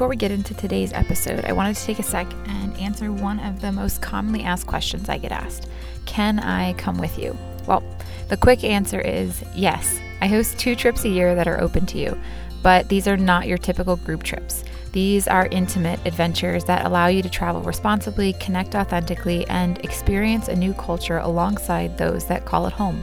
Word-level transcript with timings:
Before 0.00 0.08
we 0.08 0.16
get 0.16 0.30
into 0.30 0.54
today's 0.54 0.94
episode, 0.94 1.44
I 1.44 1.52
wanted 1.52 1.76
to 1.76 1.84
take 1.84 1.98
a 1.98 2.02
sec 2.02 2.26
and 2.46 2.74
answer 2.78 3.12
one 3.12 3.38
of 3.38 3.60
the 3.60 3.70
most 3.70 4.00
commonly 4.00 4.42
asked 4.44 4.66
questions 4.66 5.10
I 5.10 5.18
get 5.18 5.30
asked 5.30 5.68
Can 6.06 6.38
I 6.38 6.72
come 6.72 6.96
with 6.96 7.18
you? 7.18 7.36
Well, 7.66 7.82
the 8.28 8.38
quick 8.38 8.64
answer 8.64 8.98
is 8.98 9.44
yes. 9.54 10.00
I 10.22 10.26
host 10.26 10.58
two 10.58 10.74
trips 10.74 11.04
a 11.04 11.10
year 11.10 11.34
that 11.34 11.46
are 11.46 11.60
open 11.60 11.84
to 11.84 11.98
you, 11.98 12.18
but 12.62 12.88
these 12.88 13.06
are 13.06 13.18
not 13.18 13.46
your 13.46 13.58
typical 13.58 13.96
group 13.96 14.22
trips. 14.22 14.64
These 14.92 15.28
are 15.28 15.48
intimate 15.48 16.00
adventures 16.06 16.64
that 16.64 16.86
allow 16.86 17.08
you 17.08 17.20
to 17.20 17.28
travel 17.28 17.60
responsibly, 17.60 18.32
connect 18.40 18.74
authentically, 18.74 19.46
and 19.48 19.84
experience 19.84 20.48
a 20.48 20.56
new 20.56 20.72
culture 20.72 21.18
alongside 21.18 21.98
those 21.98 22.24
that 22.24 22.46
call 22.46 22.66
it 22.66 22.72
home. 22.72 23.02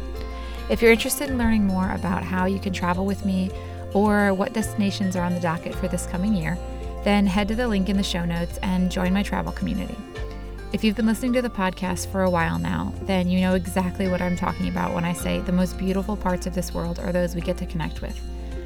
If 0.72 0.82
you're 0.82 0.94
interested 0.94 1.30
in 1.30 1.38
learning 1.38 1.64
more 1.64 1.92
about 1.92 2.24
how 2.24 2.46
you 2.46 2.58
can 2.58 2.74
travel 2.74 3.06
with 3.06 3.24
me 3.24 3.52
or 3.94 4.34
what 4.34 4.54
destinations 4.54 5.16
are 5.16 5.24
on 5.24 5.36
the 5.36 5.40
docket 5.40 5.76
for 5.76 5.88
this 5.88 6.08
coming 6.08 6.34
year, 6.34 6.58
then 7.08 7.26
head 7.26 7.48
to 7.48 7.56
the 7.56 7.66
link 7.66 7.88
in 7.88 7.96
the 7.96 8.04
show 8.04 8.26
notes 8.26 8.60
and 8.62 8.92
join 8.92 9.14
my 9.14 9.24
travel 9.24 9.54
community. 9.54 9.96
If 10.74 10.84
you've 10.84 10.98
been 10.98 11.06
listening 11.06 11.32
to 11.34 11.42
the 11.42 11.50
podcast 11.50 12.12
for 12.12 12.24
a 12.24 12.30
while 12.30 12.60
now, 12.60 12.94
then 13.04 13.30
you 13.30 13.40
know 13.40 13.54
exactly 13.54 14.10
what 14.10 14.22
I'm 14.22 14.36
talking 14.36 14.68
about 14.68 14.94
when 14.94 15.06
I 15.06 15.14
say 15.14 15.40
the 15.40 15.54
most 15.54 15.78
beautiful 15.78 16.18
parts 16.18 16.48
of 16.48 16.54
this 16.54 16.74
world 16.74 17.00
are 17.00 17.14
those 17.14 17.34
we 17.34 17.40
get 17.40 17.56
to 17.60 17.66
connect 17.66 18.02
with. 18.02 18.20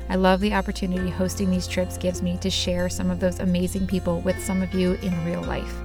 I 0.10 0.16
love 0.16 0.40
the 0.40 0.56
opportunity 0.56 1.08
hosting 1.08 1.52
these 1.52 1.68
trips 1.68 2.00
gives 2.00 2.24
me 2.24 2.40
to 2.40 2.50
share 2.50 2.90
some 2.90 3.12
of 3.12 3.20
those 3.20 3.40
amazing 3.40 3.86
people 3.86 4.22
with 4.22 4.44
some 4.44 4.64
of 4.64 4.74
you 4.74 4.94
in 5.04 5.24
real 5.24 5.44
life. 5.44 5.76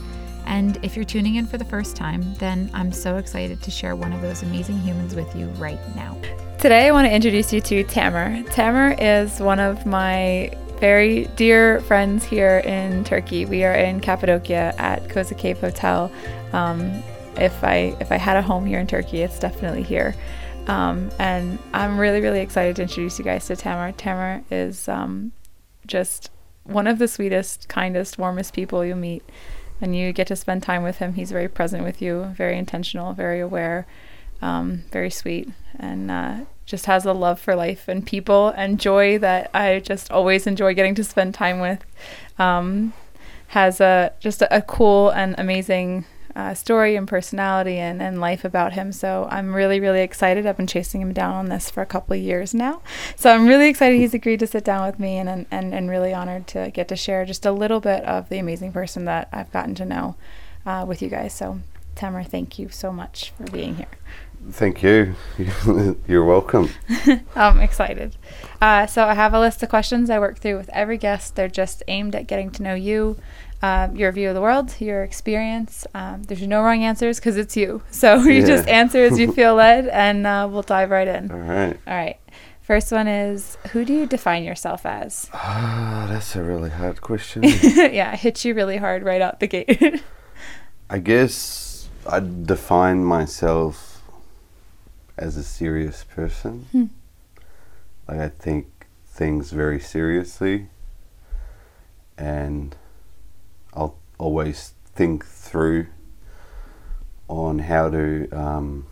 And 0.46 0.82
if 0.82 0.96
you're 0.96 1.04
tuning 1.04 1.34
in 1.34 1.46
for 1.46 1.58
the 1.58 1.64
first 1.66 1.94
time, 1.94 2.34
then 2.36 2.70
I'm 2.72 2.90
so 2.90 3.18
excited 3.18 3.62
to 3.62 3.70
share 3.70 3.94
one 3.94 4.14
of 4.14 4.22
those 4.22 4.42
amazing 4.42 4.78
humans 4.78 5.14
with 5.14 5.36
you 5.36 5.48
right 5.58 5.80
now. 5.94 6.18
Today, 6.58 6.88
I 6.88 6.90
want 6.90 7.06
to 7.06 7.12
introduce 7.12 7.52
you 7.52 7.60
to 7.60 7.84
Tamer. 7.84 8.42
Tamer 8.44 8.96
is 8.98 9.40
one 9.40 9.60
of 9.60 9.84
my 9.84 10.56
very 10.78 11.24
dear 11.36 11.80
friends 11.80 12.24
here 12.24 12.58
in 12.58 13.04
Turkey. 13.04 13.44
We 13.46 13.64
are 13.64 13.74
in 13.74 14.00
Cappadocia 14.00 14.74
at 14.78 15.08
Koza 15.08 15.36
Cave 15.36 15.58
Hotel. 15.58 16.12
Um, 16.52 17.02
if 17.36 17.64
I 17.64 17.96
if 18.00 18.12
I 18.12 18.16
had 18.16 18.36
a 18.36 18.42
home 18.42 18.66
here 18.66 18.78
in 18.78 18.86
Turkey, 18.86 19.22
it's 19.22 19.38
definitely 19.38 19.82
here. 19.82 20.14
Um, 20.66 21.10
and 21.18 21.58
I'm 21.72 21.98
really 21.98 22.20
really 22.20 22.40
excited 22.40 22.76
to 22.76 22.82
introduce 22.82 23.18
you 23.18 23.24
guys 23.24 23.46
to 23.46 23.56
Tamer. 23.56 23.92
Tamer 23.92 24.42
is 24.50 24.88
um, 24.88 25.32
just 25.86 26.30
one 26.64 26.86
of 26.86 26.98
the 26.98 27.08
sweetest, 27.08 27.68
kindest, 27.68 28.18
warmest 28.18 28.52
people 28.52 28.84
you'll 28.84 28.98
meet, 28.98 29.22
and 29.80 29.96
you 29.96 30.12
get 30.12 30.26
to 30.26 30.36
spend 30.36 30.62
time 30.62 30.82
with 30.82 30.98
him. 30.98 31.14
He's 31.14 31.30
very 31.30 31.48
present 31.48 31.84
with 31.84 32.02
you, 32.02 32.34
very 32.36 32.58
intentional, 32.58 33.12
very 33.12 33.40
aware, 33.40 33.86
um, 34.42 34.84
very 34.90 35.10
sweet, 35.10 35.48
and 35.78 36.10
uh, 36.10 36.40
just 36.66 36.86
has 36.86 37.06
a 37.06 37.12
love 37.12 37.40
for 37.40 37.54
life 37.54 37.88
and 37.88 38.06
people 38.06 38.48
and 38.56 38.78
joy 38.78 39.18
that 39.18 39.50
I 39.54 39.78
just 39.78 40.10
always 40.10 40.46
enjoy 40.46 40.74
getting 40.74 40.94
to 40.96 41.04
spend 41.04 41.32
time 41.34 41.60
with. 41.60 41.84
Um, 42.38 42.92
has 43.48 43.80
a 43.80 44.12
just 44.18 44.42
a, 44.42 44.56
a 44.56 44.60
cool 44.60 45.10
and 45.10 45.34
amazing 45.38 46.04
uh, 46.36 46.52
story 46.52 46.96
and 46.96 47.08
personality 47.08 47.78
and, 47.78 48.02
and 48.02 48.20
life 48.20 48.44
about 48.44 48.74
him. 48.74 48.92
So 48.92 49.26
I'm 49.30 49.54
really, 49.54 49.80
really 49.80 50.02
excited. 50.02 50.46
I've 50.46 50.58
been 50.58 50.66
chasing 50.66 51.00
him 51.00 51.14
down 51.14 51.32
on 51.32 51.48
this 51.48 51.70
for 51.70 51.80
a 51.80 51.86
couple 51.86 52.14
of 52.14 52.20
years 52.20 52.52
now. 52.52 52.82
So 53.16 53.32
I'm 53.32 53.46
really 53.46 53.68
excited 53.68 53.98
he's 53.98 54.12
agreed 54.12 54.40
to 54.40 54.46
sit 54.46 54.62
down 54.62 54.86
with 54.86 55.00
me 55.00 55.16
and, 55.16 55.46
and, 55.50 55.74
and 55.74 55.88
really 55.88 56.12
honored 56.12 56.46
to 56.48 56.70
get 56.74 56.88
to 56.88 56.96
share 56.96 57.24
just 57.24 57.46
a 57.46 57.52
little 57.52 57.80
bit 57.80 58.04
of 58.04 58.28
the 58.28 58.38
amazing 58.38 58.72
person 58.72 59.06
that 59.06 59.30
I've 59.32 59.50
gotten 59.50 59.74
to 59.76 59.86
know 59.86 60.16
uh, 60.66 60.84
with 60.86 61.00
you 61.00 61.08
guys. 61.08 61.32
So, 61.32 61.60
Tamer, 61.94 62.22
thank 62.22 62.58
you 62.58 62.68
so 62.68 62.92
much 62.92 63.30
for 63.30 63.50
being 63.50 63.76
here. 63.76 63.86
Thank 64.50 64.82
you. 64.82 65.14
You're 66.06 66.24
welcome. 66.24 66.70
I'm 67.36 67.60
excited. 67.60 68.16
Uh, 68.60 68.86
so 68.86 69.04
I 69.04 69.14
have 69.14 69.34
a 69.34 69.40
list 69.40 69.62
of 69.62 69.68
questions 69.68 70.08
I 70.10 70.18
work 70.18 70.38
through 70.38 70.56
with 70.56 70.70
every 70.72 70.98
guest. 70.98 71.34
They're 71.36 71.48
just 71.48 71.82
aimed 71.88 72.14
at 72.14 72.26
getting 72.26 72.50
to 72.52 72.62
know 72.62 72.74
you, 72.74 73.16
uh, 73.60 73.88
your 73.92 74.12
view 74.12 74.28
of 74.28 74.34
the 74.34 74.40
world, 74.40 74.74
your 74.80 75.02
experience. 75.02 75.86
Um, 75.94 76.22
there's 76.24 76.46
no 76.46 76.62
wrong 76.62 76.82
answers 76.84 77.18
because 77.18 77.36
it's 77.36 77.56
you. 77.56 77.82
So 77.90 78.16
you 78.22 78.40
Yeah. 78.40 78.46
just 78.46 78.68
answer 78.68 78.98
as 79.04 79.18
you 79.18 79.32
feel 79.32 79.54
led, 79.56 79.88
and 79.88 80.26
uh, 80.26 80.48
we'll 80.50 80.62
dive 80.62 80.90
right 80.90 81.08
in. 81.08 81.30
All 81.30 81.38
right. 81.38 81.78
All 81.86 81.94
right. 81.96 82.18
First 82.62 82.90
one 82.92 83.06
is 83.08 83.56
Who 83.72 83.84
do 83.84 83.92
you 83.94 84.06
define 84.06 84.42
yourself 84.44 84.84
as? 84.86 85.28
Ah, 85.32 86.06
that's 86.08 86.34
a 86.36 86.42
really 86.42 86.70
hard 86.70 87.00
question. 87.00 87.42
yeah, 87.44 88.12
it 88.12 88.20
hits 88.20 88.44
you 88.44 88.54
really 88.54 88.76
hard 88.78 89.02
right 89.04 89.20
out 89.22 89.38
the 89.40 89.46
gate. 89.46 90.02
I 90.90 90.98
guess 90.98 91.88
I 92.08 92.20
define 92.20 93.04
myself 93.04 93.85
as 95.18 95.36
a 95.36 95.42
serious 95.42 96.04
person. 96.04 96.66
Hmm. 96.72 96.84
Like 98.08 98.20
I 98.20 98.28
think 98.28 98.86
things 99.06 99.50
very 99.50 99.80
seriously, 99.80 100.68
and 102.18 102.76
I'll 103.74 103.96
always 104.18 104.74
think 104.94 105.24
through 105.24 105.86
on 107.28 107.58
how 107.60 107.90
to 107.90 108.28
um, 108.30 108.86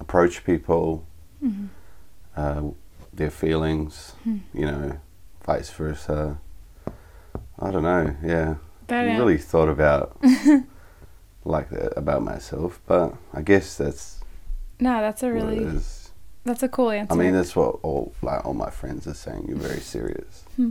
approach 0.00 0.44
people, 0.44 1.04
Mhm. 1.42 1.68
uh, 2.36 2.62
their 3.12 3.30
feelings, 3.30 4.12
Hmm. 4.24 4.38
you 4.52 4.66
know, 4.66 4.98
vice 5.44 5.70
versa. 5.70 6.38
I 7.58 7.70
don't 7.70 7.82
know. 7.82 8.14
Yeah, 8.22 8.56
I 8.88 9.00
uh, 9.14 9.18
really 9.18 9.38
thought 9.38 9.68
about 9.68 10.16
like 11.44 11.70
that 11.70 11.96
about 11.96 12.22
myself, 12.22 12.80
but 12.86 13.14
I 13.32 13.40
guess 13.42 13.76
that's 13.76 14.17
no, 14.80 15.00
that's 15.00 15.22
a 15.22 15.32
really 15.32 15.58
is. 15.58 16.10
that's 16.44 16.62
a 16.62 16.68
cool 16.68 16.90
answer. 16.90 17.12
I 17.12 17.16
mean, 17.16 17.32
that's 17.32 17.54
what 17.56 17.78
all 17.82 18.14
like 18.22 18.44
all 18.44 18.54
my 18.54 18.70
friends 18.70 19.06
are 19.06 19.14
saying. 19.14 19.46
You're 19.48 19.58
very 19.58 19.80
serious. 19.80 20.44
Hmm. 20.56 20.70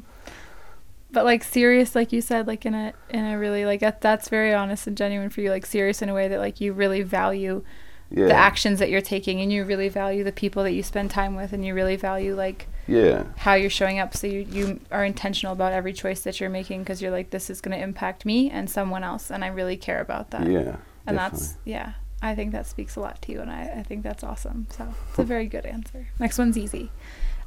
but 1.12 1.24
like 1.24 1.44
serious 1.44 1.96
like 1.96 2.12
you 2.12 2.22
said 2.22 2.48
like 2.48 2.66
in 2.66 2.74
a 2.74 2.94
in 3.10 3.26
a 3.26 3.38
really 3.40 3.66
like 3.66 3.80
that 3.80 4.02
that's 4.02 4.28
very 4.30 4.54
honest 4.54 4.88
and 4.88 4.98
genuine 4.98 5.30
for 5.30 5.42
you 5.42 5.50
like 5.50 5.66
serious 5.66 6.02
in 6.02 6.10
a 6.10 6.14
way 6.14 6.28
that 6.28 6.40
like 6.40 6.60
you 6.60 6.74
really 6.74 7.02
value 7.02 7.64
Yeah, 8.10 8.28
the 8.28 8.34
actions 8.34 8.80
that 8.80 8.90
you're 8.90 9.02
taking 9.02 9.40
and 9.42 9.52
you 9.52 9.64
really 9.64 9.90
value 9.90 10.24
the 10.24 10.34
people 10.34 10.64
that 10.64 10.74
you 10.74 10.84
spend 10.84 11.10
time 11.10 11.36
with 11.36 11.54
and 11.54 11.66
you 11.66 11.74
really 11.74 11.96
value 11.96 12.36
like 12.36 12.68
yeah, 12.88 13.24
how 13.38 13.54
you're 13.54 13.70
showing 13.70 14.00
up 14.00 14.16
so 14.16 14.28
you, 14.28 14.40
you 14.50 14.80
are 14.92 15.04
intentional 15.04 15.54
about 15.54 15.74
every 15.74 15.92
choice 15.94 16.22
that 16.22 16.40
you're 16.40 16.50
making 16.50 16.84
because 16.84 17.02
you're 17.02 17.12
like 17.12 17.32
this 17.32 17.50
is 17.50 17.62
going 17.62 17.78
to 17.78 17.84
impact 17.84 18.26
me 18.26 18.50
and 18.50 18.70
someone 18.70 19.04
else 19.04 19.30
and 19.30 19.44
i 19.44 19.48
really 19.48 19.76
care 19.78 20.00
about 20.00 20.32
that 20.32 20.50
yeah. 20.50 20.78
and 21.06 21.18
definitely. 21.18 21.40
that's 21.40 21.56
yeah 21.66 21.94
i 22.22 22.34
think 22.36 22.52
that 22.52 22.66
speaks 22.66 22.96
a 22.96 23.00
lot 23.00 23.22
to 23.22 23.32
you 23.32 23.42
and 23.42 23.50
i, 23.52 23.64
I 23.80 23.84
think 23.84 24.04
that's 24.04 24.24
awesome 24.24 24.68
so 24.70 24.88
it's 25.10 25.20
a 25.20 25.24
very 25.24 25.48
good 25.48 25.66
answer 25.66 26.08
next 26.20 26.38
one's 26.38 26.58
easy 26.58 26.92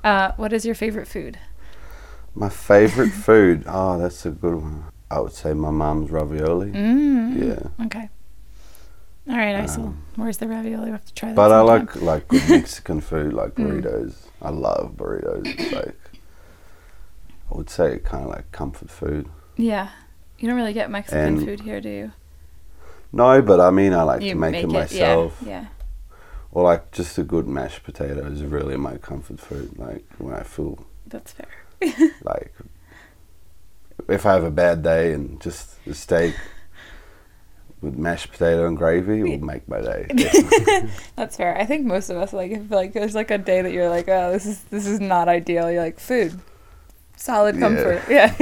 uh, 0.04 0.32
what 0.36 0.52
is 0.52 0.64
your 0.64 0.74
favorite 0.74 1.06
food 1.08 1.38
my 2.34 2.48
favorite 2.48 3.10
food. 3.26 3.64
Oh, 3.66 3.98
that's 3.98 4.24
a 4.24 4.30
good 4.30 4.54
one. 4.54 4.84
I 5.10 5.18
would 5.18 5.32
say 5.32 5.52
my 5.52 5.70
mom's 5.70 6.10
ravioli. 6.12 6.70
mm. 6.70 7.36
Yeah. 7.48 7.84
okay 7.86 8.08
all 9.28 9.36
right 9.36 9.68
Um, 9.68 10.02
where's 10.16 10.38
the 10.38 10.46
ravioli 10.48 10.86
we 10.86 10.90
have 10.92 11.04
to 11.04 11.12
try 11.14 11.28
that 11.30 11.36
But 11.36 11.52
I 11.52 11.60
like 11.60 11.96
like 11.96 12.28
good 12.28 12.48
Mexican 12.48 13.00
food, 13.00 13.32
like 13.32 13.54
Mm. 13.56 13.82
burritos. 13.82 14.14
I 14.40 14.50
love 14.50 14.94
burritos. 14.96 15.46
It's 15.46 15.72
like 15.72 15.96
I 17.52 17.56
would 17.56 17.68
say 17.68 17.98
kind 17.98 18.24
of 18.24 18.30
like 18.30 18.50
comfort 18.52 18.90
food. 18.90 19.28
Yeah. 19.56 19.88
You 20.38 20.48
don't 20.48 20.56
really 20.56 20.72
get 20.72 20.90
Mexican 20.90 21.36
And- 21.36 21.44
food 21.44 21.60
here, 21.60 21.80
do 21.80 21.88
you? 21.88 22.12
No, 23.12 23.42
but 23.42 23.60
I 23.60 23.70
mean 23.70 23.92
I 23.92 24.02
like 24.02 24.22
you 24.22 24.34
to 24.34 24.38
make, 24.38 24.54
it 24.54 24.70
yeah, 24.70 24.78
myself. 24.78 25.42
Yeah. 25.44 25.66
Or 26.52 26.64
like 26.64 26.90
just 26.92 27.18
a 27.18 27.22
good 27.22 27.46
mashed 27.46 27.84
potato 27.84 28.26
is 28.26 28.42
really 28.42 28.76
my 28.76 28.96
comfort 28.98 29.40
food. 29.40 29.78
Like 29.78 30.04
when 30.18 30.34
I 30.34 30.42
feel 30.42 30.84
That's 31.06 31.32
fair. 31.32 31.48
like 32.22 32.54
if 34.08 34.26
I 34.26 34.32
have 34.32 34.44
a 34.44 34.50
bad 34.50 34.82
day 34.82 35.12
and 35.12 35.40
just 35.40 35.76
a 35.86 35.94
steak 35.94 36.34
with 37.80 37.96
mashed 37.96 38.30
potato 38.30 38.66
and 38.66 38.76
gravy 38.76 39.22
will 39.22 39.38
make 39.38 39.66
my 39.68 39.80
day. 39.80 40.06
That's 41.16 41.36
fair. 41.36 41.56
I 41.56 41.64
think 41.64 41.86
most 41.86 42.10
of 42.10 42.16
us 42.16 42.32
like 42.32 42.50
if 42.52 42.70
like 42.70 42.92
there's 42.92 43.14
like 43.14 43.30
a 43.30 43.38
day 43.38 43.62
that 43.62 43.72
you're 43.72 43.88
like, 43.88 44.08
oh, 44.08 44.32
this 44.32 44.46
is 44.46 44.62
this 44.64 44.86
is 44.86 45.00
not 45.00 45.28
ideal. 45.28 45.70
You're 45.70 45.82
like 45.82 45.98
food, 45.98 46.38
solid 47.20 47.58
comfort. 47.58 48.02
Yeah. 48.08 48.34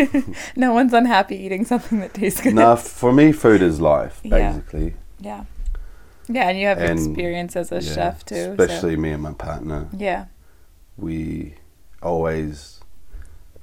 no 0.56 0.72
one's 0.72 0.92
unhappy 0.92 1.36
eating 1.36 1.64
something 1.64 2.00
that 2.00 2.14
tastes 2.14 2.40
good. 2.40 2.54
no, 2.54 2.76
for 2.76 3.12
me, 3.12 3.32
food 3.32 3.60
is 3.62 3.80
life, 3.80 4.20
basically. 4.22 4.94
Yeah. 5.20 5.44
Yeah, 6.28 6.48
and 6.50 6.58
you 6.58 6.66
have 6.66 6.78
And, 6.78 6.98
experience 6.98 7.56
as 7.56 7.72
a 7.72 7.76
Yeah, 7.82 7.94
chef 7.94 8.24
too. 8.24 8.34
so- 8.34 8.50
Especially 8.52 8.96
me 8.96 9.10
and 9.12 9.22
my 9.22 9.32
partner. 9.32 9.88
Yeah. 9.96 10.26
We 10.96 11.54
always 12.02 12.80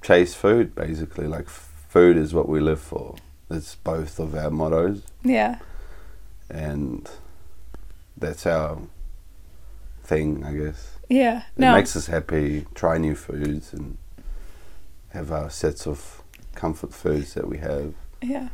chase 0.01 0.33
food, 0.33 0.73
basically. 0.75 1.27
Like, 1.27 1.47
food 1.50 2.17
is 2.17 2.33
what 2.33 2.50
we 2.50 2.59
live 2.59 2.79
for. 2.81 3.15
It's 3.50 3.75
both 3.75 4.19
of 4.19 4.33
our 4.35 4.50
mottos, 4.50 5.03
Yeah. 5.23 5.59
and 6.50 7.07
that's 8.17 8.45
our 8.47 8.79
thing, 10.03 10.44
I 10.44 10.53
guess. 10.53 10.91
Yeah. 11.09 11.39
It 11.56 11.59
No. 11.59 11.73
makes 11.73 11.95
us 11.95 12.07
happy. 12.07 12.65
Try 12.73 12.97
new 12.97 13.15
foods 13.15 13.73
and 13.73 13.97
have 15.15 15.31
our 15.31 15.50
sets 15.50 15.88
of 15.88 16.21
comfort 16.53 16.94
foods 16.94 17.33
that 17.33 17.47
we 17.47 17.57
have. 17.57 17.94
yeah. 18.21 18.50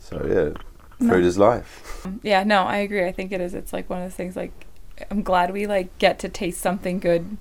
So 0.00 0.16
yeah, 0.26 0.62
No. 1.00 1.12
food 1.14 1.24
is 1.24 1.36
life. 1.38 2.06
Yeah, 2.22 2.44
no, 2.44 2.62
I 2.62 2.78
agree. 2.78 3.04
I 3.06 3.12
think 3.12 3.32
it 3.32 3.40
is. 3.40 3.54
It's 3.54 3.72
like 3.72 3.88
one 3.90 4.00
of 4.02 4.04
those 4.06 4.16
things 4.16 4.36
like 4.36 4.52
I'm 5.10 5.22
glad 5.22 5.52
we 5.52 5.66
like 5.66 5.96
get 5.98 6.18
to 6.20 6.28
taste 6.28 6.60
something 6.60 7.00
good 7.00 7.36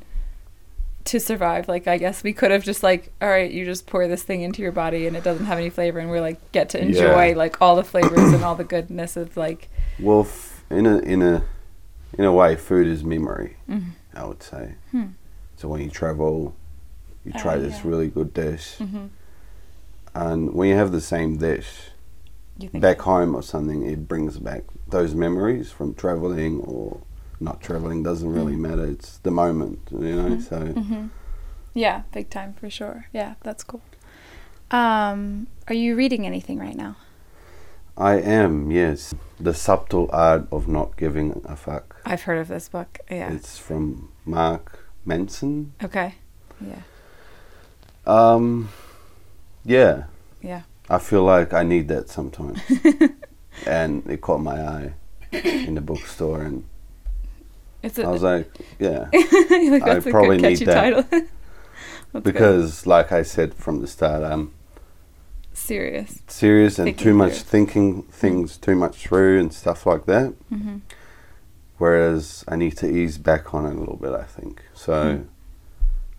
to 1.05 1.19
survive. 1.19 1.67
Like 1.67 1.85
I 1.87 1.97
guess 1.97 2.23
we 2.23 2.31
could 2.33 2.51
have 2.51 2.63
just 2.63 2.81
like, 2.83 3.11
all 3.21 3.27
right, 3.29 3.51
you 3.51 3.65
just 3.65 3.85
pour 3.85 4.07
this 4.07 4.23
thing 4.23 4.41
into 4.41 4.61
your 4.61 4.71
body 4.71 5.05
and 5.07 5.15
it 5.17 5.23
doesn't 5.23 5.45
have 5.45 5.57
any 5.57 5.69
flavor 5.69 5.99
and 5.99 6.09
we're 6.09 6.21
like 6.21 6.39
get 6.51 6.69
to 6.69 6.81
enjoy 6.81 7.27
Yeah. 7.29 7.35
like 7.35 7.61
all 7.61 7.75
the 7.75 7.83
flavors 7.83 8.31
and 8.33 8.43
all 8.43 8.55
the 8.55 8.63
goodness 8.63 9.17
of 9.17 9.35
like 9.37 9.69
Well, 9.99 10.21
f- 10.21 10.63
in 10.69 10.85
a 10.85 10.99
in 10.99 11.21
a 11.21 11.43
in 12.17 12.23
a 12.25 12.31
way, 12.31 12.55
food 12.55 12.87
is 12.87 13.03
memory. 13.03 13.57
Mhm. 13.69 13.91
I 14.15 14.23
would 14.25 14.41
say. 14.43 14.75
Hmm. 14.91 15.07
So 15.57 15.67
when 15.67 15.81
you 15.81 15.89
travel, 15.89 16.55
you 17.25 17.31
Oh, 17.35 17.39
try 17.39 17.57
this 17.57 17.75
yeah. 17.83 17.89
really 17.89 18.07
good 18.09 18.33
dish, 18.33 18.77
Mhm. 18.79 19.09
and 20.13 20.53
when 20.53 20.69
you 20.69 20.75
have 20.75 20.91
the 20.91 21.01
same 21.01 21.37
dish 21.37 21.89
you 22.57 22.69
think 22.69 22.81
back 22.81 23.01
home 23.01 23.33
or 23.35 23.41
something, 23.41 23.83
it 23.83 24.07
brings 24.07 24.37
back 24.37 24.63
those 24.87 25.15
memories 25.15 25.71
from 25.71 25.93
traveling 25.95 26.59
or 26.61 26.99
not 27.39 27.59
traveling. 27.61 28.03
Doesn't 28.03 28.31
really 28.31 28.55
Mm. 28.55 28.59
matter. 28.59 28.85
It's 28.85 29.17
the 29.19 29.31
moment, 29.31 29.79
you 29.91 30.15
know. 30.15 30.29
Mhm. 30.37 30.41
So 30.41 30.59
Mhm. 30.59 31.09
Yeah, 31.73 32.03
big 32.13 32.29
time 32.29 32.53
for 32.53 32.69
sure. 32.69 33.05
Yeah, 33.11 33.33
that's 33.41 33.63
cool. 33.63 33.81
Um, 34.69 35.47
are 35.67 35.73
you 35.73 35.95
reading 35.95 36.25
anything 36.27 36.59
right 36.59 36.75
now? 36.75 36.97
I 37.97 38.15
am 38.19 38.69
yes, 38.71 39.13
the 39.39 39.53
subtle 39.53 40.09
art 40.13 40.47
of 40.51 40.67
not 40.67 40.95
giving 40.97 41.41
a 41.45 41.55
fuck. 41.55 41.95
I've 42.05 42.23
heard 42.23 42.37
of 42.39 42.47
this 42.47 42.69
book. 42.69 42.99
Yeah. 43.09 43.31
It's 43.31 43.57
from 43.57 44.09
Mark 44.25 44.79
Manson. 45.05 45.73
okay. 45.83 46.15
Yeah. 46.61 46.81
Um, 48.05 48.69
yeah, 49.65 50.03
Yeah. 50.41 50.63
I 50.89 50.97
feel 50.99 51.23
like 51.23 51.53
I 51.53 51.63
need 51.63 51.87
that 51.87 52.09
sometimes. 52.09 52.59
and 53.65 54.05
it 54.07 54.19
caught 54.21 54.41
my 54.41 54.61
eye 54.61 54.93
in 55.31 55.75
the 55.75 55.81
bookstore, 55.81 56.41
and 56.41 56.65
It's 57.81 57.97
I 57.97 58.03
a, 58.03 58.09
was 58.09 58.21
like, 58.23 58.51
yeah, 58.79 59.07
like, 59.13 59.83
I 59.83 59.99
probably 60.01 60.37
need 60.37 60.59
that. 60.59 61.09
That's 61.09 61.29
good. 62.13 62.23
because 62.23 62.85
like 62.85 63.11
I 63.11 63.23
said 63.23 63.53
from 63.55 63.79
the 63.81 63.87
start, 63.87 64.23
I'm 64.23 64.53
serious. 65.53 66.19
serious 66.27 66.77
and 66.77 66.87
Thinking 66.87 67.03
too 67.03 67.13
much 67.13 67.33
through. 67.33 67.49
thinking 67.65 68.03
things 68.03 68.57
too 68.57 68.75
much 68.75 68.97
through 69.07 69.39
and 69.39 69.51
stuff 69.53 69.85
like 69.85 70.05
that. 70.05 70.33
hmm 70.49 70.77
Whereas 71.79 72.43
I 72.47 72.55
need 72.55 72.77
to 72.77 72.87
ease 72.87 73.17
back 73.17 73.53
on 73.53 73.65
it 73.65 73.75
a 73.75 73.79
little 73.79 73.97
bit. 73.97 74.13
I 74.13 74.23
think 74.23 74.61
so. 74.73 75.15
Hmm. 75.17 75.23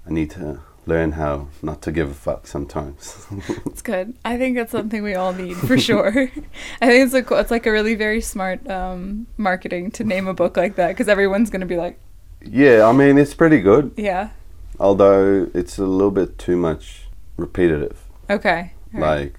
I 0.06 0.10
need 0.12 0.30
to 0.32 0.60
learn 0.86 1.12
how 1.12 1.48
not 1.62 1.81
to 1.82 1.92
give 1.92 2.10
a 2.10 2.14
fuck 2.14 2.46
sometimes. 2.46 3.26
It's 3.66 3.82
good. 3.82 4.14
I 4.25 4.36
think 4.38 4.56
it's 4.58 4.72
something 4.72 5.02
we 5.02 5.14
all 5.14 5.32
need 5.32 5.56
for 5.56 5.78
sure. 5.78 6.08
I 6.81 6.86
think 6.86 7.04
it's 7.06 7.14
a 7.14 7.22
cool, 7.22 7.38
it's 7.38 7.50
like 7.50 7.66
a 7.66 7.72
really 7.72 7.94
very 7.94 8.20
smart 8.20 8.69
um, 8.69 9.26
marketing 9.36 9.90
to 9.92 10.04
name 10.04 10.26
a 10.28 10.34
book 10.34 10.56
like 10.56 10.76
that 10.76 10.88
because 10.88 11.08
everyone's 11.08 11.50
gonna 11.50 11.66
be 11.66 11.76
like, 11.76 11.98
yeah, 12.40 12.86
I 12.86 12.92
mean 12.92 13.19
it's 13.19 13.34
pretty 13.34 13.60
good. 13.60 13.92
yeah, 13.96 14.31
although 14.78 15.50
it's 15.54 15.78
a 15.78 15.84
little 15.86 16.10
bit 16.10 16.38
too 16.38 16.56
much 16.56 17.08
repetitive. 17.37 18.04
okay, 18.30 18.72
right. 18.92 19.34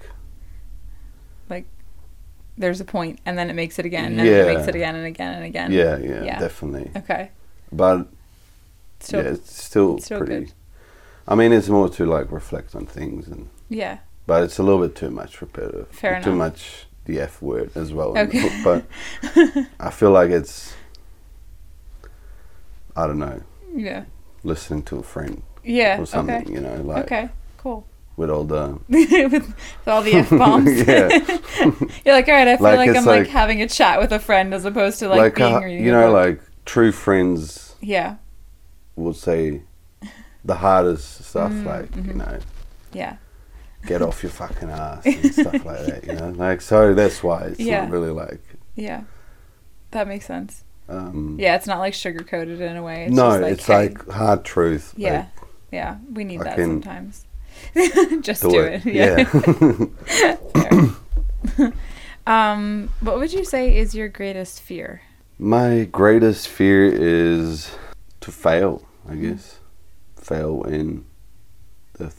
Like, 1.48 1.66
there's 2.58 2.80
a 2.80 2.84
point, 2.84 3.20
and 3.24 3.38
then 3.38 3.48
it 3.50 3.54
makes 3.54 3.78
it 3.78 3.86
again, 3.86 4.06
and 4.06 4.18
then 4.18 4.26
it 4.26 4.54
makes 4.54 4.66
it 4.68 4.74
again 4.74 4.96
and 4.96 5.06
again 5.06 5.34
and 5.34 5.44
again. 5.44 5.72
yeah, 5.72 5.96
yeah, 5.98 6.24
yeah. 6.24 6.38
definitely. 6.40 6.90
Okay. 6.96 7.30
But 7.72 8.08
Still, 9.00 9.22
yeah, 9.22 9.30
it's 9.30 9.62
still, 9.62 9.98
still 9.98 10.18
pretty. 10.18 10.46
good. 10.46 10.52
I 11.28 11.34
mean, 11.34 11.52
it's 11.52 11.68
more 11.68 11.88
to 11.90 12.06
like 12.06 12.30
reflect 12.30 12.74
on 12.74 12.86
things, 12.86 13.28
and 13.28 13.48
yeah. 13.68 13.98
but 14.26 14.42
it's 14.44 14.58
a 14.58 14.62
little 14.62 14.80
bit 14.86 14.94
too 14.96 15.10
much 15.10 15.40
repetitive. 15.40 15.88
Fair 15.88 16.14
and 16.14 16.24
Too 16.24 16.34
much 16.34 16.86
the 17.04 17.20
F 17.20 17.42
word 17.42 17.70
as 17.76 17.92
well. 17.92 18.14
in 18.16 18.28
the 18.28 18.38
Okay. 18.38 18.62
book, 18.64 18.84
but 19.32 19.66
I 19.80 19.90
feel 19.90 20.10
like 20.12 20.30
it's, 20.30 20.74
I 22.96 23.06
don't 23.06 23.18
know, 23.18 23.42
Yeah. 23.74 24.04
listening 24.42 24.82
to 24.84 24.98
a 24.98 25.02
friend 25.02 25.42
Yeah. 25.64 26.00
or 26.00 26.06
something. 26.06 26.42
Okay. 26.42 26.52
You 26.52 26.60
know, 26.60 26.76
like 26.82 27.04
okay. 27.04 27.28
Cool. 27.58 27.86
with 28.16 28.30
all 28.30 28.44
the 28.44 28.78
with, 28.88 29.10
with 29.32 29.54
all 29.88 30.02
the 30.02 30.14
f 30.14 30.30
bombs. 30.30 30.82
Yeah. 30.86 31.08
You're 32.04 32.14
like, 32.14 32.28
all 32.28 32.34
right. 32.34 32.48
I 32.48 32.56
feel 32.56 32.64
Like, 32.64 32.78
like, 32.78 32.96
I'm 32.96 33.04
like, 33.04 33.18
like- 33.22 33.28
having 33.28 33.62
a 33.62 33.68
chat 33.68 34.00
with 34.00 34.12
a 34.12 34.18
friend 34.18 34.54
as 34.54 34.64
opposed 34.64 34.98
to 35.00 35.08
like, 35.08 35.18
like, 35.18 35.34
being 35.36 35.54
uh, 35.54 35.60
reading 35.60 35.84
you 35.84 35.92
know, 35.92 36.10
like 36.12 36.40
true 36.64 36.92
friends 36.92 37.74
yeah, 37.80 38.16
would 38.96 39.16
say 39.16 39.62
the 40.46 40.54
hardest 40.54 41.24
stuff, 41.24 41.52
Mm, 41.52 41.64
like 41.66 41.96
you 41.96 42.02
mhm. 42.02 42.14
know, 42.16 42.38
yeah, 42.92 43.16
get 43.86 44.00
off 44.02 44.22
your 44.22 44.30
fucking 44.32 44.70
ass 44.70 45.04
and 45.06 45.34
stuff 45.34 45.64
like 45.64 45.84
that. 45.86 46.04
You 46.06 46.12
know, 46.14 46.30
like 46.30 46.60
so 46.60 46.94
that's 46.94 47.22
why 47.22 47.42
it's 47.48 47.60
Yeah. 47.60 47.82
not 47.82 47.90
really 47.90 48.10
like. 48.10 48.40
yeah. 48.74 49.02
That 49.92 50.08
makes 50.08 50.26
sense. 50.26 50.64
Um, 50.88 51.36
Yeah, 51.38 51.56
it's 51.56 51.66
not 51.66 51.78
like 51.78 51.94
sugar 51.94 52.22
coated 52.24 52.60
in 52.60 52.76
a 52.76 52.82
way. 52.82 53.06
It's 53.06 53.14
no, 53.14 53.28
like, 53.28 53.52
it's 53.54 53.66
hey, 53.66 53.88
like 53.88 54.08
hard 54.08 54.44
truth. 54.44 54.92
yeah, 54.96 55.18
like, 55.18 55.28
yeah. 55.72 55.96
We 56.12 56.24
need 56.24 56.40
I 56.42 56.44
that 56.44 56.56
sometimes. 56.58 57.24
just 58.20 58.42
do, 58.42 58.50
do, 58.50 58.60
it. 58.60 58.86
it. 58.86 59.90
Yeah. 60.54 61.70
Um, 62.26 62.90
what 63.00 63.18
would 63.18 63.32
you 63.32 63.44
say 63.44 63.76
is 63.76 63.94
your 63.94 64.08
greatest 64.08 64.60
fear? 64.60 65.02
My 65.38 65.84
greatest 65.84 66.48
fear 66.48 66.84
is 66.92 67.70
to 68.20 68.32
fail. 68.32 68.82
I 69.08 69.12
Mm. 69.12 69.22
guess 69.22 69.60
fail 70.26 70.62
in 70.64 71.04
the 71.94 72.04
th- 72.04 72.12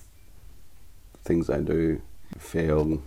things 1.24 1.50
I 1.50 1.59
do. 1.62 2.01
Fail, 2.38 3.01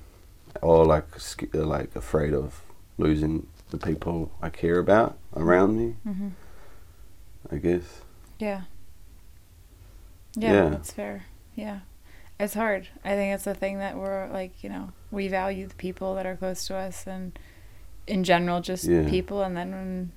or 0.62 0.84
like 0.84 1.04
like 1.52 1.94
afraid 1.94 2.32
of 2.34 2.62
losing 2.98 3.46
the 3.70 3.78
people 3.78 4.30
I 4.42 4.48
care 4.50 4.78
about 4.78 5.18
around 5.36 5.76
me. 5.78 5.96
Mm-hmm. 6.06 6.28
I 7.52 7.56
guess. 7.56 8.00
Yeah. 8.38 8.62
yeah. 10.36 10.52
Yeah. 10.52 10.68
that's 10.70 10.92
fair. 10.92 11.26
Yeah. 11.54 11.80
It's 12.38 12.54
hard. 12.54 12.88
I 13.04 13.10
think 13.10 13.34
it's 13.34 13.46
a 13.46 13.54
thing 13.54 13.78
that 13.78 13.96
we're 13.96 14.28
like, 14.32 14.64
you 14.64 14.70
know, 14.70 14.92
we 15.10 15.28
value 15.28 15.66
the 15.66 15.74
people 15.74 16.14
that 16.14 16.24
are 16.26 16.36
close 16.36 16.66
to 16.68 16.74
us 16.76 17.06
and 17.06 17.38
in 18.06 18.24
general 18.24 18.60
just 18.60 18.84
Yeah. 18.84 19.08
people 19.08 19.42
and 19.42 19.56
then 19.56 19.70
when 19.72 20.12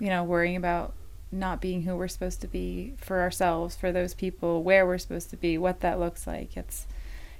you 0.00 0.08
know, 0.08 0.24
worrying 0.24 0.56
about 0.56 0.94
not 1.32 1.60
being 1.60 1.82
who 1.82 1.96
we're 1.96 2.08
supposed 2.08 2.40
to 2.40 2.48
be 2.48 2.94
for 2.96 3.20
ourselves, 3.20 3.76
for 3.76 3.92
those 3.92 4.14
people, 4.14 4.62
where 4.62 4.84
we're 4.86 4.98
supposed 4.98 5.30
to 5.30 5.36
be, 5.36 5.56
what 5.58 5.80
that 5.80 5.98
looks 6.00 6.26
like. 6.26 6.56
It's 6.56 6.86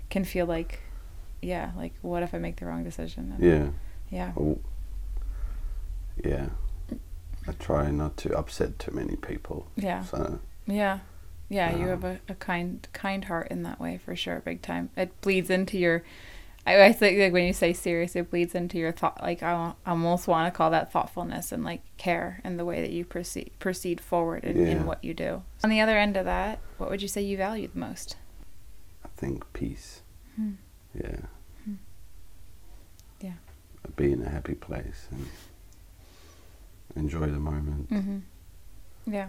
can 0.09 0.25
feel 0.25 0.47
like 0.47 0.80
yeah, 1.42 1.70
like 1.76 1.94
what 2.02 2.23
if 2.23 2.35
I 2.35 2.38
make 2.38 2.56
the 2.56 2.66
wrong 2.66 2.85
decision? 2.85 3.35
And, 3.38 3.42
Yeah. 3.44 3.68
Yeah. 4.11 4.32
Oh, 4.37 4.59
yeah. 6.25 6.47
I 7.49 7.52
try 7.52 7.90
not 7.90 8.16
to 8.18 8.37
upset 8.37 8.78
too 8.78 8.90
many 8.92 9.16
people. 9.16 9.66
Yeah. 9.76 10.04
So 10.04 10.40
Yeah. 10.66 11.00
Yeah, 11.49 11.76
you 11.76 11.85
Um, 11.85 11.88
have 11.88 12.04
a, 12.04 12.20
a 12.28 12.35
kind 12.37 12.87
kind 12.92 13.25
heart 13.25 13.49
in 13.50 13.64
that 13.64 13.80
way 13.80 13.99
for 13.99 14.14
sure, 14.14 14.40
big 14.40 14.62
time. 14.62 14.90
It 14.97 15.20
bleeds 15.20 15.50
into 15.50 15.78
your 15.78 16.04
I, 16.70 16.86
I 16.86 16.92
think 16.92 17.18
like 17.18 17.32
when 17.32 17.44
you 17.46 17.52
say 17.52 17.72
serious, 17.72 18.14
it 18.16 18.30
bleeds 18.30 18.54
into 18.54 18.78
your 18.78 18.92
thought 18.92 19.20
like 19.22 19.42
I 19.42 19.72
almost 19.86 20.28
want 20.28 20.52
to 20.52 20.56
call 20.56 20.70
that 20.70 20.92
thoughtfulness 20.92 21.52
and 21.52 21.64
like 21.64 21.82
care 21.96 22.40
in 22.44 22.56
the 22.56 22.64
way 22.64 22.80
that 22.80 22.90
you 22.90 23.04
proceed 23.04 23.50
proceed 23.58 24.00
forward 24.00 24.44
in, 24.44 24.56
Yeah. 24.56 24.72
in 24.72 24.86
what 24.86 25.02
you 25.04 25.14
do. 25.14 25.42
On 25.64 25.70
the 25.70 25.80
other 25.80 25.96
end 25.98 26.16
of 26.16 26.24
that, 26.24 26.58
what 26.78 26.90
would 26.90 27.02
you 27.02 27.08
say 27.08 27.20
you 27.22 27.36
value 27.36 27.68
the 27.72 27.78
most? 27.78 28.16
I 29.04 29.08
think 29.16 29.50
peace. 29.52 30.02
Hmm. 30.36 30.52
Yeah. 30.94 31.16
Hmm. 31.64 31.74
Yeah. 33.20 33.32
Be 33.96 34.12
in 34.12 34.22
a 34.22 34.28
happy 34.28 34.54
place 34.54 35.08
and 35.10 35.26
enjoy 36.96 37.26
the 37.26 37.38
moment. 37.38 37.90
Mm-hmm. 37.90 38.18
Yeah. 39.12 39.28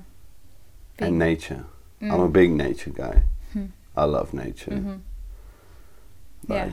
And 1.00 1.18
nature. 1.18 1.66
Mm. 2.02 2.12
I'm 2.14 2.20
a 2.22 2.30
big 2.30 2.52
nature 2.52 2.92
guy. 2.92 3.24
Hmm. 3.54 3.66
I 3.96 4.04
love 4.06 4.34
nature. 4.34 4.76
hmm 4.76 4.96
Yeah. 6.48 6.72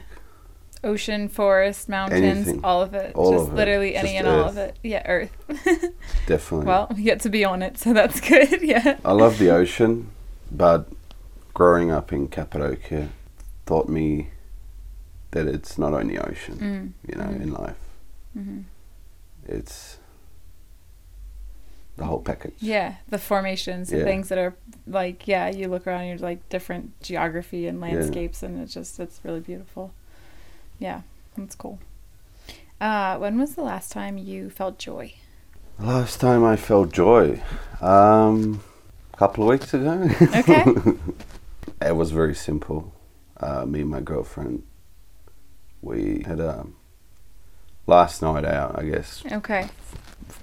Ocean, 0.85 1.29
forest, 1.29 1.89
mountains, 1.89 2.23
Anything. 2.23 2.61
all 2.65 2.81
of 2.83 2.95
it. 2.95 3.15
All 3.17 3.33
just 3.33 3.47
of 3.49 3.53
it. 3.53 3.57
literally 3.57 3.97
any 3.97 4.11
Just 4.13 4.19
and 4.19 4.29
all 4.29 4.49
of 4.49 4.57
it. 4.57 4.77
Yeah, 4.83 5.03
Earth. 5.07 5.33
definitely. 6.27 6.67
well, 6.67 6.87
we 6.97 7.03
get 7.03 7.21
to 7.23 7.29
be 7.29 7.45
on 7.45 7.63
it, 7.63 7.79
so 7.79 7.93
that's 7.93 8.21
good. 8.29 8.63
Yeah. 8.63 8.99
I 9.05 9.13
love 9.13 9.39
the 9.39 9.51
ocean, 9.51 10.11
but 10.53 10.89
growing 11.55 11.91
up 11.91 12.13
in 12.13 12.29
Cappadocia 12.29 13.09
taught 13.67 13.89
me 13.89 14.31
that 15.33 15.47
it's 15.47 15.77
not 15.79 15.93
only 15.93 16.17
ocean, 16.19 16.95
Mm. 17.05 17.11
you 17.11 17.19
know, 17.19 17.29
Mhm. 17.29 17.43
in 17.43 17.53
life. 17.53 17.77
hmm 18.35 18.61
It's 19.47 19.99
the 21.97 22.05
whole 22.05 22.21
package. 22.21 22.55
Yeah, 22.61 22.95
the 23.09 23.19
formations, 23.19 23.91
the 23.91 24.05
things 24.05 24.29
that 24.29 24.39
are 24.39 24.55
like, 24.87 25.27
yeah, 25.27 25.49
you 25.51 25.67
look 25.69 25.87
around, 25.87 26.07
you're 26.07 26.19
like 26.19 26.49
different 26.49 26.99
geography 27.03 27.67
and 27.67 27.81
landscapes, 27.81 28.43
and 28.45 28.61
it's 28.61 28.73
just, 28.73 29.01
it's 29.01 29.19
really 29.25 29.41
beautiful. 29.41 29.93
Yeah, 30.79 31.03
that's 31.37 31.55
cool. 31.55 31.79
Uh, 32.81 33.17
when 33.19 33.39
was 33.39 33.55
the 33.55 33.63
last 33.63 33.91
time 33.91 34.19
you 34.19 34.51
felt 34.51 34.79
joy? 34.79 35.15
Last 35.79 36.21
time 36.21 36.45
I 36.45 36.57
felt 36.57 36.93
joy, 36.93 37.41
um, 37.81 38.61
a 39.13 39.17
couple 39.17 39.45
of 39.45 39.51
weeks 39.51 39.75
ago. 39.75 40.09
Okay. 40.35 40.65
it 41.83 41.97
was 41.97 42.11
very 42.11 42.35
simple. 42.35 42.93
Uh, 43.39 43.65
me 43.65 43.81
and 43.83 43.91
my 43.91 44.01
girlfriend, 44.01 44.65
we 45.83 46.23
had 46.27 46.41
a 46.41 46.67
last 47.87 48.23
night 48.23 48.45
out, 48.45 48.79
I 48.79 48.85
guess, 48.85 49.23
Okay. 49.31 49.69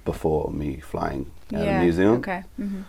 before 0.06 0.52
me 0.52 0.80
flying 0.80 1.32
out 1.54 1.66
yeah. 1.66 1.78
of 1.80 1.84
New 1.84 1.92
Zealand. 1.92 2.20
Okay. 2.20 2.44
hmm 2.58 2.82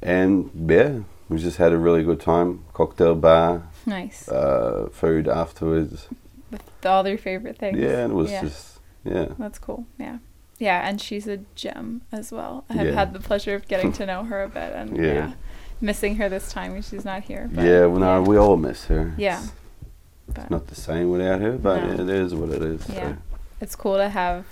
And 0.00 0.50
yeah, 0.70 1.00
we 1.28 1.38
just 1.38 1.56
had 1.58 1.72
a 1.72 1.78
really 1.78 2.02
good 2.04 2.20
time. 2.20 2.64
Cocktail 2.72 3.14
bar, 3.16 3.62
Nice. 3.86 4.28
uh, 4.28 4.88
food 4.92 5.28
afterwards. 5.28 6.08
With 6.52 6.62
all 6.86 7.02
their 7.02 7.18
favorite 7.18 7.58
things. 7.58 7.78
Yeah, 7.80 8.04
and 8.04 8.12
it 8.12 8.14
was 8.14 8.30
Yeah. 8.30 8.42
just 8.42 8.78
yeah. 9.04 9.28
That's 9.38 9.58
cool. 9.58 9.86
Yeah. 9.98 10.18
Yeah, 10.58 10.86
and 10.88 11.00
she's 11.00 11.26
a 11.26 11.38
gem 11.56 12.02
as 12.12 12.30
well. 12.30 12.64
I 12.70 12.74
have 12.74 12.86
Yeah. 12.86 12.92
had 12.92 13.12
the 13.12 13.18
pleasure 13.18 13.56
of 13.56 13.66
getting 13.66 13.92
to 13.94 14.06
know 14.10 14.22
her 14.24 14.42
a 14.44 14.48
bit 14.48 14.72
and 14.74 14.96
Yeah. 14.96 15.12
yeah. 15.12 15.32
missing 15.80 16.16
her 16.16 16.28
this 16.28 16.52
time 16.52 16.72
when 16.72 16.82
she's 16.82 17.04
not 17.04 17.22
here. 17.24 17.50
yeah, 17.52 17.86
well, 17.86 17.98
no, 17.98 18.22
we 18.22 18.36
all 18.36 18.56
miss 18.56 18.84
her. 18.84 19.12
Yeah. 19.16 19.40
It's, 19.40 19.52
But 20.28 20.38
it's 20.42 20.50
not 20.50 20.66
the 20.68 20.76
same 20.76 21.10
without 21.10 21.40
her, 21.40 21.52
but 21.58 21.82
No. 21.82 22.04
it 22.04 22.08
is 22.08 22.32
what 22.34 22.50
it 22.50 22.62
is. 22.62 22.88
Yeah. 22.88 23.14
So. 23.14 23.16
it's 23.60 23.74
cool 23.74 23.96
to 23.96 24.08
have 24.08 24.44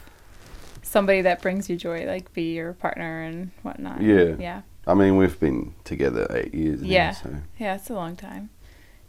somebody 0.83 1.21
that 1.23 1.41
brings 1.43 1.71
you 1.71 1.77
joy, 1.77 2.05
like 2.07 2.33
be 2.33 2.55
your 2.55 2.73
partner 2.73 3.23
and 3.23 3.51
whatnot. 3.63 4.01
Yeah. 4.01 4.35
Yeah. 4.39 4.63
I 4.87 4.95
mean, 4.95 5.17
we've 5.17 5.39
been 5.39 5.75
together 5.85 6.27
eight 6.31 6.53
years. 6.55 6.81
now, 6.83 6.89
Yeah. 6.89 7.11
so 7.13 7.37
Yeah, 7.59 7.75
it's 7.77 7.89
a 7.91 7.95
long 7.95 8.17
time. 8.17 8.51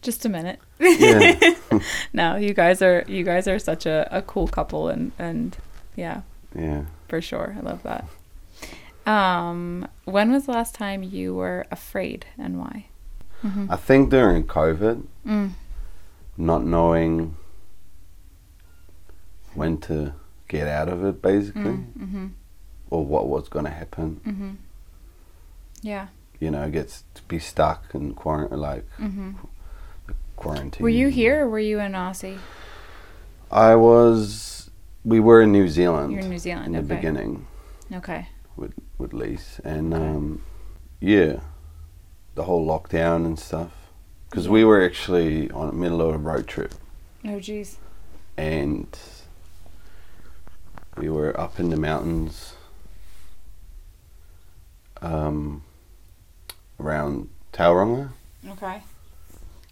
Just 0.01 0.25
a 0.25 0.29
minute. 0.29 0.59
yeah, 0.79 1.35
No, 2.13 2.35
you 2.35 2.53
guys 2.53 2.81
are 2.81 3.03
you 3.07 3.23
guys 3.23 3.47
are 3.47 3.59
such 3.59 3.85
a, 3.85 4.07
a 4.11 4.21
cool 4.21 4.47
couple 4.47 4.87
and, 4.89 5.11
and 5.19 5.55
yeah, 5.95 6.21
yeah. 6.55 6.85
for 7.07 7.21
sure. 7.21 7.55
I 7.57 7.61
love 7.61 7.83
that. 7.83 8.05
Um, 9.05 9.87
when 10.05 10.31
was 10.31 10.45
the 10.45 10.51
last 10.53 10.73
time 10.75 11.03
you 11.03 11.33
were 11.35 11.65
afraid 11.71 12.25
and 12.37 12.59
why? 12.59 12.85
Mm-hmm. 13.43 13.67
I 13.71 13.75
think 13.75 14.09
during 14.09 14.43
COVID, 14.45 15.03
Mm. 15.25 15.51
not 16.37 16.63
knowing 16.65 17.35
when 19.53 19.77
to 19.79 20.13
get 20.47 20.67
out 20.67 20.89
of 20.89 21.03
it, 21.03 21.21
basically, 21.21 21.61
Mm-hmm. 21.99 22.27
or 22.89 23.05
what 23.05 23.27
was 23.27 23.49
going 23.49 23.65
to 23.65 23.71
happen. 23.71 24.21
Mm-hmm. 24.25 24.51
Yeah. 25.81 26.07
You 26.39 26.51
know, 26.51 26.69
gets 26.69 27.03
to 27.15 27.21
be 27.23 27.39
stuck 27.39 27.93
and 27.93 28.15
quarant 28.15 28.51
like 28.53 28.85
Mm-hmm. 28.99 29.31
Quarantine. 30.35 30.83
Were 30.83 30.89
you 30.89 31.07
here 31.09 31.45
or 31.45 31.49
were 31.49 31.59
you 31.59 31.79
in 31.79 31.91
Aussie? 31.93 32.39
I 33.51 33.75
was. 33.75 34.69
We 35.03 35.19
were 35.19 35.41
in 35.41 35.51
New 35.51 35.67
Zealand. 35.67 36.11
You're 36.13 36.21
in 36.21 36.29
New 36.29 36.37
Zealand. 36.39 36.67
in 36.67 36.73
the 36.73 36.79
okay. 36.79 36.95
beginning 36.95 37.47
Okay. 37.93 38.27
with 38.55 38.73
with 38.97 39.13
Lise, 39.13 39.59
and 39.63 39.93
Okay. 39.93 40.03
um, 40.07 40.41
yeah, 40.99 41.39
the 42.35 42.43
whole 42.43 42.65
lockdown 42.65 43.25
and 43.25 43.37
stuff. 43.39 43.71
Because 44.29 44.47
we 44.47 44.63
were 44.63 44.81
actually 44.81 45.51
on 45.51 45.67
the 45.67 45.73
middle 45.73 45.99
of 46.01 46.15
a 46.15 46.17
road 46.17 46.47
trip, 46.47 46.73
Oh, 47.25 47.39
jeez. 47.39 47.75
and 48.37 48.97
we 50.95 51.09
were 51.09 51.37
up 51.37 51.59
in 51.59 51.69
the 51.69 51.75
mountains, 51.75 52.53
um, 55.01 55.63
around 56.79 57.29
Tauranga. 57.51 58.11
Okay. 58.51 58.81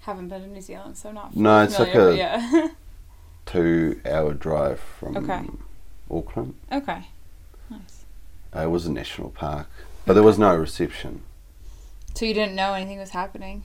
Haven't 0.10 0.30
been 0.30 0.42
to 0.42 0.48
New 0.48 0.60
Zealand, 0.62 0.98
so 0.98 1.12
not. 1.12 1.36
No, 1.36 1.62
it's 1.62 1.78
like 1.78 1.94
a- 1.94 2.18
yeah. 2.18 2.70
Two-hour 3.46 4.34
drive 4.34 4.80
from 4.80 5.18
Okay. 5.18 5.42
Auckland. 6.10 6.56
okay. 6.72 7.08
Nice. 7.70 8.06
Uh, 8.56 8.62
it 8.62 8.72
was 8.72 8.88
a 8.88 8.92
national 8.92 9.30
park, 9.30 9.68
but 10.08 10.14
there 10.14 10.24
was 10.24 10.40
no 10.40 10.56
reception. 10.56 11.22
So 12.16 12.26
you 12.26 12.34
didn't 12.34 12.56
know 12.56 12.74
anything 12.74 12.98
was 12.98 13.12
happening. 13.12 13.64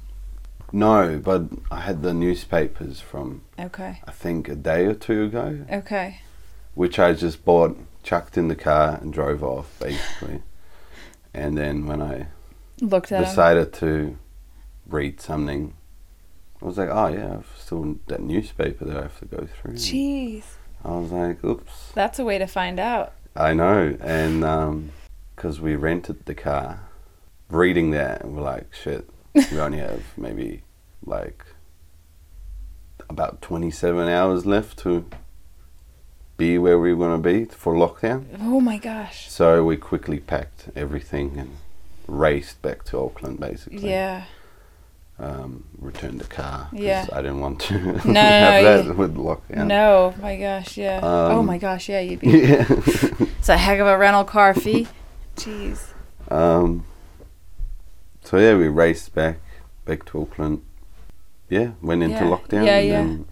No, 0.71 1.19
but 1.23 1.45
I 1.71 1.81
had 1.81 2.03
the 2.03 2.13
newspapers 2.13 3.01
from 3.01 3.41
Okay. 3.59 4.03
I 4.07 4.11
think 4.11 4.51
a 4.51 4.55
day 4.55 4.85
or 4.85 4.93
two 4.95 5.25
ago, 5.25 5.65
Okay. 5.73 6.21
which 6.75 6.99
I 6.99 7.15
just 7.15 7.43
bought, 7.47 7.79
chucked 8.03 8.37
in 8.37 8.49
the 8.49 8.57
car, 8.57 8.99
and 9.01 9.15
drove 9.15 9.43
off 9.43 9.75
basically. 9.81 10.43
and 11.33 11.57
then 11.57 11.87
when 11.87 12.03
I 12.03 12.27
Looked 12.83 13.13
at 13.13 13.25
decided 13.25 13.73
to 13.75 14.19
read 14.87 15.21
something, 15.23 15.73
I 16.65 16.67
was 16.67 16.79
like, 16.79 16.89
oh 16.91 17.09
yeah, 17.09 17.35
I've 17.35 17.53
still 17.59 17.99
that 18.07 18.23
newspaper 18.23 18.87
that 18.87 18.97
I 18.97 19.03
have 19.03 19.19
to 19.19 19.27
go 19.27 19.47
through. 19.47 19.75
Jeez. 19.75 20.45
I 20.83 20.93
was 20.93 21.13
like, 21.13 21.45
oops. 21.45 21.93
That's 21.95 22.19
a 22.19 22.25
way 22.25 22.39
to 22.39 22.47
find 22.47 22.81
out. 22.81 23.13
I 23.37 23.53
know, 23.53 23.99
and 24.01 24.43
um, 24.43 24.93
because 25.37 25.61
we 25.61 25.77
rented 25.77 26.25
the 26.25 26.35
car, 26.35 26.89
reading 27.51 27.91
that, 27.91 28.23
and 28.23 28.35
we're 28.35 28.43
like, 28.43 28.73
shit, 28.73 29.07
we 29.35 29.61
only 29.61 29.79
have 29.79 30.05
maybe 30.17 30.63
like 31.05 31.45
about 33.11 33.43
27 33.43 34.09
hours 34.09 34.47
left 34.47 34.79
to 34.79 35.05
be 36.39 36.57
where 36.57 36.79
we 36.79 36.95
want 36.95 37.23
to 37.23 37.31
be 37.31 37.45
for 37.45 37.75
lockdown. 37.75 38.39
Oh 38.41 38.61
my 38.63 38.79
gosh. 38.79 39.31
So 39.31 39.63
we 39.65 39.77
quickly 39.77 40.19
packed 40.19 40.71
everything 40.75 41.37
and 41.37 41.57
raced 42.09 42.63
back 42.63 42.85
to 42.85 42.99
Auckland, 42.99 43.39
basically. 43.39 43.91
Yeah. 43.91 44.25
Um, 45.17 45.65
returned 45.79 46.21
the 46.21 46.25
car. 46.25 46.69
Yeah. 46.73 47.07
I 47.13 47.23
didn't 47.23 47.39
want 47.41 47.61
to 47.63 47.75
no, 47.83 47.93
have 47.93 48.05
no, 48.05 48.83
that 48.83 48.97
with 48.97 49.15
lockdown. 49.15 49.67
No, 49.69 50.13
my 50.21 50.37
gosh, 50.37 50.77
yeah. 50.77 50.99
oh 51.03 51.39
Um, 51.39 51.47
my 51.47 51.57
gosh, 51.57 51.89
yeah, 51.89 52.01
you'd 52.01 52.19
be. 52.21 52.27
Yeah. 52.41 52.67
It's 53.39 53.49
a 53.49 53.57
heck 53.57 53.79
of 53.79 53.87
a 53.87 53.97
rental 53.97 54.25
car 54.25 54.55
fee. 54.55 54.89
Jeez. 55.37 55.93
Um, 56.31 56.85
so 58.25 58.39
yeah, 58.39 58.57
we 58.57 58.67
raced 58.69 59.15
back 59.15 59.39
back 59.85 60.05
to 60.07 60.21
Auckland. 60.23 60.63
Yeah, 61.49 61.73
went 61.81 62.03
into 62.03 62.17
Yeah, 62.17 62.31
lockdown. 62.31 62.67
yeah, 62.67 62.79
and 62.79 63.19
yeah. 63.21 63.25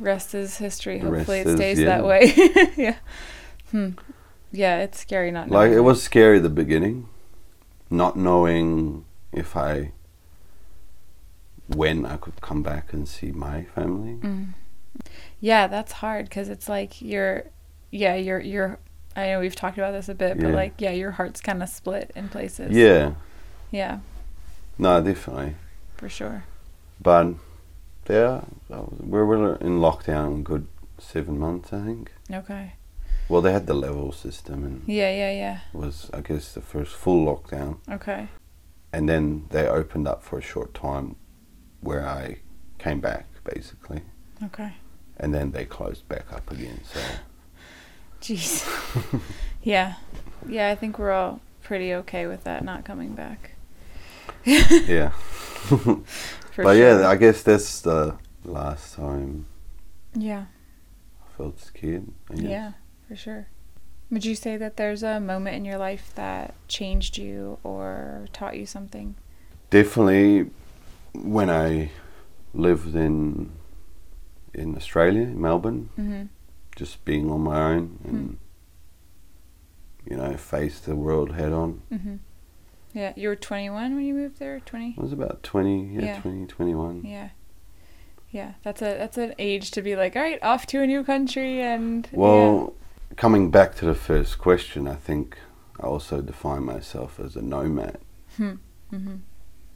Rest 0.00 0.34
is 0.34 0.56
history. 0.58 0.98
Hopefully 0.98 1.40
it 1.40 1.46
rest 1.46 1.48
is- 1.50 1.56
stays 1.56 1.78
yeah. 1.78 1.84
that 1.86 2.04
way. 2.04 2.32
yeah. 2.76 2.96
Hmm. 3.70 3.90
Yeah, 4.50 4.78
it's 4.82 4.98
scary 4.98 5.30
not 5.30 5.48
like 5.50 5.70
it 5.70 5.80
was 5.80 6.02
scary 6.02 6.38
the 6.40 6.48
beginning, 6.48 7.08
not 7.90 8.16
knowing 8.16 9.04
if 9.30 9.56
I 9.56 9.92
when 11.68 12.04
I 12.06 12.16
could 12.16 12.40
come 12.40 12.62
back 12.62 12.92
and 12.92 13.08
see 13.08 13.32
my 13.32 13.64
family. 13.64 14.14
Mm. 14.20 14.48
Yeah, 15.40 15.66
that's 15.66 15.92
hard 15.92 16.26
because 16.28 16.48
it's 16.48 16.68
like 16.68 17.00
you're, 17.02 17.44
yeah, 17.90 18.14
you're 18.14 18.40
you're. 18.40 18.78
I 19.16 19.28
know 19.28 19.40
we've 19.40 19.54
talked 19.54 19.78
about 19.78 19.92
this 19.92 20.08
a 20.08 20.14
bit, 20.14 20.40
but 20.40 20.50
like, 20.52 20.74
yeah, 20.78 20.90
your 20.90 21.12
heart's 21.12 21.40
kind 21.40 21.62
of 21.62 21.68
split 21.68 22.10
in 22.16 22.28
places. 22.28 22.76
Yeah, 22.76 23.12
Yeah, 23.70 24.00
no, 24.76 25.00
definitely. 25.00 25.54
for 25.96 26.08
sure. 26.08 26.44
But 27.00 27.34
yeah, 28.08 28.42
we 28.68 29.22
were 29.22 29.54
in 29.56 29.78
lockdown 29.78 30.40
a 30.40 30.42
good 30.42 30.66
seven 30.98 31.38
months, 31.38 31.72
I 31.72 31.80
think. 31.84 32.12
Okay. 32.30 32.72
Well, 33.28 33.40
they 33.40 33.52
had 33.52 33.66
the 33.66 33.74
level 33.74 34.10
system, 34.12 34.64
and 34.64 34.82
Yeah, 34.86 35.10
yeah, 35.10 35.30
yeah. 35.30 35.60
it 35.72 35.76
was 35.76 36.10
I 36.12 36.20
guess 36.20 36.52
the 36.52 36.60
first 36.60 36.92
full 36.94 37.24
lockdown. 37.24 37.78
Okay. 37.90 38.28
and 38.92 39.08
then 39.08 39.46
they 39.50 39.66
opened 39.66 40.06
up 40.08 40.22
for 40.22 40.38
a 40.38 40.42
short 40.42 40.74
time 40.74 41.16
where 41.84 42.06
I 42.08 42.38
came 42.78 43.00
back 43.00 43.26
basically 43.44 44.00
Okay. 44.42 44.72
and 45.18 45.32
then 45.34 45.52
they 45.52 45.64
closed 45.64 46.08
back 46.08 46.32
up 46.32 46.50
again 46.50 46.80
so 46.84 47.00
Jeez. 48.20 48.64
yeah. 49.62 49.94
Yeah, 50.48 50.70
I 50.70 50.74
think 50.74 50.98
we're 50.98 51.12
all 51.12 51.40
pretty 51.62 51.92
okay 51.94 52.26
with 52.26 52.44
that 52.44 52.64
not 52.64 52.84
coming 52.84 53.14
back. 53.14 53.52
yeah 54.44 55.10
For 55.10 56.62
but 56.64 56.74
sure. 56.74 57.00
yeah 57.00 57.08
I 57.08 57.16
guess 57.16 57.42
that's 57.42 57.80
the 57.82 58.16
last 58.44 58.94
time 58.96 59.46
Yeah. 60.14 60.46
I 61.24 61.36
felt 61.36 61.60
scared 61.60 62.08
I. 62.30 62.34
Yeah, 62.34 62.72
for 63.08 63.16
sure. 63.16 63.48
Would 64.10 64.24
you 64.24 64.34
say 64.34 64.56
that 64.58 64.76
there's 64.76 65.02
a 65.02 65.18
moment 65.20 65.56
in 65.56 65.64
your 65.64 65.78
life 65.78 66.12
that 66.14 66.54
changed 66.68 67.18
you 67.18 67.58
or 67.64 68.26
taught 68.32 68.56
you 68.56 68.66
something? 68.66 69.16
definitely 69.70 70.50
when 71.14 71.48
I 71.50 71.90
lived 72.52 72.94
in 72.94 73.52
in 74.52 74.76
Australia 74.76 75.22
in 75.22 75.40
Melbourne 75.40 75.88
Mm-hmm. 75.98 76.22
just 76.76 77.04
being 77.04 77.30
on 77.30 77.40
my 77.40 77.60
own 77.72 77.98
and 78.04 78.38
you 80.08 80.16
know 80.16 80.36
face 80.36 80.80
the 80.80 80.94
world 80.96 81.32
head 81.32 81.52
on 81.52 81.82
Mm-hmm. 81.92 82.16
Yeah, 82.92 83.12
you 83.16 83.26
were 83.28 83.34
21 83.34 83.96
when 83.96 84.04
you 84.04 84.14
moved 84.14 84.38
there. 84.38 84.60
20. 84.60 84.94
I 84.96 85.02
was 85.02 85.12
about 85.12 85.42
20 85.42 85.94
yeah, 85.94 86.00
Yeah. 86.02 86.20
twenty 86.20 86.46
twenty 86.46 86.74
one. 86.74 87.00
20 87.00 87.02
21 87.02 87.12
Yeah. 87.12 87.28
Yeah, 88.30 88.52
that's 88.62 88.82
a 88.82 88.96
that's 88.98 89.16
an 89.18 89.34
age 89.38 89.70
to 89.72 89.82
be 89.82 89.94
like, 89.96 90.14
all 90.16 90.22
right, 90.22 90.42
off 90.42 90.66
to 90.66 90.80
a 90.82 90.86
new 90.86 91.02
country 91.04 91.60
and 91.60 92.08
Well, 92.12 92.74
coming 93.16 93.50
back 93.50 93.74
to 93.76 93.84
the 93.84 93.94
first 93.94 94.38
question, 94.38 94.86
I 94.88 94.94
think 94.96 95.38
I 95.80 95.84
also 95.86 96.20
define 96.20 96.64
myself 96.64 97.18
as 97.20 97.36
a 97.36 97.42
nomad. 97.42 97.98
Hmm. 98.36 98.54
Mm-hmm. 98.92 99.14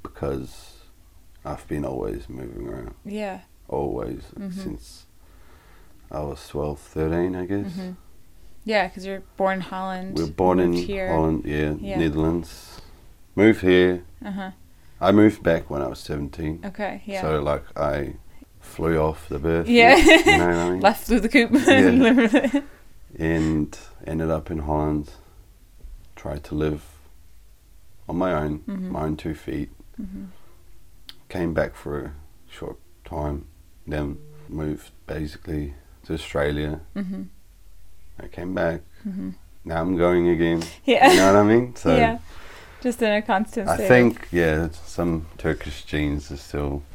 because 0.02 0.67
I've 1.45 1.66
been 1.68 1.85
always 1.85 2.28
moving 2.28 2.68
around, 2.68 2.95
Yeah. 3.04 3.40
always 3.68 4.23
Mhm. 4.38 4.52
since 4.52 5.07
I 6.11 6.21
was 6.21 6.47
12, 6.49 6.78
13, 6.80 7.35
I 7.37 7.47
guess. 7.47 7.73
Mhm. 7.73 7.97
Yeah, 8.64 8.88
because 8.88 9.07
you're 9.07 9.23
born 9.37 9.54
in 9.57 9.61
Holland. 9.62 10.18
We 10.18 10.25
are 10.25 10.26
born 10.26 10.59
in 10.61 10.73
here. 10.75 11.09
Holland, 11.12 11.42
yeah, 11.47 11.75
Yeah. 11.80 11.99
Netherlands. 11.99 12.80
Moved 13.35 13.61
here. 13.62 14.02
Uh 14.25 14.30
huh. 14.33 14.50
I 15.00 15.12
moved 15.12 15.42
back 15.42 15.71
when 15.71 15.80
I 15.80 15.87
was 15.87 16.00
17. 16.00 16.61
Okay. 16.64 17.02
Yeah. 17.07 17.21
So, 17.23 17.40
like, 17.40 17.64
I 17.78 18.14
flew 18.61 18.99
off 18.99 19.28
the 19.28 19.38
birth. 19.38 19.68
Yeah. 19.68 19.97
You 19.97 20.38
know 20.38 20.49
what 20.49 20.57
I 20.57 20.71
mean? 20.71 20.80
Left 20.80 21.07
through 21.07 21.21
the 21.21 21.28
coop. 21.28 21.50
Yeah. 21.52 22.61
and 23.18 23.78
ended 24.07 24.30
up 24.30 24.50
in 24.50 24.59
Holland. 24.61 25.12
Tried 26.16 26.42
to 26.45 26.54
live 26.57 26.83
on 28.09 28.16
my 28.16 28.33
own, 28.35 28.61
Mhm. 28.66 28.90
my 28.90 29.02
own 29.04 29.16
two 29.16 29.35
feet. 29.35 29.71
hmm 29.97 30.25
Came 31.28 31.52
back 31.54 31.75
for 31.75 31.99
a 32.04 32.12
short 32.50 32.78
time, 33.04 33.47
then 33.87 34.18
moved 34.49 34.90
basically 35.06 35.75
to 36.06 36.14
Australia. 36.14 36.80
hmm 36.94 37.25
I 38.20 38.26
came 38.28 38.54
back. 38.54 38.80
hmm 39.02 39.30
Now 39.64 39.80
I'm 39.82 39.97
going 39.97 40.28
again. 40.28 40.62
Yeah. 40.85 41.11
You 41.11 41.16
know 41.18 41.32
what 41.32 41.37
I 41.40 41.42
mean? 41.44 41.75
So 41.76 41.97
yeah. 41.97 42.18
Just 42.80 43.02
in 43.02 43.12
a 43.12 43.23
constant 43.23 43.68
I 43.68 43.75
state. 43.75 43.88
think, 43.88 44.28
yeah, 44.30 44.68
some 44.70 45.26
Turkish 45.37 45.85
genes 45.85 46.30
are 46.30 46.37
still 46.37 46.82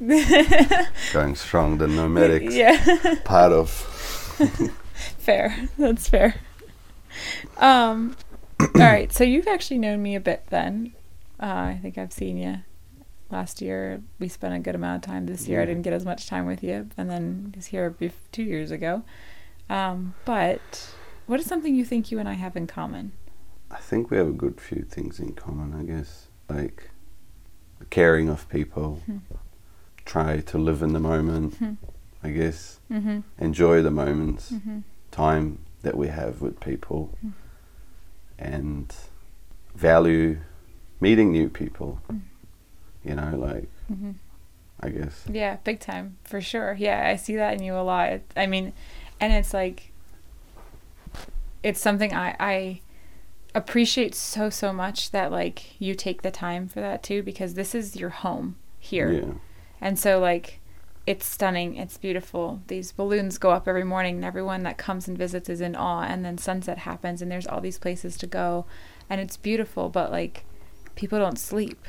going 1.13 1.35
strong. 1.35 1.77
The 1.77 1.87
nomadic 1.87 2.43
yeah. 2.49 3.15
part 3.25 3.51
of. 3.51 3.69
fair. 5.17 5.69
That's 5.77 6.07
fair. 6.07 6.35
Um. 7.57 8.15
all 8.59 8.67
right. 8.75 9.11
So 9.11 9.23
you've 9.25 9.47
actually 9.47 9.77
known 9.79 10.01
me 10.01 10.15
a 10.15 10.21
bit 10.21 10.45
then. 10.49 10.93
Uh, 11.39 11.75
I 11.75 11.79
think 11.81 11.97
I've 11.97 12.13
seen 12.13 12.37
you 12.37 12.59
last 13.33 13.61
year. 13.61 14.01
We 14.19 14.29
spent 14.29 14.53
a 14.53 14.59
good 14.59 14.75
amount 14.75 15.03
of 15.03 15.11
time 15.11 15.25
this 15.25 15.47
year. 15.47 15.61
I 15.61 15.65
didn't 15.65 15.81
get 15.81 15.91
as 15.93 16.05
much 16.05 16.27
time 16.27 16.45
with 16.45 16.63
you, 16.63 16.87
and 16.97 17.09
then 17.09 17.51
was 17.55 17.65
here 17.67 17.91
bef- 17.91 18.29
two 18.31 18.43
years 18.43 18.71
ago. 18.71 19.03
Um, 19.69 20.13
but 20.23 20.93
what 21.25 21.39
is 21.39 21.45
something 21.45 21.75
you 21.75 21.83
think 21.83 22.11
you 22.11 22.19
and 22.19 22.29
I 22.29 22.33
have 22.33 22.55
in 22.55 22.67
common? 22.67 23.11
I 23.71 23.77
think 23.77 24.09
we 24.11 24.17
have 24.17 24.27
a 24.27 24.31
good 24.31 24.61
few 24.61 24.83
things 24.83 25.19
in 25.19 25.33
common, 25.33 25.73
I 25.73 25.83
guess. 25.83 26.27
Like 26.47 26.91
caring 27.89 28.29
of 28.29 28.47
people, 28.49 29.01
Hmm. 29.07 29.17
try 30.05 30.39
to 30.41 30.57
live 30.57 30.81
in 30.81 30.93
the 30.93 30.99
moment, 30.99 31.55
Hmm. 31.55 31.73
I 32.23 32.29
guess. 32.29 32.79
Mm-hmm. 32.91 33.19
Enjoy 33.39 33.81
the 33.81 33.91
moments, 33.91 34.51
Mm-hmm. 34.51 34.79
time 35.11 35.59
that 35.81 35.97
we 35.97 36.07
have 36.07 36.39
with 36.41 36.59
people, 36.59 37.17
Hmm. 37.21 37.29
and 38.37 38.95
value 39.75 40.37
meeting 41.01 41.31
new 41.31 41.49
people. 41.49 41.99
You 43.03 43.15
know, 43.15 43.35
like, 43.37 43.67
Mm-hmm. 43.91 44.11
I 44.79 44.89
guess. 44.89 45.23
Yeah, 45.29 45.57
big 45.63 45.79
time 45.79 46.17
for 46.23 46.41
sure. 46.41 46.75
Yeah, 46.77 47.07
I 47.07 47.15
see 47.15 47.35
that 47.35 47.53
in 47.53 47.63
you 47.63 47.75
a 47.75 47.83
lot. 47.83 48.09
It, 48.09 48.31
I 48.35 48.47
mean, 48.47 48.73
and 49.19 49.31
it's 49.31 49.53
like 49.53 49.91
it's 51.61 51.79
something 51.79 52.13
I 52.13 52.35
I 52.39 52.81
appreciate 53.55 54.15
so 54.15 54.49
so 54.49 54.73
much 54.73 55.11
that 55.11 55.31
like 55.31 55.79
you 55.79 55.95
take 55.95 56.21
the 56.21 56.31
time 56.31 56.67
for 56.67 56.81
that 56.81 57.03
too 57.03 57.23
because 57.23 57.53
this 57.53 57.73
is 57.75 57.95
your 57.95 58.09
home 58.09 58.57
here. 58.79 59.11
Yeah. 59.11 59.33
And 59.79 59.97
so 59.99 60.19
like 60.19 60.59
it's 61.05 61.25
stunning, 61.25 61.75
it's 61.75 61.97
beautiful. 61.97 62.61
These 62.67 62.91
balloons 62.93 63.37
go 63.37 63.51
up 63.51 63.67
every 63.67 63.83
morning 63.83 64.15
and 64.15 64.25
everyone 64.25 64.63
that 64.63 64.77
comes 64.77 65.07
and 65.07 65.17
visits 65.17 65.49
is 65.49 65.61
in 65.61 65.75
awe 65.75 66.03
and 66.03 66.23
then 66.25 66.37
sunset 66.37 66.79
happens 66.79 67.21
and 67.21 67.29
there's 67.31 67.47
all 67.47 67.61
these 67.61 67.77
places 67.77 68.17
to 68.17 68.27
go 68.27 68.65
and 69.09 69.19
it's 69.21 69.37
beautiful, 69.37 69.89
but 69.89 70.11
like 70.11 70.45
people 70.95 71.19
don't 71.19 71.39
sleep. 71.39 71.85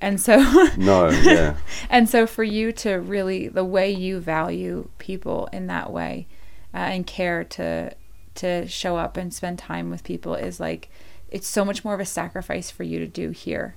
And 0.00 0.20
so 0.20 0.38
No, 0.76 1.10
yeah. 1.10 1.56
and 1.90 2.08
so 2.08 2.26
for 2.26 2.44
you 2.44 2.72
to 2.72 2.94
really 2.94 3.48
the 3.48 3.64
way 3.64 3.90
you 3.90 4.20
value 4.20 4.88
people 4.98 5.48
in 5.52 5.66
that 5.66 5.92
way 5.92 6.26
uh, 6.74 6.78
and 6.78 7.06
care 7.06 7.44
to 7.44 7.92
to 8.36 8.68
show 8.68 8.96
up 8.96 9.16
and 9.16 9.34
spend 9.34 9.58
time 9.58 9.90
with 9.90 10.04
people 10.04 10.34
is 10.34 10.60
like 10.60 10.88
it's 11.30 11.48
so 11.48 11.64
much 11.64 11.84
more 11.84 11.94
of 11.94 12.00
a 12.00 12.04
sacrifice 12.04 12.70
for 12.70 12.84
you 12.84 12.98
to 13.00 13.06
do 13.06 13.30
here 13.30 13.74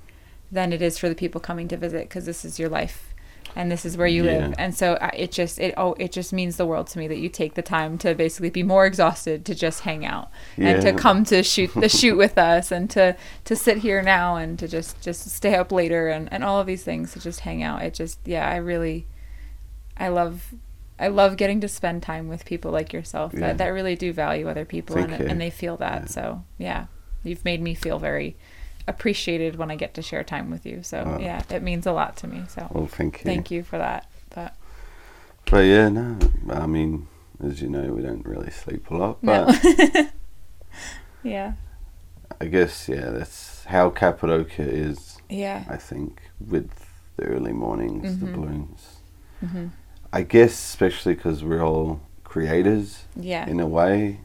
than 0.52 0.72
it 0.72 0.82
is 0.82 0.98
for 0.98 1.10
the 1.10 1.16
people 1.16 1.42
coming 1.42 1.68
to 1.68 1.78
visit 1.78 2.08
because 2.08 2.26
this 2.26 2.46
is 2.46 2.60
your 2.60 2.70
life 2.70 3.11
and 3.56 3.72
this 3.72 3.86
is 3.86 3.98
where 3.98 4.08
you 4.08 4.24
live. 4.24 4.54
And 4.58 4.76
so 4.76 4.94
uh, 4.94 5.12
it 5.14 5.32
just 5.32 5.60
it 5.60 5.74
oh 5.78 5.96
it 6.00 6.12
just 6.12 6.32
means 6.34 6.58
the 6.58 6.66
world 6.66 6.88
to 6.88 7.00
me 7.00 7.08
that 7.08 7.18
you 7.18 7.30
take 7.30 7.56
the 7.56 7.62
time 7.62 7.98
to 8.00 8.16
basically 8.16 8.50
be 8.50 8.64
more 8.64 8.86
exhausted 8.86 9.46
to 9.46 9.56
just 9.56 9.82
hang 9.82 10.06
out 10.06 10.30
and 10.58 10.82
to 10.82 10.94
come 10.94 11.24
to 11.26 11.44
shoot 11.44 11.72
the 11.76 11.90
shoot 11.90 12.18
with 12.18 12.38
us 12.38 12.72
and 12.72 12.90
to 12.92 13.16
to 13.46 13.56
sit 13.56 13.80
here 13.80 14.02
now 14.02 14.36
and 14.36 14.58
to 14.60 14.68
just 14.68 15.02
just 15.02 15.30
stay 15.30 15.56
up 15.56 15.72
later 15.72 16.08
and 16.08 16.32
and 16.32 16.44
all 16.44 16.60
of 16.60 16.68
these 16.68 16.84
things 16.84 17.14
to 17.14 17.20
just 17.20 17.42
hang 17.42 17.64
out. 17.64 17.82
It 17.82 17.94
just 17.94 18.20
yeah 18.26 18.48
i 18.48 18.56
really 18.56 19.08
i 19.98 20.08
love 20.08 20.54
i 21.00 21.08
love 21.08 21.36
getting 21.38 21.60
to 21.62 21.68
spend 21.68 22.04
time 22.04 22.28
with 22.28 22.46
people 22.46 22.72
like 22.72 22.94
yourself. 22.94 23.34
Yeah. 23.34 23.40
that, 23.42 23.58
that 23.58 23.68
really 23.68 23.96
do 23.96 24.14
value 24.14 24.48
other 24.48 24.66
people 24.66 24.98
and, 24.98 25.14
and 25.14 25.42
they 25.42 25.50
feel 25.50 25.78
that. 25.78 26.04
Yeah. 26.04 26.08
so 26.08 26.44
yeah 26.58 26.86
you've 27.24 27.46
made 27.46 27.62
me 27.62 27.74
feel 27.74 28.00
very 28.00 28.36
appreciated 28.92 29.56
when 29.58 29.72
i 29.72 29.76
get 29.76 29.94
to 29.96 30.02
share 30.02 30.24
time 30.24 30.48
with 30.52 30.64
you 30.66 30.78
so 30.84 30.98
Oh. 31.06 31.20
yeah 31.20 31.42
it 31.50 31.64
means 31.64 31.86
a 31.88 31.92
lot 32.02 32.12
to 32.22 32.28
me 32.28 32.44
so 32.56 32.62
Well, 32.74 32.88
thank 32.88 33.14
you. 33.20 33.26
thank 33.32 33.50
you 33.52 33.64
for 33.64 33.78
that 33.80 34.04
but 34.36 34.52
But 35.50 35.66
yeah, 35.74 35.90
no, 35.90 36.18
I 36.64 36.68
mean, 36.68 37.08
as 37.48 37.62
you 37.62 37.70
know, 37.76 37.88
we 37.98 38.02
don't 38.04 38.26
really 38.34 38.52
sleep 38.52 38.84
a 38.92 38.96
lot. 38.96 39.16
no 39.24 39.46
But 39.48 40.12
yeah 41.24 41.54
I 42.40 42.46
guess, 42.46 42.88
yeah, 42.90 43.10
that's 43.18 43.66
how 43.66 43.90
Cappadocia 43.90 44.64
is, 44.88 45.18
yeah 45.30 45.64
I 45.70 45.78
think, 45.78 46.22
with 46.40 46.70
the 47.18 47.26
early 47.26 47.52
mornings, 47.54 48.18
the 48.20 48.26
Mhm. 48.28 48.34
balloons. 48.36 48.82
hmm 49.42 49.68
I 50.14 50.22
guess, 50.24 50.54
especially 50.54 51.14
because 51.16 51.44
we're 51.44 51.64
all 51.72 52.02
creators 52.24 52.88
yeah 53.16 53.46
in 53.50 53.60
a 53.60 53.68
way. 53.68 54.22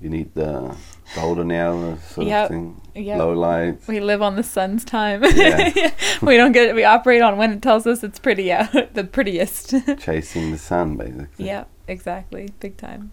You 0.00 0.10
need 0.10 0.32
the 0.34 0.76
golden 1.16 1.50
hour 1.50 1.96
sort 2.10 2.26
Yep. 2.28 2.42
of 2.44 2.48
thing, 2.50 2.80
Yep. 2.94 3.18
low 3.18 3.32
lights. 3.32 3.88
We 3.88 3.98
live 4.00 4.22
on 4.22 4.36
the 4.36 4.42
sun's 4.44 4.84
time. 4.84 5.24
Yeah. 5.24 5.90
we 6.22 6.36
don't 6.36 6.52
get 6.52 6.74
we 6.74 6.84
operate 6.84 7.20
on 7.22 7.36
when 7.36 7.52
it 7.52 7.62
tells 7.62 7.86
us 7.86 8.04
it's 8.04 8.18
pretty 8.20 8.52
out, 8.52 8.70
the 8.94 9.04
prettiest. 9.04 9.74
chasing 9.98 10.52
the 10.52 10.58
sun, 10.58 10.96
basically. 10.96 11.46
yeah, 11.46 11.64
exactly. 11.88 12.50
Big 12.60 12.76
time. 12.76 13.10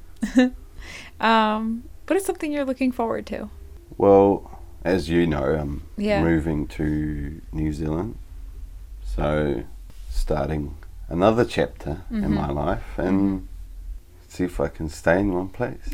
um, 1.19 1.83
what 2.07 2.15
is 2.17 2.25
something 2.25 2.51
you're 2.51 2.65
looking 2.65 2.91
forward 2.91 3.25
to? 3.27 3.49
Well, 3.97 4.59
as 4.83 5.09
you 5.09 5.25
know, 5.25 5.43
I'm 5.43 5.83
Yeah. 5.97 6.21
moving 6.21 6.67
to 6.67 7.41
New 7.51 7.73
Zealand. 7.73 8.17
So, 9.03 9.63
starting 10.09 10.75
another 11.09 11.45
chapter 11.45 12.01
in 12.11 12.21
Mhm. 12.25 12.29
my 12.29 12.49
life 12.51 12.97
and 12.97 13.47
see 14.35 14.43
if 14.43 14.59
I 14.59 14.67
can 14.67 14.89
stay 14.89 15.19
in 15.19 15.33
one 15.33 15.49
place. 15.49 15.79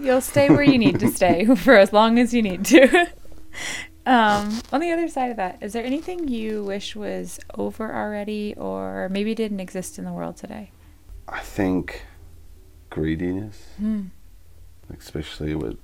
You'll 0.00 0.20
stay 0.20 0.48
where 0.50 0.62
you 0.62 0.78
need 0.78 0.98
to 1.00 1.08
stay 1.08 1.44
for 1.56 1.76
as 1.76 1.92
long 1.92 2.18
as 2.18 2.34
you 2.34 2.42
need 2.42 2.64
to. 2.66 2.88
um, 4.06 4.60
on 4.72 4.80
the 4.80 4.90
other 4.90 5.08
side 5.08 5.30
of 5.30 5.36
that, 5.36 5.58
is 5.62 5.72
there 5.72 5.84
anything 5.84 6.28
you 6.28 6.64
wish 6.64 6.96
was 6.96 7.38
over 7.54 7.94
already 7.94 8.54
or 8.56 9.08
maybe 9.10 9.34
didn't 9.34 9.60
exist 9.60 9.98
in 9.98 10.04
the 10.04 10.12
world 10.12 10.36
today? 10.36 10.70
I 11.28 11.40
think 11.40 12.04
greediness, 12.90 13.64
Hmm. 13.78 14.06
especially 14.98 15.54
with 15.54 15.78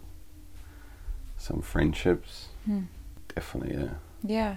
some 1.39 1.63
friendships, 1.63 2.49
Hmm. 2.67 2.83
definitely 3.35 3.77
yeah, 3.77 3.95
Yeah. 4.23 4.57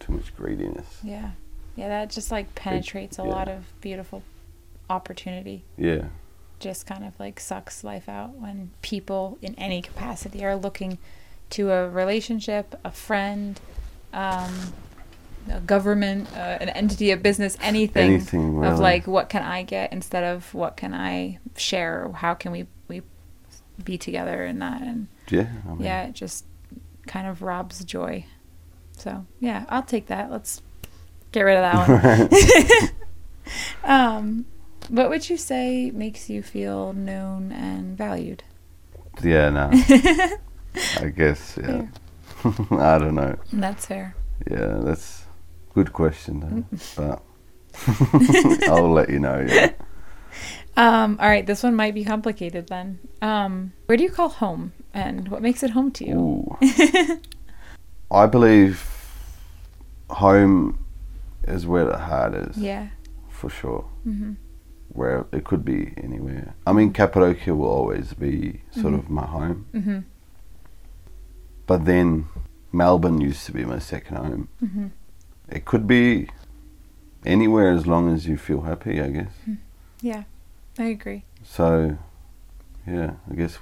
too 0.00 0.12
much 0.12 0.34
greediness. 0.36 0.98
Yeah. 1.02 1.30
Yeah, 1.74 1.88
that 1.88 2.10
just 2.10 2.30
like 2.30 2.54
penetrates 2.54 3.18
a 3.18 3.22
yeah. 3.22 3.28
lot 3.28 3.48
of 3.48 3.64
beautiful 3.80 4.22
opportunity. 4.90 5.64
Yeah, 5.76 6.06
Just 6.58 6.86
kind 6.86 7.04
of 7.04 7.18
like 7.18 7.40
sucks 7.40 7.84
life 7.84 8.08
out 8.08 8.34
when 8.34 8.70
people 8.82 9.38
in 9.42 9.54
any 9.56 9.82
capacity 9.82 10.44
are 10.44 10.56
looking 10.56 10.98
to 11.50 11.70
a 11.70 11.88
relationship, 11.88 12.78
a 12.84 12.90
friend, 12.90 13.60
um, 14.12 14.72
a 15.50 15.60
government, 15.60 16.28
uh, 16.34 16.58
an 16.60 16.68
entity, 16.70 17.10
a 17.10 17.16
business, 17.16 17.56
anything, 17.60 18.14
anything 18.14 18.56
really. 18.56 18.72
of 18.72 18.78
like 18.78 19.06
what 19.06 19.28
can 19.28 19.42
I 19.42 19.62
get 19.62 19.92
instead 19.92 20.24
of 20.24 20.52
what 20.54 20.76
can 20.76 20.94
I 20.94 21.38
share? 21.56 22.10
How 22.14 22.34
can 22.34 22.52
we 22.52 22.66
we 22.88 23.02
be 23.82 23.98
together 23.98 24.44
in 24.44 24.60
that? 24.60 24.82
And 24.82 25.08
yeah, 25.28 25.48
I 25.66 25.68
mean, 25.70 25.82
yeah, 25.82 26.04
it 26.04 26.14
just 26.14 26.44
kind 27.06 27.26
of 27.26 27.42
robs 27.42 27.84
joy. 27.84 28.24
So 28.96 29.26
yeah, 29.40 29.64
I'll 29.68 29.82
take 29.82 30.06
that. 30.06 30.30
Let's 30.30 30.62
get 31.32 31.42
rid 31.42 31.56
of 31.56 31.88
that 31.88 32.80
one. 32.82 32.90
um, 33.84 34.46
what 34.92 35.08
would 35.10 35.28
you 35.30 35.36
say 35.36 35.90
makes 35.90 36.28
you 36.30 36.42
feel 36.42 36.92
known 36.92 37.50
and 37.52 37.96
valued? 37.96 38.44
yeah, 39.22 39.50
no, 39.50 39.70
I 41.00 41.08
guess 41.08 41.58
yeah. 41.60 41.86
I 42.70 42.98
don't 42.98 43.14
know. 43.14 43.36
That's 43.52 43.86
fair. 43.86 44.14
Yeah, 44.50 44.80
that's 44.82 45.24
a 45.70 45.74
good 45.74 45.92
question, 45.92 46.40
Mm. 46.42 46.64
though. 46.96 47.20
but 48.62 48.68
I'll 48.68 48.92
let 48.92 49.08
you 49.10 49.18
know. 49.18 49.44
Yeah. 49.48 49.72
Um, 50.76 51.18
all 51.20 51.28
right, 51.28 51.46
this 51.46 51.62
one 51.62 51.74
might 51.76 51.94
be 51.94 52.04
complicated 52.04 52.68
then. 52.68 52.98
Um, 53.20 53.72
where 53.86 53.96
do 53.98 54.02
you 54.04 54.10
call 54.10 54.28
home, 54.30 54.72
and 54.94 55.28
what 55.28 55.42
makes 55.42 55.62
it 55.62 55.70
home 55.70 55.90
to 55.92 56.04
you? 56.06 56.56
I 58.10 58.26
believe 58.26 58.88
home 60.10 60.78
is 61.46 61.66
where 61.66 61.84
the 61.84 61.98
heart 61.98 62.34
is, 62.34 62.56
Yeah. 62.56 62.88
for 63.28 63.50
sure. 63.50 63.84
hmm 64.04 64.32
where 64.92 65.26
it 65.32 65.44
could 65.44 65.64
be 65.64 65.94
anywhere. 65.96 66.54
I 66.66 66.72
mean, 66.72 66.92
Cappadocia 66.92 67.54
will 67.54 67.68
always 67.68 68.12
be 68.14 68.60
sort 68.70 68.92
Mhm. 68.94 68.98
of 68.98 69.10
my 69.10 69.26
home, 69.26 69.66
Mm-hmm. 69.72 69.98
but 71.66 71.84
then 71.84 72.26
Melbourne 72.72 73.20
used 73.20 73.46
to 73.46 73.52
be 73.52 73.64
my 73.64 73.78
second 73.78 74.16
home. 74.16 74.48
Mm-hmm. 74.62 74.86
It 75.48 75.64
could 75.64 75.86
be 75.86 76.28
anywhere 77.24 77.70
as 77.72 77.86
long 77.86 78.12
as 78.12 78.26
you 78.26 78.36
feel 78.36 78.62
happy, 78.62 79.00
I 79.00 79.08
guess. 79.10 79.32
Yeah, 80.00 80.24
I 80.78 80.84
agree. 80.84 81.24
So, 81.42 81.96
yeah, 82.86 83.14
I 83.30 83.34
guess 83.34 83.58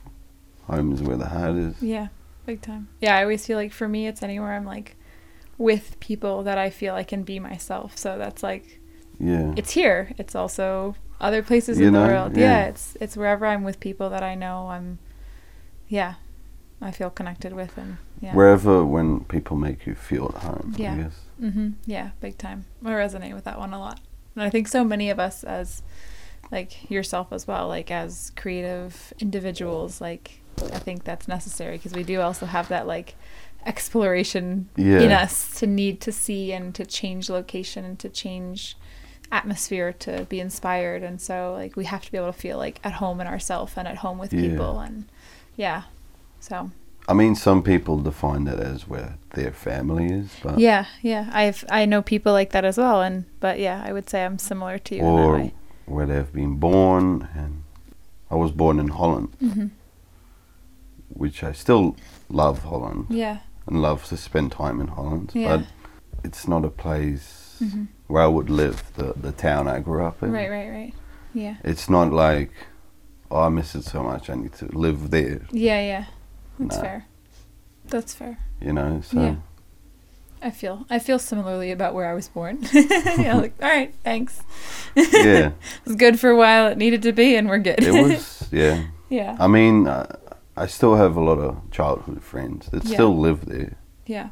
home 0.66 0.92
is 0.92 1.02
where 1.02 1.16
the 1.16 1.28
heart 1.28 1.56
is. 1.56 1.82
Yeah, 1.82 2.08
big 2.46 2.60
time. 2.62 2.88
Yeah, 3.00 3.16
I 3.16 3.22
always 3.22 3.46
feel 3.46 3.56
like 3.56 3.72
for 3.72 3.88
me, 3.88 4.06
it's 4.06 4.22
anywhere 4.22 4.52
I'm 4.54 4.64
like 4.64 4.96
with 5.58 5.98
people 6.00 6.42
that 6.44 6.56
I 6.58 6.70
feel 6.70 6.94
I 6.94 7.04
can 7.04 7.22
be 7.22 7.38
myself. 7.38 7.96
So 7.98 8.16
that's 8.18 8.42
like 8.42 8.80
Yeah. 9.18 9.52
it's 9.56 9.72
here. 9.72 10.12
It's 10.18 10.34
also 10.34 10.94
other 11.20 11.42
places 11.42 11.78
You 11.78 11.88
in 11.88 11.92
know, 11.92 12.02
the 12.06 12.12
world. 12.12 12.36
yeah. 12.36 12.42
Yeah. 12.42 12.64
it's 12.68 12.96
it's 13.00 13.16
wherever 13.16 13.46
I'm 13.46 13.62
with 13.64 13.78
people 13.80 14.10
that 14.10 14.22
I 14.22 14.34
know 14.34 14.68
I'm. 14.70 14.98
Yeah, 15.88 16.14
I 16.80 16.90
feel 16.92 17.10
connected 17.10 17.52
with 17.52 17.76
and 17.76 17.96
yeah. 18.20 18.34
Wherever 18.34 18.84
when 18.84 19.20
people 19.24 19.56
make 19.56 19.86
you 19.86 19.94
feel 19.94 20.32
at 20.36 20.42
home, 20.42 20.74
Yeah. 20.76 20.92
I 20.94 20.96
guess. 20.96 21.20
Mm-hmm. 21.42 21.68
Yeah, 21.86 22.10
big 22.20 22.36
time. 22.38 22.66
I 22.84 22.90
resonate 22.90 23.34
with 23.34 23.44
that 23.44 23.58
one 23.58 23.72
a 23.72 23.78
lot. 23.78 23.98
And 24.36 24.44
I 24.44 24.50
think 24.50 24.68
so 24.68 24.84
many 24.84 25.10
of 25.10 25.18
us, 25.18 25.42
as 25.42 25.82
like 26.52 26.90
yourself 26.90 27.32
as 27.32 27.46
well, 27.48 27.66
like 27.68 27.90
as 27.90 28.30
creative 28.36 29.12
individuals, 29.20 30.00
like 30.00 30.40
I 30.72 30.78
think 30.78 31.04
that's 31.04 31.26
necessary 31.28 31.76
because 31.78 31.92
we 31.94 32.02
do 32.04 32.20
also 32.20 32.46
have 32.46 32.68
that 32.68 32.86
like 32.86 33.14
exploration 33.66 34.68
Yeah. 34.76 35.00
in 35.00 35.10
us 35.12 35.58
to 35.60 35.66
need 35.66 36.00
to 36.02 36.12
see 36.12 36.52
and 36.52 36.74
to 36.74 36.84
change 36.84 37.28
location 37.30 37.84
and 37.84 37.98
to 37.98 38.08
change 38.08 38.76
atmosphere 39.32 39.92
to 39.92 40.24
be 40.28 40.40
inspired 40.40 41.02
and 41.02 41.20
so 41.20 41.52
like 41.52 41.76
we 41.76 41.84
have 41.84 42.02
to 42.04 42.10
be 42.12 42.18
able 42.18 42.32
to 42.32 42.38
feel 42.38 42.58
like 42.58 42.80
at 42.82 42.94
home 42.94 43.20
in 43.20 43.26
ourselves 43.26 43.72
and 43.76 43.86
at 43.86 43.98
home 43.98 44.18
with 44.18 44.32
Yeah. 44.32 44.42
people 44.48 44.80
and 44.80 45.04
yeah 45.56 45.82
so 46.40 46.70
I 47.08 47.12
mean, 47.12 47.34
some 47.34 47.62
people 47.64 47.98
define 48.02 48.44
that 48.44 48.60
as 48.60 48.86
where 48.86 49.16
their 49.34 49.50
family 49.52 50.06
is, 50.12 50.28
but 50.44 50.60
Yeah, 50.60 50.84
yeah. 51.02 51.28
I've 51.32 51.64
I 51.68 51.84
know 51.84 52.02
people 52.02 52.32
like 52.32 52.50
that 52.50 52.64
as 52.64 52.76
well, 52.78 53.02
and 53.02 53.24
but 53.40 53.58
yeah, 53.58 53.82
I 53.84 53.92
would 53.92 54.08
say 54.08 54.24
I'm 54.24 54.38
similar 54.38 54.78
to 54.78 54.94
you 54.94 55.00
in 55.00 55.06
that 55.16 55.22
or 55.22 55.32
way. 55.38 55.54
where 55.86 56.06
they've 56.06 56.32
been 56.32 56.56
born. 56.56 57.26
And 57.34 57.64
I 58.30 58.36
was 58.36 58.52
born 58.52 58.78
in 58.78 58.88
Holland, 58.88 59.28
hmm 59.40 59.68
which 61.08 61.42
I 61.42 61.52
still 61.52 61.96
love 62.28 62.62
Holland 62.62 63.06
Yeah, 63.10 63.38
and 63.66 63.82
love 63.82 64.04
to 64.08 64.16
spend 64.16 64.52
time 64.52 64.80
in 64.80 64.88
Holland, 64.88 65.32
Yeah. 65.34 65.56
but 65.56 65.66
it's 66.22 66.46
not 66.46 66.64
a 66.64 66.70
place 66.70 67.56
hmm 67.58 67.84
where 68.10 68.22
I 68.22 68.26
would 68.26 68.50
live. 68.50 68.82
The 68.96 69.12
the 69.16 69.32
town 69.32 69.68
I 69.68 69.80
grew 69.80 70.04
up 70.04 70.22
in. 70.22 70.32
right, 70.32 70.50
right, 70.50 70.68
right. 70.70 70.94
Yeah, 71.32 71.56
It's 71.64 71.88
not 71.88 72.12
like 72.12 72.50
oh, 73.30 73.42
I 73.46 73.48
miss 73.48 73.74
it 73.74 73.84
so 73.84 74.02
much. 74.02 74.28
I 74.30 74.34
need 74.34 74.52
to 74.54 74.66
live 74.66 75.10
there. 75.10 75.40
yeah, 75.52 75.80
yeah. 75.80 76.04
That's 76.58 76.76
Nah. 76.76 76.82
fair. 76.82 77.06
That's 77.88 78.14
fair. 78.14 78.38
You 78.60 78.72
know. 78.72 79.00
So 79.02 79.20
Yeah. 79.20 79.34
I 80.42 80.50
feel 80.50 80.86
I 80.90 80.98
feel 80.98 81.18
similarly 81.18 81.70
about 81.70 81.94
where 81.94 82.10
I 82.10 82.14
was 82.14 82.28
born. 82.28 82.58
yeah, 82.72 83.34
like 83.36 83.54
all 83.62 83.68
right, 83.68 83.92
thanks. 84.02 84.42
yeah, 84.96 85.52
it 85.82 85.84
was 85.84 85.96
good 85.96 86.18
for 86.18 86.30
a 86.30 86.36
while. 86.36 86.66
It 86.72 86.78
needed 86.78 87.02
to 87.02 87.12
be, 87.12 87.36
and 87.36 87.48
we're 87.48 87.58
good. 87.62 87.82
it 87.82 87.92
was. 87.92 88.48
Yeah. 88.50 88.86
yeah, 89.10 89.36
I 89.38 89.46
mean, 89.46 89.86
uh, 89.86 90.06
I 90.56 90.66
still 90.66 90.96
have 90.96 91.14
a 91.16 91.20
lot 91.20 91.38
of 91.38 91.56
childhood 91.70 92.22
friends 92.22 92.68
that 92.72 92.84
Yeah. 92.84 92.94
still 92.96 93.16
live 93.20 93.44
there. 93.46 93.76
yeah, 94.06 94.30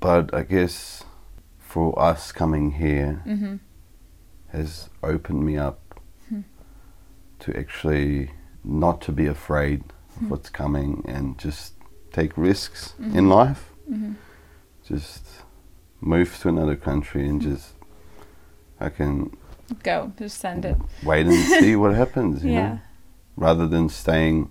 But 0.00 0.32
I 0.34 0.42
guess 0.42 1.04
for 1.76 1.92
us 1.98 2.32
coming 2.32 2.70
here 2.70 3.20
hmm 3.26 3.56
has 4.48 4.88
opened 5.02 5.44
me 5.44 5.58
up 5.58 5.78
Hmm. 6.30 6.40
to 7.40 7.48
actually 7.62 8.30
not 8.64 9.02
to 9.02 9.12
be 9.12 9.26
afraid 9.26 9.80
of 10.16 10.22
Hmm. 10.22 10.28
what's 10.30 10.48
coming 10.62 10.90
and 11.06 11.36
just 11.46 11.74
take 12.12 12.32
risks 12.38 12.94
in 13.18 13.28
life. 13.28 13.62
hmm 13.88 14.12
Just 14.88 15.24
move 16.00 16.30
to 16.40 16.48
another 16.48 16.76
country 16.76 17.28
and 17.28 17.42
Hmm. 17.42 17.50
just 17.50 17.74
I 18.80 18.88
can 18.88 19.36
Go, 19.82 20.12
just 20.18 20.38
send 20.40 20.64
it. 20.64 20.76
wait 21.02 21.26
and 21.26 21.44
see 21.60 21.76
what 21.76 21.94
happens. 22.04 22.42
You 22.42 22.52
Yeah. 22.52 22.68
know, 22.68 22.78
rather 23.36 23.66
than 23.68 23.88
staying 23.90 24.48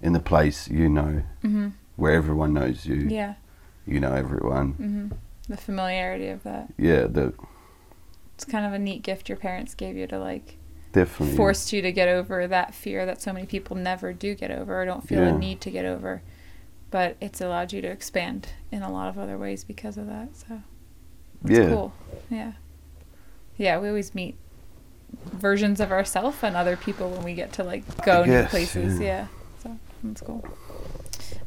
in 0.00 0.12
the 0.14 0.24
place 0.32 0.70
you 0.78 0.88
know 0.88 1.22
hmm 1.42 1.68
where 1.96 2.14
everyone 2.22 2.52
knows 2.54 2.86
you. 2.86 3.00
Yeah. 3.20 3.34
You 3.86 4.00
know 4.00 4.14
everyone. 4.24 4.68
The 5.50 5.56
familiarity 5.58 6.28
of 6.28 6.42
that. 6.44 6.72
Yeah, 6.78 7.02
the 7.08 7.34
It's 8.34 8.44
kind 8.46 8.64
of 8.64 8.72
a 8.72 8.78
neat 8.78 9.02
gift 9.02 9.28
your 9.28 9.36
parents 9.36 9.74
gave 9.74 9.96
you 9.96 10.06
to 10.06 10.18
like 10.18 10.56
definitely 10.92 11.36
forced 11.36 11.72
you 11.72 11.82
to 11.82 11.92
get 11.92 12.08
over 12.08 12.46
that 12.46 12.74
fear 12.74 13.04
that 13.04 13.20
so 13.20 13.32
many 13.32 13.46
people 13.46 13.76
never 13.76 14.12
do 14.12 14.34
get 14.34 14.50
over 14.50 14.80
or 14.80 14.84
don't 14.86 15.06
feel 15.06 15.20
Yeah. 15.20 15.34
a 15.34 15.38
need 15.38 15.60
to 15.62 15.70
get 15.70 15.84
over. 15.84 16.22
But 16.90 17.16
it's 17.20 17.40
allowed 17.40 17.72
you 17.72 17.80
to 17.82 17.88
expand 17.88 18.48
in 18.72 18.82
a 18.82 18.90
lot 18.92 19.08
of 19.08 19.18
other 19.18 19.36
ways 19.36 19.62
because 19.64 19.96
of 19.96 20.06
that. 20.06 20.36
So 20.36 20.62
it's 21.44 21.58
yeah. 21.58 21.68
cool. 21.68 21.92
Yeah. 22.30 22.52
Yeah, 23.56 23.78
we 23.80 23.88
always 23.88 24.14
meet 24.14 24.36
versions 25.32 25.80
of 25.80 25.90
ourselves 25.90 26.38
and 26.42 26.56
other 26.56 26.76
people 26.76 27.10
when 27.10 27.24
we 27.24 27.34
get 27.34 27.52
to 27.54 27.64
like 27.64 27.82
go 28.04 28.22
I 28.22 28.26
new 28.26 28.44
places. 28.44 29.00
yeah. 29.00 29.06
Yeah. 29.06 29.26
So 29.62 29.78
that's 30.04 30.20
cool. 30.20 30.44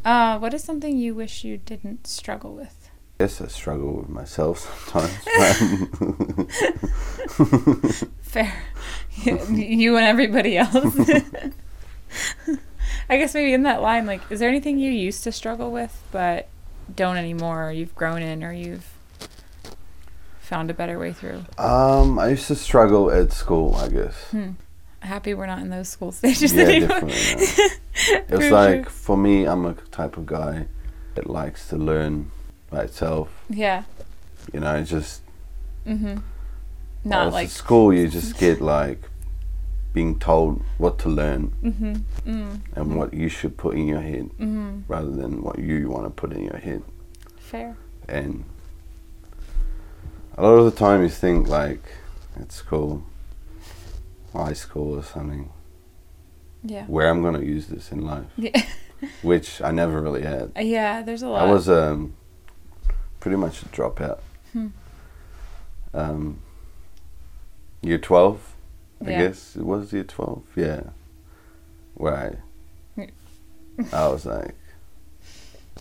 Uh, 0.06 0.38
what 0.40 0.54
is 0.54 0.62
something 0.64 0.98
you 0.98 1.16
wish 1.16 1.44
you 1.46 1.58
didn't 1.58 2.06
struggle 2.06 2.54
with? 2.54 2.83
Yes, 3.20 3.42
I 3.42 3.48
struggle 3.48 3.98
with 3.98 4.10
myself 4.10 4.60
sometimes. 4.90 5.14
Fair. 8.22 8.54
you 9.24 9.96
and 9.98 10.06
everybody 10.06 10.58
else. 10.58 10.74
I 13.10 13.18
guess 13.18 13.34
maybe 13.34 13.54
in 13.54 13.64
that 13.64 13.82
line, 13.82 14.06
like, 14.06 14.22
is 14.30 14.40
there 14.40 14.50
anything 14.50 14.80
you 14.80 14.92
used 14.92 15.24
to 15.26 15.32
struggle 15.32 15.72
with 15.72 16.02
but 16.12 16.48
don't 16.94 17.18
anymore, 17.18 17.70
or 17.70 17.72
you've 17.72 17.96
grown 17.96 18.22
in, 18.22 18.44
or 18.44 18.52
you've 18.52 18.92
found 20.40 20.70
a 20.70 20.74
better 20.74 20.98
way 20.98 21.14
through? 21.14 21.46
um, 21.58 22.18
I 22.18 22.30
used 22.30 22.48
to 22.48 22.56
struggle 22.56 23.12
at 23.12 23.32
school, 23.32 23.76
I 23.76 23.90
guess. 23.90 24.16
Hmm. 24.32 24.52
Happy 25.02 25.34
we're 25.34 25.46
not 25.46 25.60
in 25.60 25.70
those 25.70 25.90
school 25.90 26.12
stages 26.12 26.54
yeah, 26.54 26.64
anymore. 26.64 27.02
definitely. 27.02 27.46
not. 28.10 28.42
It's 28.42 28.52
like 28.52 28.90
for 28.90 29.18
me, 29.18 29.46
I'm 29.46 29.66
a 29.66 29.74
type 29.74 30.18
of 30.18 30.26
guy 30.26 30.68
that 31.16 31.30
likes 31.30 31.68
to 31.70 31.78
learn 31.78 32.32
by 32.74 32.84
itself. 32.84 33.30
Yeah. 33.50 33.84
You 34.54 34.60
know, 34.60 34.76
it's 34.76 34.90
just 34.90 35.22
Mm-hmm. 35.86 36.18
Not 37.06 37.34
like. 37.34 37.50
school. 37.50 37.94
You 37.94 38.08
just 38.08 38.38
get 38.46 38.62
like 38.62 39.02
being 39.94 40.18
told 40.20 40.64
what 40.78 40.98
to 41.00 41.10
learn 41.10 41.54
Mm-hmm. 41.64 41.94
Mm. 42.32 42.60
and 42.76 42.96
what 42.98 43.14
you 43.14 43.30
should 43.30 43.58
put 43.58 43.76
in 43.76 43.88
your 43.88 44.02
head, 44.02 44.30
Mm-hmm. 44.40 44.82
rather 44.88 45.12
than 45.12 45.44
what 45.44 45.60
you 45.60 45.90
want 45.90 46.06
to 46.06 46.10
put 46.10 46.32
in 46.34 46.44
your 46.46 46.58
head. 46.58 46.82
Fair. 47.38 47.76
and 48.10 48.44
a 50.38 50.42
lot 50.42 50.56
of 50.58 50.66
the 50.66 50.72
time 50.86 51.04
you 51.04 51.10
think 51.10 51.48
like 51.48 51.84
at 52.42 52.52
school 52.52 53.04
high 54.34 54.54
school 54.54 54.98
or 54.98 55.04
something 55.04 55.52
Yeah. 56.64 56.86
where 56.88 57.08
i'm 57.12 57.22
going 57.22 57.36
to 57.40 57.46
use 57.46 57.68
this 57.68 57.92
in 57.92 58.02
life 58.14 58.26
Yeah. 58.36 58.60
which 59.22 59.62
i 59.62 59.70
never 59.72 60.02
really 60.02 60.24
had 60.24 60.52
yeah. 60.60 61.04
There's 61.04 61.22
a 61.22 61.30
lot. 61.30 61.48
i 61.48 61.52
was 61.52 61.70
um, 61.70 62.16
pretty 63.24 63.38
much 63.38 63.62
a 63.62 63.66
dropout 63.68 64.20
Hmm. 64.52 64.68
um, 65.94 66.40
year 67.82 67.98
12 67.98 68.54
i 69.06 69.10
Yeah. 69.10 69.20
guess 69.28 69.56
it 69.56 69.64
was 69.64 69.94
year 69.94 70.04
12 70.04 70.44
yeah 70.58 70.82
where 71.94 72.16
i 72.98 73.02
i 73.94 74.08
was 74.10 74.26
like 74.26 74.56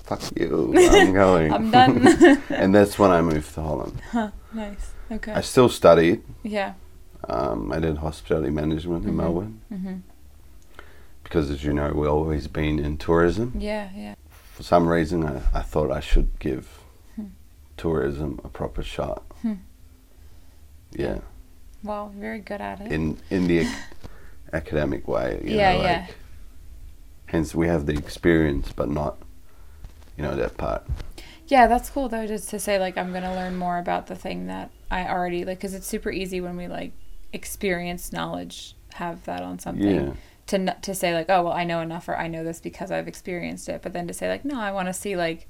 fuck 0.05 0.23
you 0.37 0.73
i'm 0.93 1.13
going 1.13 1.53
I'm 1.53 1.71
done. 1.73 2.07
and 2.49 2.73
that's 2.73 2.97
when 2.97 3.11
i 3.11 3.21
moved 3.21 3.53
to 3.55 3.63
holland 3.63 4.01
huh. 4.13 4.31
Nice. 4.55 4.93
Okay. 5.11 5.33
i 5.33 5.41
still 5.41 5.69
studied 5.69 6.23
yeah. 6.45 6.75
Um, 7.29 7.71
I 7.73 7.79
did 7.79 7.99
hospitality 7.99 8.51
management 8.51 9.05
in 9.05 9.13
Mhm. 9.13 9.17
Melbourne 9.17 9.61
Mm-hmm. 9.73 9.95
because, 11.25 11.51
as 11.53 11.63
you 11.63 11.73
know, 11.73 11.93
we've 11.95 12.11
always 12.11 12.49
been 12.49 12.81
in 12.81 12.99
tourism. 12.99 13.53
Yeah. 13.57 13.91
Yeah. 13.95 14.15
For 14.57 14.65
some 14.65 14.89
reason, 14.89 15.25
I, 15.25 15.37
I 15.55 15.63
thought 15.63 15.93
I 15.93 16.01
should 16.01 16.31
give. 16.41 16.67
Tourism 17.77 18.41
a 18.45 18.49
proper 18.49 18.83
shot. 18.83 19.23
Hmm. 19.43 19.55
Yeah, 20.93 21.19
Wow. 21.83 22.13
Very 22.15 22.39
good 22.41 22.61
at 22.61 22.81
it. 22.81 22.93
in 22.93 23.19
in 23.31 23.47
the 23.47 23.61
ac- 23.61 23.75
academic 24.53 25.09
way. 25.09 25.41
You 25.45 25.57
Yeah, 25.57 25.73
know, 25.73 25.83
yeah. 25.83 26.07
Hence, 27.27 27.55
we 27.55 27.67
have 27.67 27.87
the 27.87 27.95
experience, 27.95 28.73
but 28.73 28.91
not, 28.91 29.17
you 30.17 30.23
know, 30.23 30.37
that 30.37 30.57
part. 30.59 30.87
Yeah, 31.47 31.67
that's 31.67 31.89
cool 31.91 32.09
though. 32.09 32.27
Just 32.27 32.51
to 32.51 32.59
say, 32.59 32.79
like, 32.79 32.99
I'm 32.99 33.13
gonna 33.13 33.35
learn 33.35 33.57
more 33.57 33.79
about 33.79 34.07
the 34.07 34.15
thing 34.15 34.47
that 34.49 34.71
I 34.91 35.09
already 35.09 35.45
like, 35.45 35.59
because 35.59 35.75
it's 35.75 35.87
super 35.87 36.11
easy 36.11 36.41
when 36.41 36.57
we 36.57 36.69
like 36.69 36.93
experience 37.33 38.13
knowledge, 38.13 38.77
have 38.95 39.25
that 39.25 39.43
on 39.43 39.59
something. 39.59 39.89
Yeah, 40.09 40.13
To 40.49 40.57
n- 40.57 40.77
to 40.83 40.95
say 40.95 41.15
like, 41.15 41.27
oh 41.31 41.45
well, 41.45 41.53
I 41.55 41.65
know 41.65 41.81
enough, 41.81 42.07
or 42.09 42.17
I 42.17 42.29
know 42.29 42.45
this 42.45 42.61
because 42.61 42.91
I've 42.91 43.09
experienced 43.09 43.69
it. 43.71 43.81
But 43.83 43.95
then 43.95 44.07
to 44.09 44.15
say 44.15 44.29
like, 44.29 44.45
no, 44.45 44.61
I 44.61 44.71
want 44.73 44.89
to 44.89 44.93
see 44.93 45.17
like, 45.17 45.49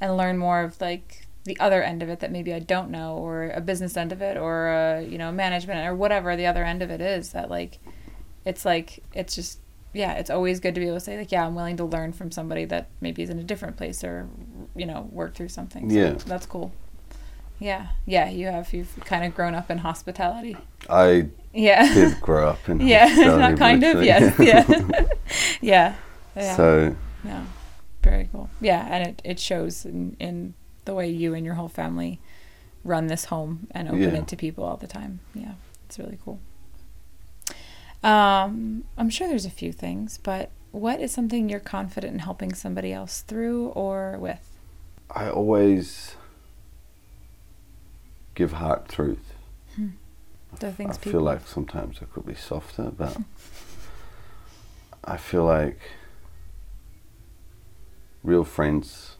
and 0.00 0.16
learn 0.16 0.38
more 0.38 0.62
of 0.62 0.80
like 0.80 1.26
the 1.48 1.58
other 1.58 1.82
end 1.82 2.02
of 2.02 2.08
it 2.08 2.20
that 2.20 2.30
maybe 2.30 2.54
I 2.54 2.60
don't 2.60 2.90
know, 2.90 3.16
or 3.16 3.50
a 3.50 3.60
business 3.60 3.96
end 3.96 4.12
of 4.12 4.22
it, 4.22 4.36
or 4.36 4.68
a, 4.68 5.02
you 5.02 5.18
know 5.18 5.32
management 5.32 5.86
or 5.88 5.94
whatever 5.96 6.36
the 6.36 6.46
other 6.46 6.62
end 6.64 6.82
of 6.82 6.90
it 6.90 7.00
is. 7.00 7.30
That 7.32 7.50
like, 7.50 7.78
it's 8.44 8.64
like 8.64 9.02
it's 9.12 9.34
just 9.34 9.58
yeah, 9.92 10.12
it's 10.12 10.30
always 10.30 10.60
good 10.60 10.74
to 10.74 10.80
be 10.80 10.86
able 10.86 10.96
to 10.98 11.00
say 11.00 11.16
like, 11.18 11.32
yeah, 11.32 11.44
I'm 11.46 11.54
willing 11.54 11.76
to 11.78 11.84
learn 11.84 12.12
from 12.12 12.30
somebody 12.30 12.64
that 12.66 12.88
maybe 13.00 13.22
is 13.22 13.30
in 13.30 13.38
a 13.38 13.42
different 13.44 13.76
place 13.76 14.04
or 14.04 14.28
you 14.76 14.86
know 14.86 15.08
work 15.10 15.34
through 15.34 15.48
something. 15.48 15.90
So 15.90 15.96
Yeah. 15.96 16.12
that's 16.26 16.46
cool. 16.46 16.70
Yeah, 17.60 17.88
yeah, 18.06 18.30
you 18.30 18.46
have 18.46 18.72
you've 18.72 18.94
kind 19.04 19.24
of 19.24 19.34
grown 19.34 19.54
up 19.54 19.68
in 19.70 19.78
hospitality. 19.78 20.56
I 20.88 21.28
Yeah. 21.52 21.92
did 21.92 22.20
grow 22.20 22.48
up 22.50 22.68
in 22.68 22.80
yeah, 22.86 23.06
not 23.16 23.58
kind 23.58 23.82
of. 23.82 24.04
Yes. 24.04 24.38
Yeah. 24.38 24.64
yeah. 25.60 25.94
Yeah. 26.36 26.56
So 26.56 26.94
Yeah, 27.24 27.44
very 28.04 28.28
cool. 28.30 28.48
Yeah, 28.60 28.86
and 28.88 29.08
it, 29.08 29.22
it 29.24 29.40
shows 29.40 29.84
in, 29.84 30.16
in 30.20 30.54
the 30.88 30.94
way 30.94 31.06
you 31.06 31.34
and 31.34 31.44
your 31.44 31.54
whole 31.54 31.68
family 31.68 32.18
run 32.82 33.08
this 33.08 33.26
home 33.26 33.66
and 33.72 33.88
open 33.88 34.00
Yeah. 34.00 34.14
it 34.22 34.28
to 34.28 34.36
people 34.36 34.64
all 34.64 34.78
the 34.78 34.86
time. 34.86 35.20
Yeah, 35.34 35.52
it's 35.84 35.98
really 35.98 36.18
cool. 36.24 36.40
Um, 38.02 38.84
I'm 38.96 39.10
sure 39.10 39.28
there's 39.28 39.44
a 39.44 39.50
few 39.50 39.70
things, 39.70 40.18
but 40.22 40.50
what 40.72 40.98
is 41.00 41.12
something 41.12 41.50
you're 41.50 41.60
confident 41.60 42.14
in 42.14 42.18
helping 42.20 42.54
somebody 42.54 42.90
else 42.90 43.20
through 43.20 43.66
or 43.68 44.16
with? 44.18 44.56
I 45.10 45.28
always 45.28 46.16
give 48.34 48.52
heart 48.52 48.88
truth. 48.88 49.34
The 50.60 50.72
things 50.72 50.96
I 50.96 51.00
people 51.00 51.12
feel 51.12 51.20
like 51.20 51.46
sometimes 51.46 51.98
I 52.00 52.06
could 52.06 52.24
be 52.24 52.34
softer, 52.34 52.90
but 52.96 53.14
I 55.04 55.18
feel 55.18 55.44
like 55.44 55.78
real 58.22 58.44
friends 58.44 59.16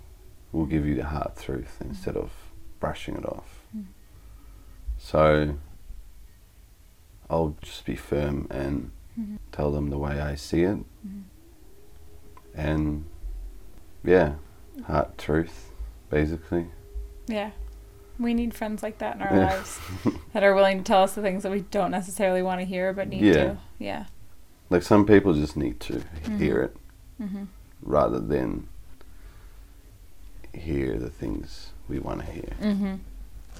will 0.52 0.66
give 0.66 0.86
you 0.86 0.94
the 0.94 1.04
hard 1.06 1.36
truth 1.36 1.76
instead 1.80 2.16
of 2.16 2.30
brushing 2.80 3.16
it 3.16 3.24
off. 3.26 3.62
Mm. 3.76 3.84
So 4.98 5.56
I'll 7.30 7.56
just 7.60 7.84
be 7.84 7.96
firm 7.96 8.46
and 8.50 8.90
Mhm. 9.18 9.38
tell 9.52 9.70
them 9.70 9.90
the 9.90 9.98
way 9.98 10.20
I 10.20 10.34
see 10.34 10.62
it. 10.62 10.78
Mhm. 11.06 11.22
And 12.54 13.04
yeah, 14.04 14.34
hard 14.86 15.18
truth, 15.18 15.70
basically. 16.10 16.68
Yeah. 17.26 17.50
We 18.18 18.34
need 18.34 18.54
friends 18.54 18.82
like 18.82 18.98
that 18.98 19.16
in 19.16 19.22
our 19.22 19.32
Yeah. 19.34 19.46
lives 19.54 19.78
that 20.32 20.42
are 20.42 20.54
willing 20.54 20.78
to 20.78 20.84
tell 20.84 21.02
us 21.02 21.14
the 21.14 21.22
things 21.22 21.42
that 21.44 21.52
we 21.52 21.60
don't 21.60 21.90
necessarily 21.90 22.42
want 22.42 22.60
to 22.60 22.64
hear 22.64 22.92
but 22.92 23.08
need 23.08 23.22
Yeah. 23.22 23.32
to. 23.34 23.58
Yeah. 23.78 24.06
Like 24.70 24.82
some 24.82 25.06
people 25.06 25.34
just 25.34 25.56
need 25.56 25.78
to 25.80 26.02
Mhm. 26.24 26.38
hear 26.38 26.62
it 26.62 26.76
Mm-hmm. 27.20 27.44
rather 27.82 28.18
than 28.20 28.68
hear 30.58 30.96
the 30.98 31.10
things 31.10 31.70
we 31.88 31.98
want 31.98 32.20
to 32.24 32.26
hear. 32.32 32.52
Mm-hmm. 32.60 32.94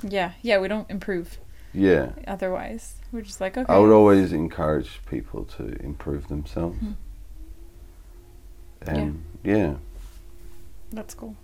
Yeah. 0.09 0.33
Yeah. 0.43 0.59
We 0.59 0.69
don't 0.69 0.89
improve 0.91 1.39
Yeah. 1.73 2.11
otherwise. 2.27 2.97
We're 3.13 3.23
just 3.23 3.41
like, 3.41 3.57
okay. 3.57 3.73
I 3.73 3.79
would 3.79 3.93
always 3.93 4.33
encourage 4.33 5.01
people 5.07 5.45
to 5.57 5.65
improve 5.83 6.29
themselves. 6.29 6.79
Mhm. 6.83 6.95
And 8.87 9.25
yeah. 9.45 9.75
That's 10.93 11.15
cool. 11.15 11.37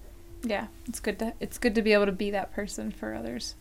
Yeah, 0.42 0.66
it's 0.86 1.00
good 1.00 1.18
to 1.20 1.32
it's 1.40 1.58
good 1.58 1.74
to 1.74 1.82
be 1.82 1.92
able 1.94 2.06
to 2.06 2.12
be 2.12 2.30
that 2.30 2.52
person 2.52 2.90
for 2.90 3.14
others. 3.14 3.54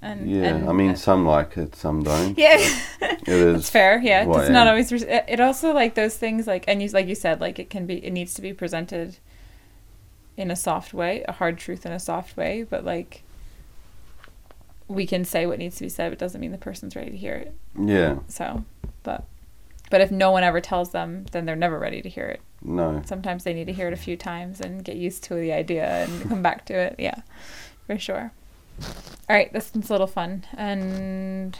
And 0.00 0.30
Yeah. 0.30 0.44
and, 0.54 0.68
I 0.68 0.72
mean, 0.72 0.90
uh, 0.90 0.94
some 0.96 1.26
like 1.26 1.56
it, 1.56 1.74
some 1.74 2.02
don't. 2.02 2.38
yeah, 2.38 2.56
It 3.00 3.20
it's 3.26 3.64
is. 3.64 3.70
fair. 3.70 3.98
Yeah, 4.00 4.24
it's 4.28 4.48
not 4.50 4.68
always. 4.68 4.92
It 4.92 5.24
it 5.28 5.40
also 5.40 5.72
like 5.72 5.94
those 5.94 6.16
things 6.16 6.46
like 6.46 6.64
and 6.68 6.82
you 6.82 6.88
like 6.90 7.06
you 7.08 7.14
said 7.14 7.40
like 7.40 7.58
it 7.58 7.68
can 7.70 7.86
be 7.86 8.04
it 8.04 8.12
needs 8.12 8.34
to 8.34 8.42
be 8.42 8.52
presented 8.52 9.16
in 10.38 10.50
a 10.50 10.56
soft 10.56 10.94
way, 10.94 11.22
a 11.28 11.32
hard 11.32 11.58
truth 11.58 11.84
in 11.84 11.92
a 11.92 11.98
soft 11.98 12.36
way, 12.36 12.62
but 12.62 12.84
like 12.84 13.22
we 14.86 15.06
can 15.06 15.24
say 15.24 15.44
what 15.46 15.58
needs 15.58 15.76
to 15.76 15.84
be 15.84 15.88
said, 15.88 16.08
but 16.08 16.12
it 16.14 16.18
doesn't 16.18 16.40
mean 16.40 16.52
the 16.52 16.58
person's 16.58 16.96
ready 16.96 17.10
to 17.10 17.16
hear 17.16 17.34
it. 17.34 17.54
Yeah. 17.78 18.20
So, 18.28 18.64
but 19.02 19.24
but 19.90 20.00
if 20.00 20.10
no 20.10 20.30
one 20.30 20.44
ever 20.44 20.60
tells 20.60 20.90
them, 20.92 21.26
then 21.32 21.44
they're 21.44 21.56
never 21.56 21.78
ready 21.78 22.00
to 22.02 22.08
hear 22.08 22.26
it. 22.26 22.40
No. 22.60 23.02
sometimes 23.06 23.44
they 23.44 23.54
need 23.54 23.66
to 23.68 23.72
hear 23.72 23.86
it 23.86 23.92
a 23.92 23.96
few 23.96 24.16
times 24.16 24.60
and 24.60 24.82
get 24.84 24.96
used 24.96 25.22
to 25.24 25.34
the 25.34 25.52
idea 25.52 25.86
and 26.04 26.22
come 26.28 26.42
back 26.42 26.64
to 26.66 26.74
it. 26.74 26.96
Yeah, 26.98 27.20
for 27.86 27.98
sure. 27.98 28.32
All 28.80 29.36
right, 29.36 29.52
this 29.52 29.72
one's 29.74 29.90
a 29.90 29.92
little 29.92 30.06
fun, 30.06 30.44
and 30.56 31.58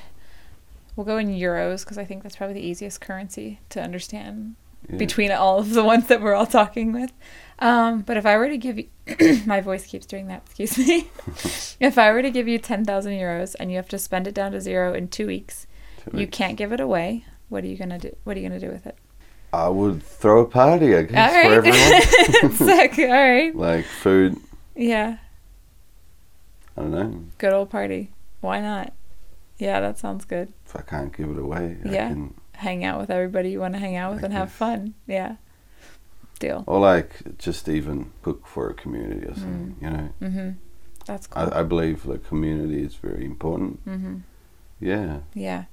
we'll 0.97 1.07
go 1.07 1.17
in 1.19 1.29
euros 1.29 1.85
because 1.85 1.99
I 1.99 2.05
think 2.05 2.23
that's 2.23 2.37
probably 2.37 2.55
the 2.55 2.67
easiest 2.67 3.01
currency 3.01 3.59
to 3.71 3.81
understand 3.83 4.55
Yeah. 4.89 4.97
between 4.97 5.31
all 5.33 5.59
of 5.59 5.71
the 5.75 5.85
ones 5.85 6.07
that 6.09 6.21
we're 6.21 6.35
all 6.35 6.47
talking 6.47 6.93
with. 6.93 7.13
Um, 7.61 8.03
but 8.03 8.17
if 8.17 8.25
I 8.25 8.37
were 8.37 8.49
to 8.49 8.57
give 8.57 8.79
you, 8.79 8.89
my 9.47 9.61
voice 9.61 9.85
keeps 9.87 10.07
doing 10.07 10.29
that. 10.29 10.43
Excuse 10.47 10.79
me. 10.79 11.09
if 11.81 11.99
I 11.99 12.13
were 12.13 12.23
to 12.23 12.31
give 12.31 12.47
you 12.47 12.59
ten 12.59 12.85
thousand 12.85 13.13
euros 13.15 13.57
and 13.59 13.71
you 13.71 13.77
have 13.77 13.89
to 13.89 13.99
spend 13.99 14.27
it 14.27 14.35
down 14.35 14.53
to 14.53 14.61
zero 14.61 14.95
in 14.95 15.09
two 15.09 15.27
weeks, 15.27 15.67
Two 16.05 16.11
you 16.13 16.19
weeks. 16.21 16.37
can't 16.37 16.57
give 16.57 16.73
it 16.73 16.81
away. 16.81 17.25
What 17.49 17.65
are 17.65 17.67
you 17.67 17.77
gonna 17.77 17.99
do? 17.99 18.15
What 18.25 18.37
are 18.37 18.41
you 18.41 18.49
gonna 18.49 18.61
do 18.61 18.71
with 18.71 18.87
it? 18.87 18.97
I 19.53 19.69
would 19.69 20.03
throw 20.03 20.43
a 20.43 20.47
party, 20.47 20.95
I 20.95 21.03
guess, 21.03 21.35
All 21.35 21.43
for 21.43 21.61
right. 21.61 22.43
everyone. 22.43 22.53
Sick. 22.93 22.99
All 22.99 23.07
right. 23.09 23.57
like 23.57 23.85
food. 23.87 24.37
Yeah. 24.77 25.17
I 26.77 26.81
don't 26.83 26.91
know. 26.93 27.25
Good 27.39 27.53
old 27.53 27.71
party. 27.71 28.11
Why 28.41 28.61
not? 28.61 28.93
Yeah, 29.59 29.81
that 29.81 29.99
sounds 29.99 30.25
good. 30.25 30.53
If 30.67 30.77
I 30.77 30.83
can't 30.83 31.17
give 31.17 31.31
it 31.31 31.39
away, 31.39 31.77
I 31.85 31.89
Yeah. 31.89 32.09
can. 32.09 32.35
Hang 32.53 32.85
out 32.85 33.01
with 33.01 33.11
everybody 33.11 33.51
you 33.51 33.61
want 33.61 33.75
to 33.75 33.81
hang 33.81 33.97
out 33.97 34.15
with 34.15 34.23
and 34.25 34.33
have 34.33 34.51
fun. 34.53 34.95
Yeah. 35.07 35.37
Deal. 36.39 36.65
Or 36.67 36.79
like 36.81 37.39
just 37.39 37.69
even 37.69 38.11
cook 38.23 38.47
for 38.47 38.71
a 38.71 38.75
community 38.75 39.27
or 39.27 39.35
something. 39.35 39.77
You 39.81 39.91
know. 39.91 40.09
Mhm. 40.23 40.55
That's 41.07 41.27
cool. 41.27 41.51
I, 41.53 41.61
I 41.61 41.63
believe 41.63 42.05
the 42.05 42.19
community 42.19 42.83
is 42.83 42.95
very 42.95 43.25
important. 43.25 43.85
mhm. 43.87 44.23
Yeah. 44.81 45.21
Yeah. 45.35 45.65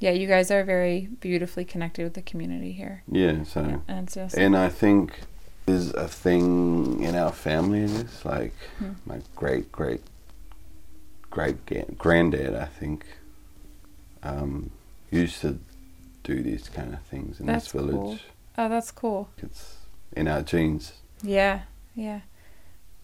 Yeah, 0.00 0.10
you 0.10 0.26
guys 0.26 0.50
are 0.50 0.64
very 0.64 1.08
beautifully 1.20 1.64
connected 1.64 2.02
with 2.04 2.14
the 2.14 2.22
community 2.22 2.72
here. 2.72 3.02
Yeah. 3.10 3.44
So. 3.44 3.60
Yeah, 3.62 3.78
and 3.88 4.04
it's 4.06 4.14
just 4.14 4.36
And 4.36 4.56
I 4.56 4.68
think 4.68 5.20
there's 5.66 5.94
a 5.94 6.08
thing 6.08 7.02
in 7.02 7.14
our 7.14 7.32
family. 7.32 7.80
Is 7.84 8.24
like 8.24 8.52
Hmm. 8.78 8.92
my 9.06 9.20
great 9.36 9.72
great 9.72 10.02
great 11.30 11.64
ga- 11.66 11.86
granddad. 11.96 12.54
I 12.54 12.66
think 12.66 13.04
um, 14.22 14.70
used 15.10 15.40
to 15.42 15.58
do 16.22 16.42
these 16.42 16.68
kind 16.68 16.92
of 16.94 17.00
things 17.02 17.40
in 17.40 17.46
That's 17.46 17.64
this 17.72 17.72
village. 17.80 17.94
cool. 17.94 18.18
Oh, 18.58 18.68
that's 18.68 18.90
cool. 18.90 19.28
It's 19.42 19.76
in 20.16 20.28
our 20.28 20.42
genes. 20.42 20.92
Yeah. 21.22 21.62
Yeah. 21.94 22.20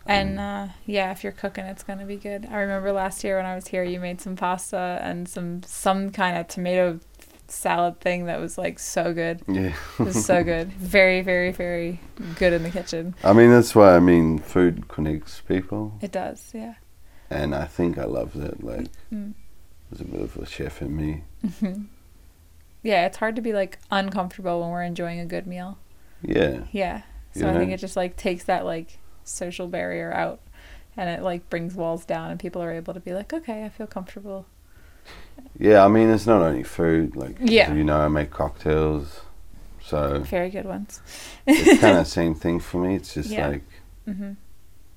And 0.07 0.39
Um, 0.39 0.45
uh, 0.45 0.69
yeah, 0.87 1.13
if 1.13 1.23
you're 1.23 1.33
cooking, 1.33 1.65
it's 1.67 1.83
gonna 1.83 2.07
be 2.07 2.17
good. 2.17 2.47
I 2.51 2.59
remember 2.61 2.91
last 2.93 3.23
year 3.23 3.37
when 3.37 3.47
I 3.47 3.55
was 3.55 3.69
here, 3.69 3.85
you 3.85 4.01
made 4.01 4.21
some 4.21 4.35
pasta 4.37 4.99
and 5.03 5.29
some 5.29 5.63
some 5.63 6.11
kind 6.11 6.37
of 6.39 6.49
tomato 6.49 6.99
salad 7.49 8.01
thing 8.01 8.25
that 8.27 8.41
was 8.41 8.57
like 8.57 8.79
so 8.79 9.13
good. 9.13 9.43
Yeah. 9.47 9.75
It 9.99 10.03
was 10.05 10.25
so 10.25 10.43
good. 10.43 10.73
Very, 10.79 11.21
very, 11.21 11.51
very 11.53 12.01
good 12.39 12.53
in 12.53 12.63
the 12.63 12.71
kitchen. 12.71 13.15
I 13.25 13.33
mean, 13.33 13.51
that's 13.51 13.75
why 13.75 13.95
I 13.97 14.01
mean, 14.01 14.39
food 14.39 14.89
connects 14.89 15.41
people, 15.41 15.93
It 16.01 16.13
does, 16.13 16.51
yeah. 16.55 16.75
and 17.29 17.55
I 17.55 17.65
think 17.67 17.99
I 17.99 18.05
love 18.05 18.35
it. 18.37 18.63
Like, 18.65 18.87
Mm. 19.13 19.35
there's 19.91 20.01
a 20.01 20.05
bit 20.05 20.21
of 20.21 20.37
a 20.37 20.47
chef 20.47 20.81
in 20.83 20.97
me. 20.97 21.25
Mhm. 21.47 21.87
Yeah, 22.83 23.05
it's 23.05 23.19
hard 23.19 23.37
to 23.37 23.43
be 23.43 23.53
like 23.53 23.79
uncomfortable 23.91 24.63
when 24.63 24.71
we're 24.71 24.83
enjoying 24.85 25.21
a 25.21 25.27
good 25.27 25.47
meal. 25.47 25.77
Yeah. 26.23 26.61
Yeah. 26.73 27.03
So 27.35 27.41
You 27.41 27.49
I 27.49 27.59
think 27.59 27.73
it 27.73 27.79
just 27.79 27.97
like 27.97 28.17
takes 28.17 28.45
that 28.45 28.65
like 28.65 28.99
social 29.25 29.69
barrier 29.69 30.13
out 30.13 30.41
and 30.97 31.09
it 31.09 31.23
like 31.23 31.49
brings 31.49 31.75
walls 31.75 32.05
down 32.05 32.31
and 32.31 32.41
people 32.41 32.61
are 32.63 32.73
able 32.73 32.95
to 32.95 33.01
be 33.01 33.13
like, 33.13 33.33
okay, 33.33 33.65
I 33.65 33.69
feel 33.69 33.87
comfortable. 33.87 34.47
Yeah, 35.59 35.85
I 35.85 35.89
mean, 35.89 36.11
it's 36.11 36.27
not 36.27 36.43
only 36.43 36.63
food. 36.63 37.17
Like, 37.17 37.37
Yeah. 37.41 37.73
you 37.73 37.85
know, 37.85 37.99
I 37.99 38.09
make 38.09 38.31
cocktails, 38.31 39.21
so 39.83 40.21
Very 40.21 40.51
good 40.51 40.67
ones. 40.67 41.01
it's 41.47 41.81
kind 41.81 41.97
of 41.99 42.07
same 42.21 42.35
thing 42.35 42.61
for 42.61 42.79
me. 42.85 42.97
It's 42.97 43.15
just 43.15 43.31
Yeah. 43.31 43.49
like 43.49 43.63
Mhm. 44.09 44.37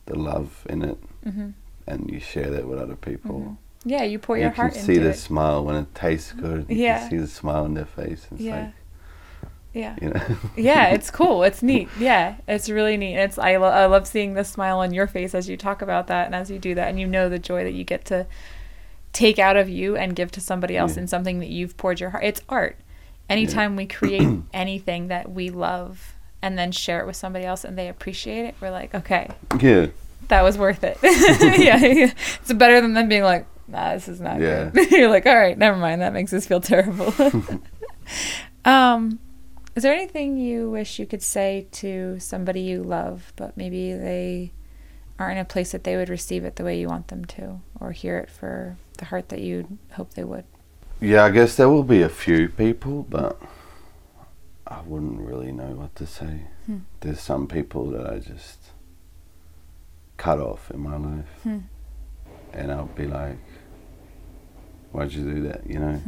the 0.05 0.17
love 0.17 0.65
in 0.69 0.83
it, 0.83 0.97
Mhm. 1.25 1.53
and 1.88 2.09
you 2.09 2.19
share 2.19 2.49
that 2.49 2.67
with 2.67 2.79
other 2.79 2.95
people. 2.95 3.39
Mhm. 3.39 3.57
Yeah, 3.86 4.03
you 4.03 4.17
pour 4.19 4.38
your 4.38 4.49
heart. 4.51 4.73
You 4.73 4.77
can 4.79 4.86
see 4.86 4.97
the 4.97 5.09
it. 5.09 5.15
smile 5.17 5.63
when 5.63 5.75
it 5.75 5.93
tastes 5.93 6.31
good. 6.31 6.65
You 6.69 6.77
Yeah. 6.77 6.99
can 6.99 7.09
see 7.09 7.17
the 7.17 7.27
smile 7.27 7.63
on 7.65 7.73
their 7.73 7.86
face. 7.86 8.27
It's 8.31 8.41
Yeah. 8.41 8.55
like, 8.62 8.73
Yeah. 9.73 9.95
you 10.01 10.09
know. 10.09 10.21
yeah, 10.55 10.89
it's 10.89 11.09
cool. 11.09 11.43
It's 11.43 11.63
neat. 11.63 11.89
Yeah, 11.99 12.36
it's 12.47 12.69
really 12.69 12.95
neat. 12.97 13.15
It's 13.17 13.38
I, 13.39 13.57
lo- 13.57 13.69
I 13.69 13.86
love 13.88 14.07
seeing 14.07 14.33
the 14.36 14.43
smile 14.43 14.79
on 14.79 14.93
your 14.93 15.07
face 15.07 15.33
as 15.33 15.49
you 15.49 15.57
talk 15.57 15.81
about 15.81 16.07
that 16.07 16.27
and 16.27 16.36
as 16.36 16.51
you 16.51 16.59
do 16.59 16.75
that, 16.75 16.89
and 16.89 16.99
you 16.99 17.07
know 17.07 17.27
the 17.29 17.39
joy 17.39 17.63
that 17.63 17.73
you 17.73 17.83
get 17.83 18.05
to 18.05 18.27
take 19.13 19.38
out 19.39 19.55
of 19.57 19.69
you 19.69 19.95
and 19.95 20.15
give 20.15 20.31
to 20.31 20.41
somebody 20.41 20.75
else 20.77 20.95
Yeah. 20.95 21.01
in 21.03 21.07
something 21.07 21.39
that 21.39 21.49
you've 21.49 21.75
poured 21.77 21.99
your 21.99 22.12
heart. 22.12 22.23
It's 22.23 22.41
art. 22.49 22.77
Anytime 23.29 23.75
we 23.75 23.86
create 23.86 24.27
anything 24.53 25.07
that 25.07 25.31
we 25.31 25.49
love 25.49 26.13
and 26.41 26.57
then 26.57 26.71
share 26.71 26.99
it 26.99 27.05
with 27.07 27.15
somebody 27.15 27.45
else 27.45 27.63
and 27.63 27.77
they 27.77 27.88
appreciate 27.89 28.45
it, 28.45 28.55
we're 28.62 28.69
like, 28.71 28.93
okay, 28.93 29.29
yeah. 29.62 29.88
that 30.27 30.41
was 30.41 30.57
worth 30.57 30.83
it. 30.83 30.97
yeah, 31.03 31.77
yeah, 31.77 32.12
it's 32.41 32.53
better 32.53 32.81
than 32.81 32.93
them 32.93 33.07
being 33.07 33.23
like, 33.23 33.45
nah, 33.67 33.93
this 33.93 34.07
is 34.07 34.19
not 34.19 34.39
Yeah. 34.41 34.69
good. 34.69 34.91
You're 34.91 35.09
like, 35.09 35.25
all 35.25 35.36
right, 35.38 35.57
never 35.57 35.77
mind. 35.77 36.01
That 36.01 36.12
makes 36.13 36.33
us 36.33 36.45
feel 36.45 36.59
terrible. 36.62 37.13
um, 38.65 39.19
is 39.75 39.83
there 39.83 39.93
anything 39.93 40.38
you 40.38 40.69
wish 40.69 40.99
you 40.99 41.05
could 41.05 41.21
say 41.23 41.67
to 41.71 42.19
somebody 42.19 42.62
you 42.62 42.83
love, 42.83 43.33
but 43.36 43.57
maybe 43.57 43.93
they 43.93 44.51
aren't 45.19 45.38
in 45.38 45.41
a 45.41 45.45
place 45.45 45.71
that 45.71 45.83
they 45.83 45.95
would 45.95 46.09
receive 46.09 46.43
it 46.43 46.55
the 46.55 46.63
way 46.63 46.79
you 46.79 46.88
want 46.88 47.07
them 47.07 47.25
to 47.25 47.59
or 47.79 47.91
hear 47.91 48.17
it 48.17 48.29
for 48.29 48.77
the 48.97 49.05
heart 49.05 49.29
that 49.29 49.41
you 49.41 49.77
hope 49.93 50.13
they 50.13 50.23
would. 50.23 50.45
Yeah, 50.99 51.25
I 51.25 51.31
guess 51.31 51.55
there 51.55 51.69
will 51.69 51.83
be 51.83 52.01
a 52.01 52.09
few 52.09 52.49
people, 52.49 53.03
but 53.09 53.41
I 54.65 54.81
wouldn't 54.86 55.19
really 55.19 55.51
know 55.51 55.71
what 55.75 55.95
to 55.97 56.07
say. 56.07 56.41
Hmm. 56.65 56.77
There's 57.01 57.19
some 57.19 57.47
people 57.47 57.89
that 57.91 58.07
I 58.07 58.19
just 58.19 58.59
cut 60.17 60.39
off 60.39 60.71
in 60.71 60.79
my 60.79 60.97
life, 60.97 61.25
Hmm. 61.43 61.57
and 62.53 62.71
I'll 62.71 62.86
be 62.86 63.05
like, 63.07 63.38
"Why'd 64.91 65.12
you 65.12 65.23
do 65.23 65.41
that?" 65.47 65.67
You 65.69 65.79
know? 65.79 66.01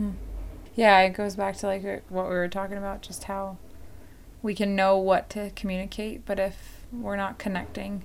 Yeah, 0.76 1.00
it 1.02 1.12
goes 1.14 1.36
back 1.36 1.56
to 1.58 1.68
like 1.68 1.84
what 2.10 2.26
we 2.28 2.36
were 2.36 2.48
talking 2.48 2.78
about, 2.78 3.02
just 3.02 3.26
how 3.26 3.58
we 4.42 4.54
can 4.54 4.76
know 4.76 4.98
what 4.98 5.30
to 5.32 5.50
communicate, 5.56 6.26
but 6.26 6.40
if 6.40 6.84
we're 6.92 7.16
not 7.16 7.38
connecting 7.40 8.04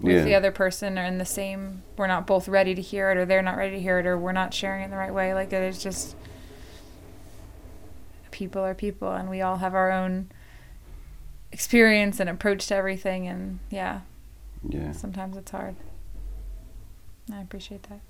with 0.00 0.18
Yeah. 0.18 0.24
the 0.24 0.34
other 0.34 0.52
person 0.52 0.98
or 0.98 1.04
in 1.04 1.18
the 1.18 1.24
same, 1.24 1.82
we're 1.96 2.06
not 2.06 2.26
both 2.26 2.48
ready 2.48 2.74
to 2.74 2.82
hear 2.82 3.10
it, 3.10 3.16
or 3.16 3.24
they're 3.24 3.42
not 3.42 3.56
ready 3.56 3.76
to 3.76 3.82
hear 3.82 3.98
it, 3.98 4.06
or 4.06 4.18
we're 4.18 4.32
not 4.32 4.52
sharing 4.52 4.82
it 4.82 4.84
in 4.86 4.90
the 4.90 4.96
right 4.96 5.12
way. 5.14 5.32
Like 5.34 5.52
it 5.52 5.62
is 5.62 5.82
just 5.82 6.14
people 8.30 8.62
are 8.62 8.74
people, 8.74 9.12
and 9.12 9.28
we 9.30 9.40
all 9.40 9.56
have 9.58 9.74
our 9.74 9.90
own 9.90 10.30
experience 11.50 12.20
and 12.20 12.28
approach 12.30 12.66
to 12.68 12.74
everything, 12.74 13.26
and 13.26 13.58
yeah, 13.70 14.00
Yeah. 14.68 14.92
sometimes 14.92 15.36
it's 15.36 15.50
hard. 15.50 15.76
I 17.32 17.40
appreciate 17.40 17.84
that. 17.84 18.00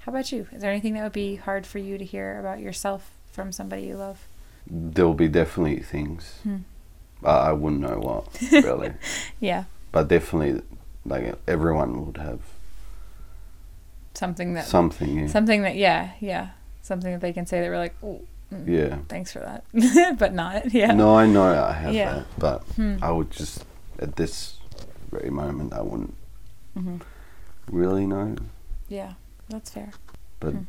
How 0.00 0.12
about 0.12 0.30
you? 0.30 0.46
Is 0.52 0.62
there 0.62 0.70
anything 0.70 0.94
that 0.94 1.02
would 1.02 1.12
be 1.12 1.36
hard 1.36 1.66
for 1.66 1.78
you 1.78 1.98
to 1.98 2.04
hear 2.04 2.38
about 2.38 2.60
yourself 2.60 3.10
from 3.36 3.52
somebody 3.52 3.82
you 3.82 3.96
love? 3.96 4.18
There'll 4.66 5.14
be 5.14 5.28
definitely 5.28 5.80
things. 5.80 6.40
Hmm. 6.42 6.56
I, 7.24 7.50
I 7.50 7.52
wouldn't 7.52 7.82
know 7.82 7.98
what 8.00 8.24
really, 8.64 8.92
Yeah, 9.40 9.64
but 9.92 10.08
definitely, 10.08 10.62
like 11.04 11.34
everyone 11.46 12.06
would 12.06 12.16
have 12.16 12.40
something 14.14 14.54
that 14.54 14.64
something. 14.64 15.18
Yeah. 15.18 15.26
something 15.26 15.60
that 15.62 15.76
yeah 15.76 16.12
yeah 16.20 16.48
something 16.82 17.12
that 17.12 17.20
they 17.20 17.32
can 17.34 17.44
say 17.46 17.60
that 17.60 17.68
we're 17.68 17.76
like 17.78 17.94
oh 18.02 18.22
mm, 18.50 18.66
yeah. 18.66 18.96
thanks 19.08 19.30
for 19.30 19.40
that 19.40 19.62
but 20.18 20.32
not 20.32 20.72
yeah 20.72 20.92
No, 20.94 21.14
I 21.16 21.26
know 21.26 21.44
I 21.64 21.72
have 21.72 21.94
Yeah. 21.94 22.12
that, 22.14 22.26
but 22.38 22.62
Hmm. 22.76 22.96
I 23.02 23.10
would 23.10 23.30
just 23.30 23.64
at 23.98 24.16
this 24.16 24.56
very 25.10 25.30
moment 25.30 25.72
I 25.74 25.82
wouldn't 25.82 26.14
Mhm. 26.76 27.00
really 27.70 28.06
know. 28.06 28.36
yeah 28.88 29.12
that's 29.48 29.70
fair 29.70 29.90
But 30.40 30.52
Hmm. 30.54 30.64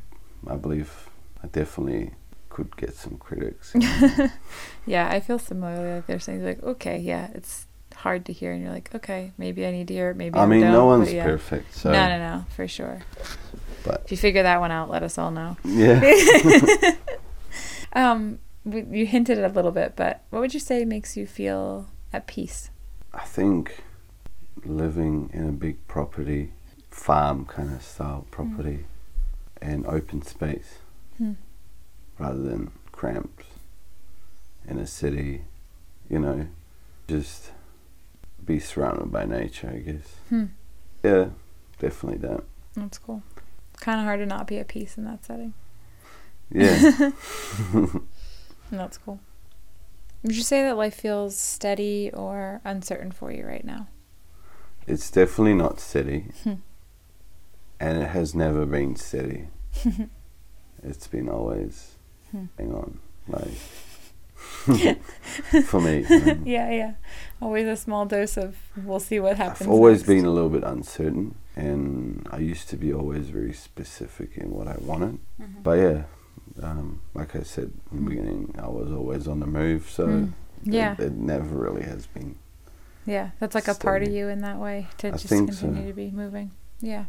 I 0.53 0.55
believe 0.57 1.09
I 1.43 1.47
definitely 1.47 2.11
could 2.57 2.75
get 2.75 2.95
some 2.95 3.17
critics. 3.17 3.75
yeah 4.87 5.07
I 5.11 5.19
feel 5.19 5.37
similarly 5.37 5.93
like 5.93 6.07
there's 6.07 6.25
things 6.25 6.41
like 6.43 6.63
okay 6.63 6.97
yeah 6.97 7.29
it's 7.35 7.67
hard 7.93 8.25
to 8.25 8.33
hear 8.33 8.51
and 8.51 8.63
you're 8.63 8.71
like 8.71 8.89
okay 8.95 9.31
maybe 9.37 9.63
I 9.63 9.69
need 9.71 9.87
to 9.89 9.93
hear 9.93 10.09
it 10.09 10.17
maybe 10.17 10.39
I 10.39 10.47
mean, 10.47 10.61
don't, 10.61 10.71
no 10.71 10.85
one's 10.87 11.13
yeah. 11.13 11.23
perfect, 11.23 11.75
so 11.75 11.91
no 11.91 12.09
no 12.09 12.17
no 12.17 12.45
for 12.55 12.67
sure 12.67 13.03
But- 13.85 14.01
if 14.05 14.11
you 14.11 14.17
figure 14.17 14.41
that 14.41 14.59
one 14.59 14.71
out 14.71 14.89
let 14.89 15.03
us 15.03 15.19
all 15.19 15.29
know 15.29 15.55
yeah. 15.63 16.01
um 17.93 18.39
you 18.65 19.05
hinted 19.05 19.37
a 19.37 19.49
little 19.49 19.71
bit 19.71 19.93
but 19.95 20.23
what 20.31 20.39
would 20.39 20.53
you 20.55 20.59
say 20.59 20.83
makes 20.83 21.15
you 21.15 21.27
feel 21.27 21.87
at 22.11 22.25
peace 22.25 22.71
I 23.13 23.23
think 23.25 23.83
living 24.65 25.29
in 25.31 25.47
a 25.47 25.51
big 25.51 25.87
property, 25.87 26.53
farm 26.89 27.45
kind 27.45 27.71
of 27.73 27.81
style 27.83 28.25
property, 28.31 28.85
and 29.61 29.85
open 29.85 30.23
space 30.23 30.79
Hmm. 31.19 31.33
Rather 32.19 32.41
than 32.41 32.71
cramped 32.91 33.43
in 34.67 34.77
a 34.79 34.87
city, 34.87 35.43
you 36.09 36.19
know, 36.19 36.47
just 37.07 37.51
be 38.45 38.59
surrounded 38.59 39.11
by 39.11 39.25
nature, 39.25 39.69
I 39.73 39.77
guess. 39.79 40.15
Hmm. 40.29 40.45
Yeah, 41.03 41.29
definitely 41.79 42.19
that. 42.27 42.43
that's 42.75 42.97
cool 42.97 43.23
kind 43.79 43.99
of 43.99 44.05
hard 44.05 44.19
to 44.19 44.25
not 44.25 44.47
be 44.47 44.57
at 44.57 44.67
peace 44.67 44.97
in 44.97 45.05
that 45.05 45.23
setting 45.23 45.53
Yeah. 46.51 47.11
That's 48.71 48.97
cool. 48.97 49.19
Would 50.23 50.35
you 50.35 50.41
say 50.41 50.63
that 50.63 50.75
life 50.75 50.95
feels 50.95 51.37
steady 51.37 52.09
or 52.11 52.59
uncertain 52.65 53.11
for 53.11 53.31
you 53.31 53.45
right 53.45 53.63
now? 53.63 53.87
it's 54.87 55.11
definitely 55.11 55.53
not 55.53 55.79
steady, 55.79 56.25
Hmm. 56.43 56.53
and 57.79 58.01
it 58.01 58.07
has 58.09 58.33
never 58.33 58.65
been 58.65 58.95
steady. 58.95 59.49
it's 60.83 61.07
been 61.07 61.27
always 61.29 61.96
Hmm. 62.31 62.45
hang 62.57 62.73
on, 62.73 62.99
like 63.27 63.47
for 65.65 65.79
me. 65.81 66.01
know. 66.09 66.39
yeah, 66.45 66.69
yeah. 66.71 66.93
Always 67.41 67.67
a 67.67 67.75
small 67.77 68.05
dose 68.05 68.37
of 68.37 68.57
we'll 68.83 68.99
see 68.99 69.19
what 69.19 69.37
happens. 69.37 69.61
I've 69.61 69.69
always 69.69 69.99
next. 69.99 70.07
been 70.07 70.25
a 70.25 70.29
little 70.31 70.49
bit 70.49 70.63
uncertain, 70.63 71.35
and 71.55 72.27
I 72.31 72.39
used 72.39 72.69
to 72.69 72.77
be 72.77 72.93
always 72.93 73.29
very 73.29 73.53
specific 73.53 74.37
in 74.37 74.51
what 74.51 74.67
I 74.67 74.75
wanted. 74.79 75.19
Mhm. 75.41 75.63
But 75.63 75.79
yeah, 75.79 76.03
um, 76.61 77.01
like 77.13 77.35
I 77.35 77.43
said 77.43 77.71
in 77.91 78.03
the 78.03 78.09
beginning, 78.09 78.55
I 78.57 78.67
was 78.67 78.91
always 78.91 79.27
on 79.27 79.39
the 79.39 79.47
move, 79.47 79.89
so 79.89 80.07
Mm. 80.07 80.33
Yeah, 80.63 80.93
it, 80.93 80.99
it 80.99 81.13
never 81.13 81.55
really 81.55 81.83
has 81.83 82.07
been. 82.07 82.35
yeah. 83.05 83.29
That's 83.39 83.53
like 83.55 83.67
a 83.67 83.75
part 83.75 84.01
of 84.03 84.09
you 84.09 84.27
in 84.27 84.39
that 84.41 84.57
way 84.57 84.87
to 84.97 85.09
I 85.09 85.11
just 85.11 85.27
think 85.27 85.53
so. 85.53 85.67
continue 85.67 85.87
to 85.89 85.93
be 85.95 86.09
moving. 86.11 86.51
Yeah. 86.81 87.05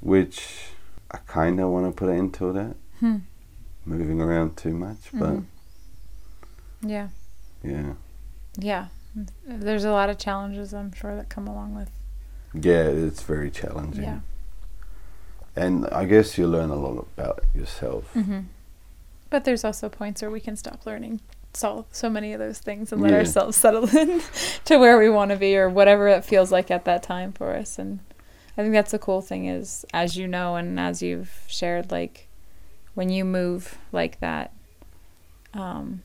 Which 0.00 0.66
I 1.10 1.18
kind 1.26 1.60
of 1.60 1.70
want 1.70 1.86
to 1.86 1.92
put 1.92 2.10
into 2.10 2.52
that, 2.52 2.74
Hmm. 3.00 3.16
Moving 3.86 4.20
around 4.20 4.56
too 4.56 4.74
much. 4.74 4.98
But 5.12 5.30
Mhm. 5.34 5.44
Yeah. 6.82 7.08
yeah, 7.62 7.94
Yeah. 8.58 8.86
There's 9.46 9.84
a 9.84 9.92
lot 9.92 10.10
of 10.10 10.18
challenges 10.18 10.74
I'm 10.74 10.92
sure 10.92 11.14
that 11.16 11.28
come 11.28 11.46
along 11.46 11.74
with. 11.76 11.90
yeah, 12.52 12.84
it's 12.84 13.22
very 13.22 13.50
challenging. 13.50 14.02
Yeah. 14.04 14.20
And 15.56 15.86
I 15.88 16.04
guess 16.04 16.36
you 16.36 16.46
learn 16.48 16.70
a 16.70 16.74
lot 16.76 16.98
about 17.16 17.44
yourself. 17.54 18.12
hmm 18.12 18.40
But 19.30 19.44
there's 19.44 19.64
also 19.64 19.88
points 19.88 20.20
where 20.22 20.30
we 20.30 20.40
can 20.40 20.56
stop 20.56 20.84
learning 20.86 21.20
so 21.52 21.86
so 21.92 22.10
many 22.10 22.32
of 22.32 22.40
those 22.40 22.58
things 22.58 22.92
and 22.92 23.00
let 23.00 23.12
Yeah. 23.12 23.18
ourselves 23.18 23.56
settle 23.64 23.88
in 23.96 24.20
to 24.64 24.76
where 24.78 24.98
we 24.98 25.08
want 25.08 25.30
to 25.30 25.36
be 25.36 25.56
or 25.56 25.68
whatever 25.68 26.08
it 26.08 26.24
feels 26.24 26.50
like 26.50 26.70
at 26.70 26.84
that 26.84 27.02
time 27.04 27.32
for 27.32 27.54
us. 27.54 27.78
And 27.78 28.00
I 28.58 28.62
think 28.62 28.72
that's 28.72 28.90
the 28.90 28.98
cool 28.98 29.20
thing 29.22 29.46
is, 29.46 29.84
as 29.94 30.16
you 30.16 30.26
know, 30.26 30.56
and 30.56 30.78
as 30.80 31.02
you've 31.02 31.30
shared, 31.46 31.90
like 31.92 32.26
when 32.94 33.08
you 33.08 33.24
move 33.24 33.78
like 33.92 34.20
that, 34.20 34.52
um, 35.52 36.02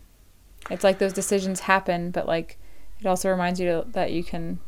it's 0.69 0.84
like 0.84 0.99
those 0.99 1.13
decisions 1.13 1.62
happen, 1.62 2.12
but 2.12 2.28
like 2.28 2.58
it 2.99 3.06
also 3.08 3.30
reminds 3.30 3.60
you 3.60 3.67
to, 3.67 3.88
that 3.91 4.12
you 4.12 4.23
can 4.23 4.60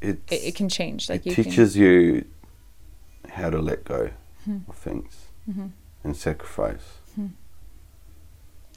It's, 0.00 0.32
it, 0.32 0.48
it 0.48 0.54
can 0.54 0.68
change. 0.68 1.08
Like 1.10 1.26
it 1.26 1.36
you 1.36 1.44
teaches 1.44 1.76
you 1.76 2.24
how 3.30 3.50
to 3.50 3.60
let 3.60 3.84
go 3.84 4.10
Hmm. 4.44 4.58
of 4.68 4.76
things 4.76 5.26
can. 5.46 5.52
hmm 5.52 5.66
and 6.04 6.16
sacrifice. 6.16 6.98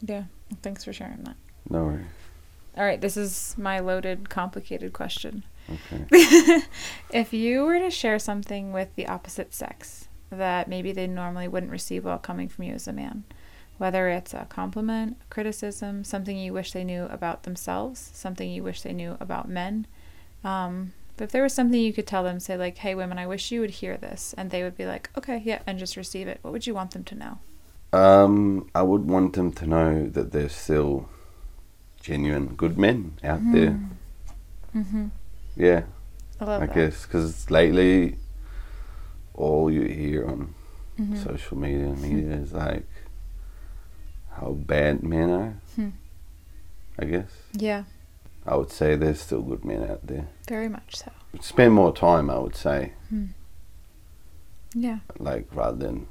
Yeah. 0.02 0.26
Thanks 0.62 0.84
for 0.84 0.94
sharing 0.94 1.24
that. 1.24 1.36
No 1.70 1.86
worries. 1.86 2.06
All 2.78 2.84
right, 2.84 3.00
this 3.02 3.18
is 3.18 3.56
my 3.58 3.80
loaded, 3.80 4.30
complicated 4.30 4.94
question. 4.94 5.44
Okay. 5.68 6.62
if 7.12 7.34
you 7.34 7.63
were 7.65 7.80
to 7.80 7.89
share 7.89 8.20
something 8.20 8.72
with 8.72 8.94
the 8.96 9.08
opposite 9.08 9.54
sex 9.56 10.08
that 10.38 10.67
maybe 10.67 10.91
they 10.91 11.08
normally 11.08 11.48
wouldn't 11.48 11.71
receive 11.71 12.06
while 12.06 12.17
coming 12.17 12.50
from 12.50 12.65
you 12.65 12.74
as 12.74 12.88
a 12.88 12.93
man, 12.93 13.24
whether 13.78 14.10
it's 14.10 14.34
a 14.34 14.45
compliment, 14.50 15.17
a 15.21 15.34
criticism, 15.34 16.04
something 16.04 16.38
you 16.38 16.54
wish 16.54 16.71
they 16.71 16.84
knew 16.84 17.06
about 17.06 17.43
themselves, 17.43 18.12
something 18.13 18.50
you 18.50 18.63
wish 18.63 18.82
they 18.82 18.93
knew 18.93 19.17
about 19.19 19.50
men, 19.50 19.88
um, 20.43 20.93
but 21.17 21.26
if 21.26 21.32
there 21.32 21.43
was 21.43 21.54
something 21.54 21.80
you 21.80 21.93
could 21.93 22.08
tell 22.08 22.24
them, 22.24 22.39
say 22.39 22.58
like, 22.58 22.78
"Hey, 22.78 22.93
women, 22.93 23.17
I 23.17 23.26
wish 23.26 23.52
you 23.52 23.62
would 23.62 23.71
hear 23.71 23.98
this," 23.98 24.36
and 24.38 24.52
they 24.52 24.63
would 24.63 24.78
be 24.78 24.86
like, 24.86 25.10
"Okay, 25.17 25.41
yeah," 25.43 25.60
and 25.65 25.80
just 25.80 25.95
receive 25.95 26.28
it. 26.28 26.39
What 26.41 26.52
would 26.52 26.67
you 26.67 26.74
want 26.74 26.91
them 26.91 27.04
to 27.06 27.15
know? 27.15 27.39
Um, 27.93 28.69
I 28.76 28.82
would 28.82 29.06
want 29.06 29.34
them 29.34 29.54
to 29.54 29.65
know 29.65 30.08
that 30.10 30.34
there's 30.34 30.54
still 30.54 31.08
genuine 32.02 32.56
good 32.56 32.78
men 32.78 33.13
out 33.24 33.39
there. 33.54 33.80
Mm-hmm. 34.76 35.08
Yeah, 35.56 35.84
I 36.41 36.45
love 36.45 36.62
I 36.63 36.67
guess 36.67 37.06
because 37.06 37.50
lately, 37.50 38.17
all 39.36 39.70
you 39.72 39.84
hear 39.84 40.26
on 40.28 40.53
Mhm. 40.99 41.24
social 41.24 41.57
media 41.57 41.88
and 41.88 42.01
media 42.01 42.32
is 42.36 42.53
like 42.53 42.86
how 44.32 44.51
bad 44.51 45.03
men 45.03 45.30
are. 45.30 45.53
Hmm. 45.76 45.89
I 46.97 47.05
guess 47.05 47.30
Yeah, 47.53 47.84
I 48.45 48.55
would 48.55 48.72
say 48.72 48.95
there's 48.95 49.20
still 49.22 49.41
good 49.41 49.66
men 49.66 49.84
out 49.89 50.07
there. 50.07 50.28
very 50.47 50.70
much 50.70 50.95
so. 50.97 51.12
Spend 51.41 51.74
more 51.74 51.93
time, 51.93 52.30
I 52.30 52.38
would 52.39 52.55
say, 52.55 52.93
Hmm. 53.10 53.26
Yeah. 54.74 54.99
like 55.20 55.47
rather 55.53 55.78
than 55.78 56.07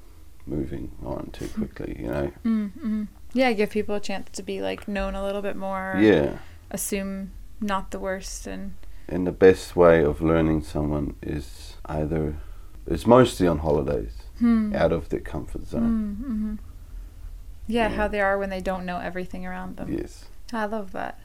moving 0.46 0.90
on 1.04 1.30
too 1.32 1.48
quickly. 1.48 1.96
You 2.00 2.08
know. 2.08 2.32
Mm-hmm. 2.44 3.04
Yeah, 3.32 3.52
give 3.52 3.70
people 3.70 3.94
a 3.94 4.00
chance 4.00 4.28
to 4.32 4.42
be 4.42 4.60
like 4.60 4.86
known 4.86 5.14
a 5.14 5.22
little 5.24 5.42
bit 5.42 5.56
more. 5.56 5.96
Yeah. 5.98 6.38
Assume 6.70 7.30
not 7.60 7.90
the 7.90 7.98
worst 7.98 8.46
and 8.46 8.74
And 9.08 9.26
the 9.26 9.32
best 9.32 9.76
way 9.76 10.02
of 10.04 10.20
learning 10.22 10.62
someone 10.62 11.14
is 11.22 11.76
either 11.86 12.36
it's 12.86 13.06
mostly 13.06 13.46
on 13.46 13.58
holidays, 13.58 14.12
hmm. 14.38 14.74
out 14.74 14.92
of 14.92 15.08
their 15.08 15.20
comfort 15.20 15.66
zone. 15.66 16.16
Mm-hmm. 16.20 16.54
Yeah, 17.66 17.88
Yeah. 17.88 17.96
how 17.96 18.08
they 18.08 18.20
are 18.20 18.38
when 18.38 18.50
they 18.50 18.60
don't 18.60 18.84
know 18.84 18.98
everything 18.98 19.46
around 19.46 19.76
them. 19.76 19.90
Yes. 19.92 20.26
I 20.52 20.66
love 20.66 20.92
that. 20.92 21.18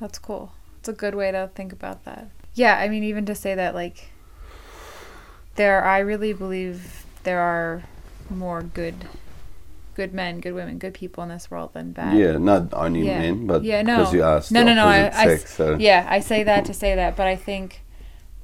That's 0.00 0.18
cool. 0.18 0.52
It's 0.78 0.88
a 0.88 0.92
good 0.92 1.14
way 1.14 1.32
to 1.32 1.50
think 1.54 1.72
about 1.72 2.04
that. 2.04 2.28
Yeah, 2.54 2.76
I 2.78 2.88
mean, 2.88 3.02
even 3.02 3.26
to 3.26 3.34
say 3.34 3.54
that, 3.54 3.74
like, 3.74 4.10
there 5.56 5.84
I 5.84 5.98
really 6.00 6.32
believe 6.32 7.04
there 7.24 7.40
are 7.40 7.82
more 8.30 8.62
good 8.62 8.94
good 9.94 10.12
men, 10.12 10.40
good 10.40 10.52
women, 10.54 10.76
good 10.78 10.92
people 10.92 11.22
in 11.22 11.28
this 11.28 11.48
world 11.52 11.72
than 11.72 11.92
bad. 11.92 12.16
Yeah, 12.16 12.36
not 12.36 12.74
only 12.74 13.06
Yeah. 13.06 13.20
men, 13.20 13.46
but 13.46 13.62
Yeah, 13.62 13.82
no. 13.82 13.98
because 13.98 14.12
you 14.14 14.24
asked 14.24 14.50
No, 14.50 14.64
no, 14.64 14.74
no, 14.74 14.86
I- 14.86 15.06
opposite 15.06 15.18
I 15.20 15.36
sex, 15.36 15.54
so 15.54 15.76
Yeah, 15.78 16.04
I 16.08 16.18
say 16.18 16.42
that 16.42 16.64
to 16.64 16.74
say 16.74 16.96
that, 16.96 17.14
but 17.16 17.28
I 17.28 17.36
think 17.36 17.82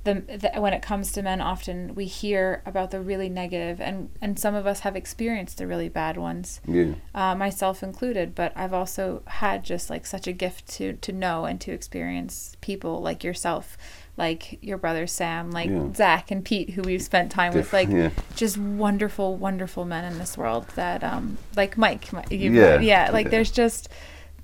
the, 0.05 0.14
the 0.55 0.61
when 0.61 0.72
it 0.72 0.80
comes 0.82 1.12
to 1.12 1.22
men, 1.22 1.40
often 1.40 1.94
we 1.94 2.07
hear 2.07 2.62
about 2.64 2.90
the 2.90 3.01
really 3.01 3.28
negative, 3.28 3.80
and 3.80 4.09
and 4.22 4.38
some 4.38 4.55
of 4.55 4.66
us 4.66 4.80
have 4.80 4.96
experienced 4.96 5.59
the 5.59 5.66
really 5.66 5.88
bad 5.90 6.16
ones, 6.16 6.61
yeah, 6.66 6.94
uh, 7.14 7.34
myself 7.34 7.82
included. 7.82 8.34
But 8.34 8.53
I've 8.57 8.72
also 8.72 9.22
had 9.26 9.62
just 9.64 9.90
like 9.90 10.07
such 10.07 10.26
a 10.26 10.32
gift 10.32 10.66
to 10.78 10.94
to 10.94 11.12
know 11.12 11.44
and 11.44 11.61
to 11.61 11.72
experience 11.72 12.57
people 12.62 13.03
like 13.03 13.22
yourself, 13.22 13.76
like 14.16 14.59
your 14.62 14.78
brother 14.78 15.07
Sam, 15.07 15.51
like 15.51 15.68
Yeah. 15.68 15.92
Zach 15.94 16.30
and 16.30 16.44
Pete, 16.44 16.70
who 16.70 16.82
we've 16.82 17.03
spent 17.03 17.30
time 17.30 17.53
with, 17.53 17.72
like 17.72 17.90
yeah. 17.90 18.11
just 18.36 18.57
wonderful, 18.57 19.36
wonderful 19.36 19.84
men 19.84 20.11
in 20.11 20.18
this 20.18 20.38
world 20.38 20.66
that, 20.76 21.05
um, 21.05 21.36
like 21.57 21.76
Mike, 21.76 22.11
Mi- 22.12 22.36
you- 22.36 22.53
Yeah. 22.53 22.80
yeah, 22.80 23.11
like 23.11 23.30
there's 23.30 23.51
just, 23.51 23.88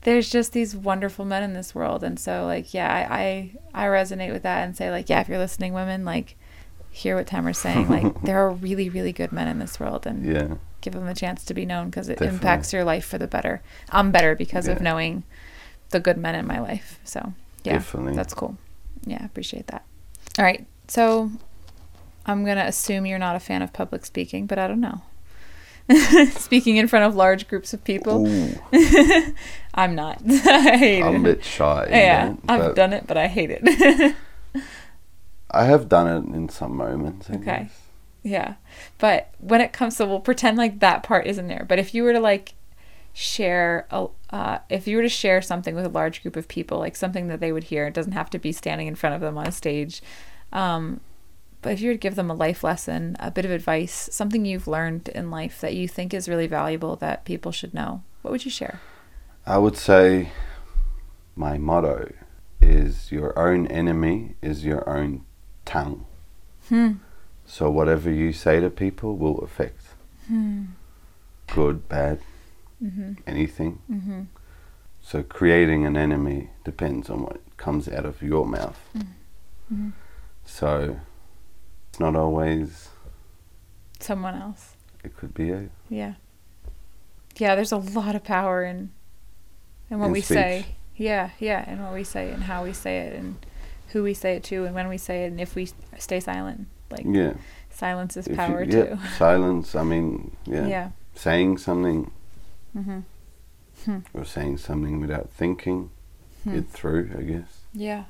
there's 0.06 0.30
just 0.30 0.52
these 0.52 0.76
wonderful 0.76 1.24
men 1.24 1.42
in 1.42 1.52
this 1.52 1.74
world, 1.74 2.04
and 2.04 2.16
so 2.16 2.46
like, 2.46 2.72
yeah, 2.72 2.88
I, 3.10 3.50
I, 3.74 3.86
I 3.86 3.86
resonate 3.88 4.32
with 4.32 4.44
that 4.44 4.62
and 4.64 4.76
say 4.76 4.88
like, 4.88 5.08
yeah, 5.08 5.20
if 5.20 5.28
you're 5.28 5.36
listening, 5.36 5.72
women, 5.72 6.04
like, 6.04 6.36
hear 6.92 7.16
what 7.16 7.26
Tamer's 7.26 7.58
saying. 7.58 7.88
Like, 7.88 8.22
there 8.22 8.38
are 8.38 8.52
really, 8.52 8.88
really 8.88 9.10
good 9.10 9.32
men 9.32 9.48
in 9.48 9.58
this 9.58 9.80
world, 9.80 10.06
and 10.06 10.24
yeah, 10.24 10.54
give 10.80 10.92
them 10.92 11.08
a 11.08 11.14
chance 11.14 11.44
to 11.46 11.54
be 11.54 11.66
known 11.66 11.86
because 11.90 12.08
it 12.08 12.20
Definitely. 12.20 12.36
impacts 12.36 12.72
your 12.72 12.84
life 12.84 13.04
for 13.04 13.18
the 13.18 13.26
better. 13.26 13.62
I'm 13.90 14.12
better 14.12 14.36
because 14.36 14.68
of 14.68 14.80
knowing 14.80 15.24
the 15.90 15.98
good 15.98 16.16
men 16.18 16.36
in 16.36 16.46
my 16.46 16.60
life. 16.60 17.00
So 17.02 17.32
yeah, 17.64 17.72
Definitely. 17.72 18.14
that's 18.14 18.32
cool. 18.32 18.56
Yeah, 19.06 19.24
appreciate 19.24 19.66
that. 19.66 19.84
All 20.38 20.44
right, 20.44 20.68
so 20.86 21.32
I'm 22.26 22.44
gonna 22.44 22.62
assume 22.66 23.06
you're 23.06 23.18
not 23.18 23.34
a 23.34 23.40
fan 23.40 23.60
of 23.60 23.72
public 23.72 24.06
speaking, 24.06 24.46
but 24.46 24.56
I 24.56 24.68
don't 24.68 24.80
know. 24.80 25.02
speaking 26.30 26.76
in 26.76 26.88
front 26.88 27.04
of 27.04 27.14
large 27.14 27.46
groups 27.48 27.72
of 27.72 27.82
people, 27.84 28.26
I'm 29.74 29.94
not. 29.94 30.20
I 30.26 30.76
hate 30.76 31.02
I'm 31.02 31.16
a 31.16 31.20
bit 31.34 31.44
shy. 31.44 31.86
yeah, 31.90 32.34
I've 32.48 32.74
done 32.74 32.92
it, 32.92 33.06
but 33.06 33.16
I 33.16 33.28
hate 33.28 33.50
it. 33.52 34.14
I 35.50 35.64
have 35.64 35.88
done 35.88 36.08
it 36.08 36.34
in 36.34 36.48
some 36.48 36.76
moments. 36.76 37.30
I 37.30 37.34
Okay. 37.34 37.44
guess. 37.44 37.80
Yeah. 38.22 38.54
But 38.98 39.30
when 39.38 39.60
it 39.60 39.72
comes 39.72 39.96
to, 39.96 40.06
we'll 40.06 40.20
pretend 40.20 40.58
like 40.58 40.80
that 40.80 41.02
part 41.04 41.26
isn't 41.26 41.46
there. 41.46 41.64
But 41.68 41.78
if 41.78 41.94
you 41.94 42.02
were 42.02 42.12
to 42.12 42.20
like 42.20 42.54
share, 43.12 43.86
a, 43.90 44.08
uh, 44.30 44.58
if 44.68 44.88
you 44.88 44.96
were 44.96 45.02
to 45.04 45.08
share 45.08 45.40
something 45.40 45.74
with 45.76 45.86
a 45.86 45.90
large 45.90 46.22
group 46.22 46.34
of 46.36 46.48
people, 46.48 46.78
like 46.78 46.96
something 46.96 47.28
that 47.28 47.38
they 47.40 47.52
would 47.52 47.64
hear, 47.64 47.86
it 47.86 47.94
doesn't 47.94 48.12
have 48.12 48.28
to 48.30 48.38
be 48.38 48.50
standing 48.52 48.88
in 48.88 48.96
front 48.96 49.14
of 49.14 49.20
them 49.20 49.38
on 49.38 49.46
a 49.46 49.52
stage. 49.52 50.02
Um, 50.52 51.00
but 51.66 51.72
if 51.72 51.80
you 51.80 51.88
were 51.88 51.94
to 51.94 51.98
give 52.06 52.14
them 52.14 52.30
a 52.30 52.34
life 52.34 52.62
lesson, 52.62 53.16
a 53.18 53.28
bit 53.32 53.44
of 53.44 53.50
advice, 53.50 54.08
something 54.12 54.44
you've 54.44 54.68
learned 54.68 55.08
in 55.08 55.32
life 55.32 55.60
that 55.60 55.74
you 55.74 55.88
think 55.88 56.14
is 56.14 56.28
really 56.28 56.46
valuable 56.46 56.94
that 56.96 57.24
people 57.24 57.50
should 57.50 57.74
know, 57.74 58.02
what 58.22 58.30
would 58.30 58.44
you 58.44 58.50
share? 58.52 58.78
I 59.44 59.58
would 59.58 59.76
say 59.76 60.30
my 61.34 61.58
motto 61.58 62.12
is 62.60 63.10
your 63.10 63.36
own 63.36 63.66
enemy 63.66 64.36
is 64.40 64.64
your 64.64 64.88
own 64.88 65.24
tongue. 65.64 66.06
Hmm. 66.68 66.92
So 67.46 67.68
whatever 67.68 68.10
you 68.12 68.32
say 68.32 68.60
to 68.60 68.70
people 68.70 69.16
will 69.16 69.38
affect 69.40 69.82
Hmm. 70.28 70.64
good, 71.52 71.88
bad, 71.88 72.20
Mm-hmm. 72.82 73.12
anything. 73.26 73.78
Mm-hmm. 73.90 74.20
So 75.02 75.22
creating 75.22 75.86
an 75.86 75.96
enemy 75.96 76.50
depends 76.62 77.08
on 77.08 77.22
what 77.22 77.40
comes 77.56 77.88
out 77.88 78.04
of 78.04 78.20
your 78.22 78.44
mouth. 78.46 78.78
Mm-hmm. 78.96 79.88
So 80.44 81.00
it's 81.96 82.00
not 82.02 82.14
always. 82.14 82.90
Someone 84.00 84.34
else. 84.34 84.74
It 85.02 85.16
could 85.16 85.32
be 85.32 85.50
a 85.50 85.70
Yeah. 85.88 86.14
Yeah, 87.36 87.54
there's 87.54 87.72
a 87.72 87.78
lot 87.78 88.14
of 88.14 88.22
power 88.22 88.62
in 88.64 88.90
in 89.90 89.98
what 89.98 90.06
In 90.08 90.12
we 90.12 90.20
say. 90.20 90.66
Yeah, 90.96 91.30
yeah, 91.38 91.64
and 91.66 91.82
what 91.82 91.94
we 91.94 92.04
say 92.04 92.30
and 92.32 92.42
how 92.42 92.64
we 92.64 92.74
say 92.74 92.98
it 92.98 93.14
and 93.18 93.36
who 93.92 94.02
we 94.02 94.12
say 94.12 94.36
it 94.36 94.44
to 94.44 94.66
and 94.66 94.74
when 94.74 94.88
we 94.88 94.98
say 94.98 95.24
it 95.24 95.28
and 95.28 95.40
if 95.40 95.54
we 95.54 95.70
stay 95.96 96.20
silent. 96.20 96.66
Like 96.90 97.06
yeah. 97.06 97.32
silence 97.70 98.14
is 98.18 98.26
If 98.26 98.32
you- 98.32 98.36
power 98.36 98.62
yeah, 98.62 98.70
too. 98.84 98.98
Silence. 99.16 99.74
I 99.74 99.82
mean, 99.82 100.36
yeah. 100.44 100.66
Yeah. 100.66 100.90
Saying 101.14 101.56
something 101.56 102.10
Mhm. 102.76 103.04
or 104.12 104.24
saying 104.26 104.58
something 104.58 105.00
without 105.00 105.30
thinking 105.30 105.88
Hmm. 106.44 106.56
it 106.58 106.68
through. 106.68 107.14
I 107.18 107.22
guess. 107.22 107.60
Yeah. 107.72 108.04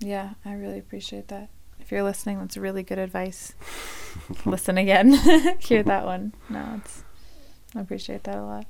Yeah, 0.00 0.30
I 0.44 0.54
really 0.54 0.78
appreciate 0.80 1.28
that. 1.28 1.50
If 1.86 1.92
you're 1.92 2.02
listening, 2.02 2.40
that's 2.40 2.56
really 2.56 2.82
good 2.82 2.98
advice. 2.98 3.54
Listen 4.44 4.76
again. 4.76 5.12
Hear 5.60 5.84
that 5.84 6.04
one. 6.04 6.34
No, 6.48 6.80
it's 6.80 7.04
I 7.76 7.80
appreciate 7.80 8.24
that 8.24 8.38
a 8.38 8.42
lot. 8.42 8.66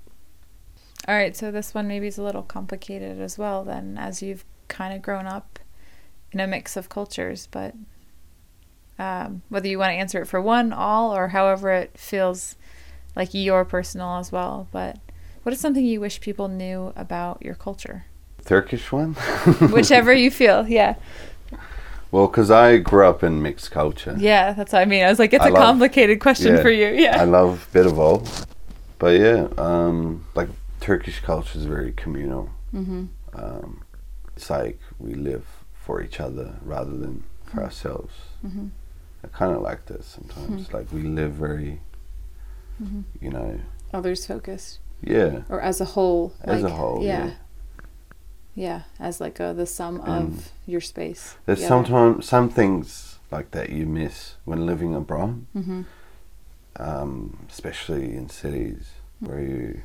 All 1.08 1.14
right, 1.14 1.34
so 1.34 1.50
this 1.50 1.72
one 1.72 1.88
maybe 1.88 2.08
is 2.08 2.18
a 2.18 2.22
little 2.22 2.42
complicated 2.42 3.18
as 3.18 3.38
well 3.38 3.64
then 3.64 3.96
as 3.96 4.20
you've 4.20 4.44
kind 4.68 4.92
of 4.92 5.00
grown 5.00 5.26
up 5.26 5.58
in 6.30 6.40
a 6.40 6.46
mix 6.46 6.76
of 6.76 6.90
cultures, 6.90 7.48
but 7.50 7.74
um, 8.98 9.40
whether 9.48 9.66
you 9.66 9.78
want 9.78 9.92
to 9.92 9.96
answer 9.96 10.20
it 10.20 10.26
for 10.26 10.42
one, 10.42 10.74
all, 10.74 11.16
or 11.16 11.28
however 11.28 11.70
it 11.70 11.96
feels 11.96 12.56
like 13.14 13.32
your 13.32 13.64
personal 13.64 14.16
as 14.16 14.30
well. 14.30 14.68
But 14.72 14.98
what 15.42 15.54
is 15.54 15.60
something 15.60 15.86
you 15.86 16.02
wish 16.02 16.20
people 16.20 16.48
knew 16.48 16.92
about 16.94 17.40
your 17.40 17.54
culture? 17.54 18.04
Turkish 18.44 18.92
one. 18.92 19.14
Whichever 19.72 20.12
you 20.12 20.30
feel, 20.30 20.68
yeah. 20.68 20.96
Well, 22.16 22.28
because 22.28 22.50
I 22.50 22.78
grew 22.78 23.06
up 23.06 23.22
in 23.22 23.42
mixed 23.42 23.70
culture. 23.70 24.16
Yeah, 24.18 24.54
that's 24.54 24.72
what 24.72 24.80
I 24.80 24.86
mean. 24.86 25.04
I 25.04 25.10
was 25.10 25.18
like, 25.18 25.34
it's 25.34 25.44
I 25.44 25.48
a 25.48 25.52
love- 25.52 25.62
complicated 25.62 26.18
question 26.18 26.54
yeah, 26.54 26.62
for 26.62 26.70
you. 26.70 26.86
Yeah. 26.86 27.20
I 27.20 27.24
love 27.24 27.66
a 27.68 27.72
bit 27.74 27.84
of 27.84 27.98
all, 27.98 28.24
but 28.98 29.20
yeah, 29.20 29.48
um, 29.58 30.24
like 30.34 30.48
Turkish 30.80 31.20
culture 31.20 31.58
is 31.58 31.66
very 31.66 31.92
communal. 31.92 32.48
mm-hmm. 32.74 33.04
Um, 33.34 33.82
it's 34.34 34.48
like 34.48 34.80
we 34.98 35.12
live 35.12 35.44
for 35.74 36.00
each 36.00 36.18
other 36.18 36.56
rather 36.62 36.96
than 36.96 37.22
for 37.44 37.62
ourselves. 37.62 38.14
Mm-hmm. 38.42 38.68
I 39.22 39.28
kind 39.28 39.54
of 39.54 39.60
like 39.60 39.84
that 39.84 40.02
sometimes. 40.02 40.72
Like 40.72 40.90
we 40.94 41.02
live 41.02 41.32
very, 41.32 41.82
Mhm. 42.82 43.04
you 43.20 43.28
know, 43.28 43.60
Others 43.92 44.24
focused, 44.26 44.78
yeah, 45.02 45.42
or 45.50 45.60
as 45.60 45.82
a 45.82 45.84
whole. 45.84 46.32
As 46.42 46.62
a 46.62 46.70
whole, 46.70 47.02
Yeah. 47.02 47.26
yeah. 47.26 47.32
Yeah, 48.59 48.82
as 48.98 49.20
like 49.20 49.38
a, 49.38 49.52
the 49.54 49.66
sum 49.66 50.00
of 50.00 50.50
your 50.66 50.80
space. 50.80 51.36
there's 51.44 51.66
sometimes 51.66 52.24
some 52.26 52.48
things 52.48 53.18
like 53.30 53.50
that 53.50 53.68
you 53.70 53.84
miss 53.86 54.36
when 54.46 54.64
living 54.64 54.94
abroad, 54.94 55.44
Mm-hmm. 55.54 55.82
um, 56.76 57.46
especially 57.50 58.16
in 58.16 58.30
cities 58.30 58.92
where 59.20 59.40
you 59.40 59.82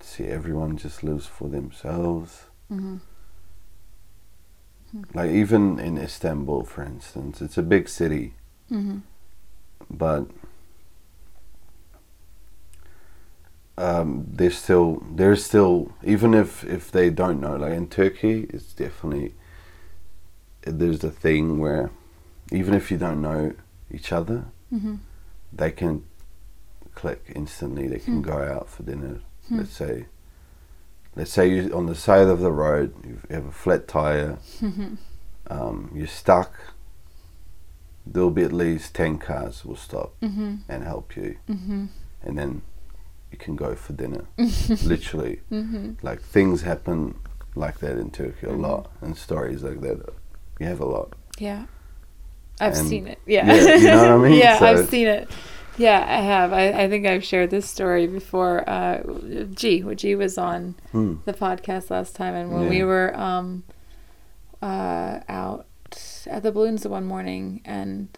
see 0.00 0.24
everyone 0.24 0.76
just 0.76 1.04
lives 1.04 1.26
for 1.26 1.48
themselves. 1.48 2.46
Mm-hmm. 2.70 2.96
Like 5.14 5.30
even 5.30 5.78
in 5.78 5.96
Istanbul, 5.98 6.64
for 6.64 6.82
instance, 6.82 7.40
it's 7.40 7.56
a 7.58 7.62
big 7.62 7.88
city, 7.88 8.34
Mm-hmm. 8.70 8.98
but 9.90 10.26
um, 13.78 14.26
there's 14.30 14.56
still 14.58 15.02
there's 15.14 15.44
still 15.44 15.92
even 16.04 16.34
if 16.34 16.62
if 16.64 16.90
they 16.90 17.10
don't 17.10 17.40
know, 17.40 17.56
like 17.56 17.72
in 17.72 17.88
Turkey, 17.88 18.46
it's 18.50 18.72
definitely 18.72 19.34
there's 20.62 21.02
a 21.02 21.10
thing 21.10 21.58
where 21.58 21.90
even 22.52 22.74
if 22.74 22.90
you 22.90 22.98
don't 22.98 23.20
know 23.22 23.52
each 23.90 24.12
other, 24.12 24.44
Mm-hmm. 24.72 24.94
they 25.52 25.70
can 25.70 26.04
click 26.94 27.22
instantly. 27.34 27.88
They 27.88 27.98
can 27.98 28.16
Hmm. 28.22 28.30
go 28.30 28.38
out 28.38 28.68
for 28.68 28.82
dinner. 28.82 29.20
Hmm. 29.48 29.58
Let's 29.58 29.72
say, 29.72 30.06
let's 31.16 31.30
say 31.32 31.48
you 31.48 31.72
on 31.74 31.86
the 31.86 31.94
side 31.94 32.28
of 32.28 32.40
the 32.40 32.52
road, 32.52 32.94
you 33.04 33.20
have 33.30 33.46
a 33.46 33.52
flat 33.52 33.88
tire, 33.88 34.38
Mm-hmm. 34.60 34.94
um, 35.50 35.90
you're 35.94 36.06
stuck. 36.06 36.52
There'll 38.06 38.30
be 38.30 38.42
at 38.44 38.52
least 38.52 38.94
ten 38.94 39.18
cars 39.18 39.64
will 39.64 39.76
stop 39.76 40.14
Mm-hmm. 40.22 40.56
and 40.68 40.84
help 40.84 41.16
you, 41.16 41.36
Mm-hmm. 41.48 41.86
and 42.22 42.38
then 42.38 42.62
you 43.32 43.38
can 43.38 43.56
go 43.56 43.74
for 43.74 43.92
dinner. 43.94 44.24
Literally, 44.84 45.40
Mm-hmm. 45.50 45.92
like 46.02 46.20
things 46.22 46.62
happen 46.62 47.18
like 47.56 47.78
that 47.80 47.98
in 47.98 48.10
Turkey 48.10 48.46
a 48.46 48.50
Mhm. 48.50 48.60
lot, 48.60 48.90
and 49.00 49.16
stories 49.16 49.62
like 49.62 49.80
that. 49.80 50.08
You 50.60 50.66
have 50.66 50.80
a 50.80 50.84
lot. 50.86 51.14
Yeah. 51.38 51.66
I've 52.60 52.76
And- 52.78 52.86
seen 52.88 53.06
it. 53.08 53.18
Yeah. 53.26 53.46
yeah, 53.52 53.74
you 53.76 53.86
know 53.86 54.16
what 54.18 54.26
I 54.26 54.28
mean? 54.30 54.38
yeah, 54.44 54.58
So- 54.58 54.66
I've 54.66 54.88
seen 54.88 55.06
it. 55.08 55.28
Yeah, 55.78 56.04
I 56.06 56.20
have. 56.20 56.52
I, 56.52 56.68
I 56.82 56.88
think 56.90 57.06
I've 57.06 57.24
shared 57.24 57.50
this 57.50 57.68
story 57.68 58.06
before. 58.06 58.68
Uh, 58.68 59.02
G, 59.54 59.82
when 59.82 59.96
G 59.96 60.14
was 60.14 60.36
on 60.36 60.74
Hmm. 60.92 61.14
the 61.24 61.32
podcast 61.32 61.90
last 61.90 62.14
time, 62.14 62.34
and 62.34 62.52
when 62.52 62.68
we 62.68 62.82
were 62.84 63.16
um, 63.18 63.64
uh, 64.60 65.20
out 65.28 65.66
at 66.26 66.42
the 66.42 66.52
balloons 66.52 66.86
one 66.86 67.04
morning, 67.06 67.62
and 67.64 68.08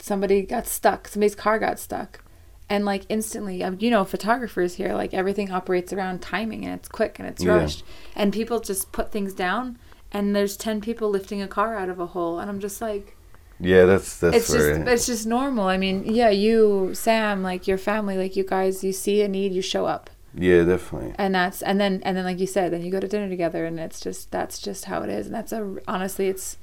somebody 0.00 0.42
got 0.42 0.66
stuck. 0.66 1.06
Somebody's 1.08 1.36
car 1.36 1.58
got 1.60 1.78
stuck, 1.78 2.22
and 2.68 2.84
like 2.84 3.04
instantly, 3.08 3.62
um, 3.62 3.76
you 3.80 3.90
know, 3.90 4.04
photographers 4.04 4.74
here, 4.74 4.92
like 4.94 5.14
everything 5.14 5.50
operates 5.52 5.92
around 5.92 6.20
timing, 6.22 6.64
and 6.64 6.74
it's 6.74 6.88
quick 6.88 7.18
and 7.18 7.28
it's 7.28 7.44
Yeah. 7.44 7.56
rushed, 7.58 7.84
and 8.14 8.32
people 8.32 8.60
just 8.60 8.90
put 8.92 9.12
things 9.12 9.32
down, 9.34 9.78
and 10.12 10.34
there's 10.34 10.56
ten 10.56 10.80
people 10.80 11.08
lifting 11.10 11.40
a 11.42 11.48
car 11.48 11.76
out 11.76 11.88
of 11.88 12.00
a 12.00 12.06
hole, 12.06 12.38
and 12.38 12.50
I'm 12.50 12.60
just 12.60 12.80
like. 12.80 13.12
Yeah, 13.58 13.86
that's 13.86 14.18
that's 14.18 14.36
it's 14.36 14.52
just 14.52 14.80
it's 14.86 15.06
just 15.06 15.26
normal. 15.26 15.64
I 15.66 15.78
mean, 15.78 16.04
yeah, 16.04 16.28
you, 16.28 16.90
Sam, 16.92 17.42
like 17.42 17.66
your 17.66 17.78
family, 17.78 18.18
like 18.18 18.36
you 18.36 18.44
guys, 18.44 18.84
you 18.84 18.92
see 18.92 19.22
a 19.22 19.28
need, 19.28 19.52
you 19.52 19.62
show 19.62 19.86
up, 19.86 20.10
yeah, 20.34 20.62
definitely. 20.62 21.14
and 21.16 21.34
that's 21.34 21.62
and 21.62 21.80
then 21.80 22.02
and 22.04 22.14
then 22.18 22.24
like 22.26 22.38
you 22.38 22.46
said, 22.46 22.70
then 22.70 22.82
you 22.84 22.90
go 22.92 23.00
to 23.00 23.08
dinner 23.08 23.30
together, 23.30 23.64
and 23.64 23.80
it's 23.80 23.98
just 23.98 24.30
that's 24.30 24.58
just 24.58 24.84
how 24.84 25.00
it 25.00 25.08
is, 25.08 25.24
and 25.24 25.34
that's 25.34 25.52
a 25.52 25.76
honestly, 25.88 26.28
it's 26.28 26.58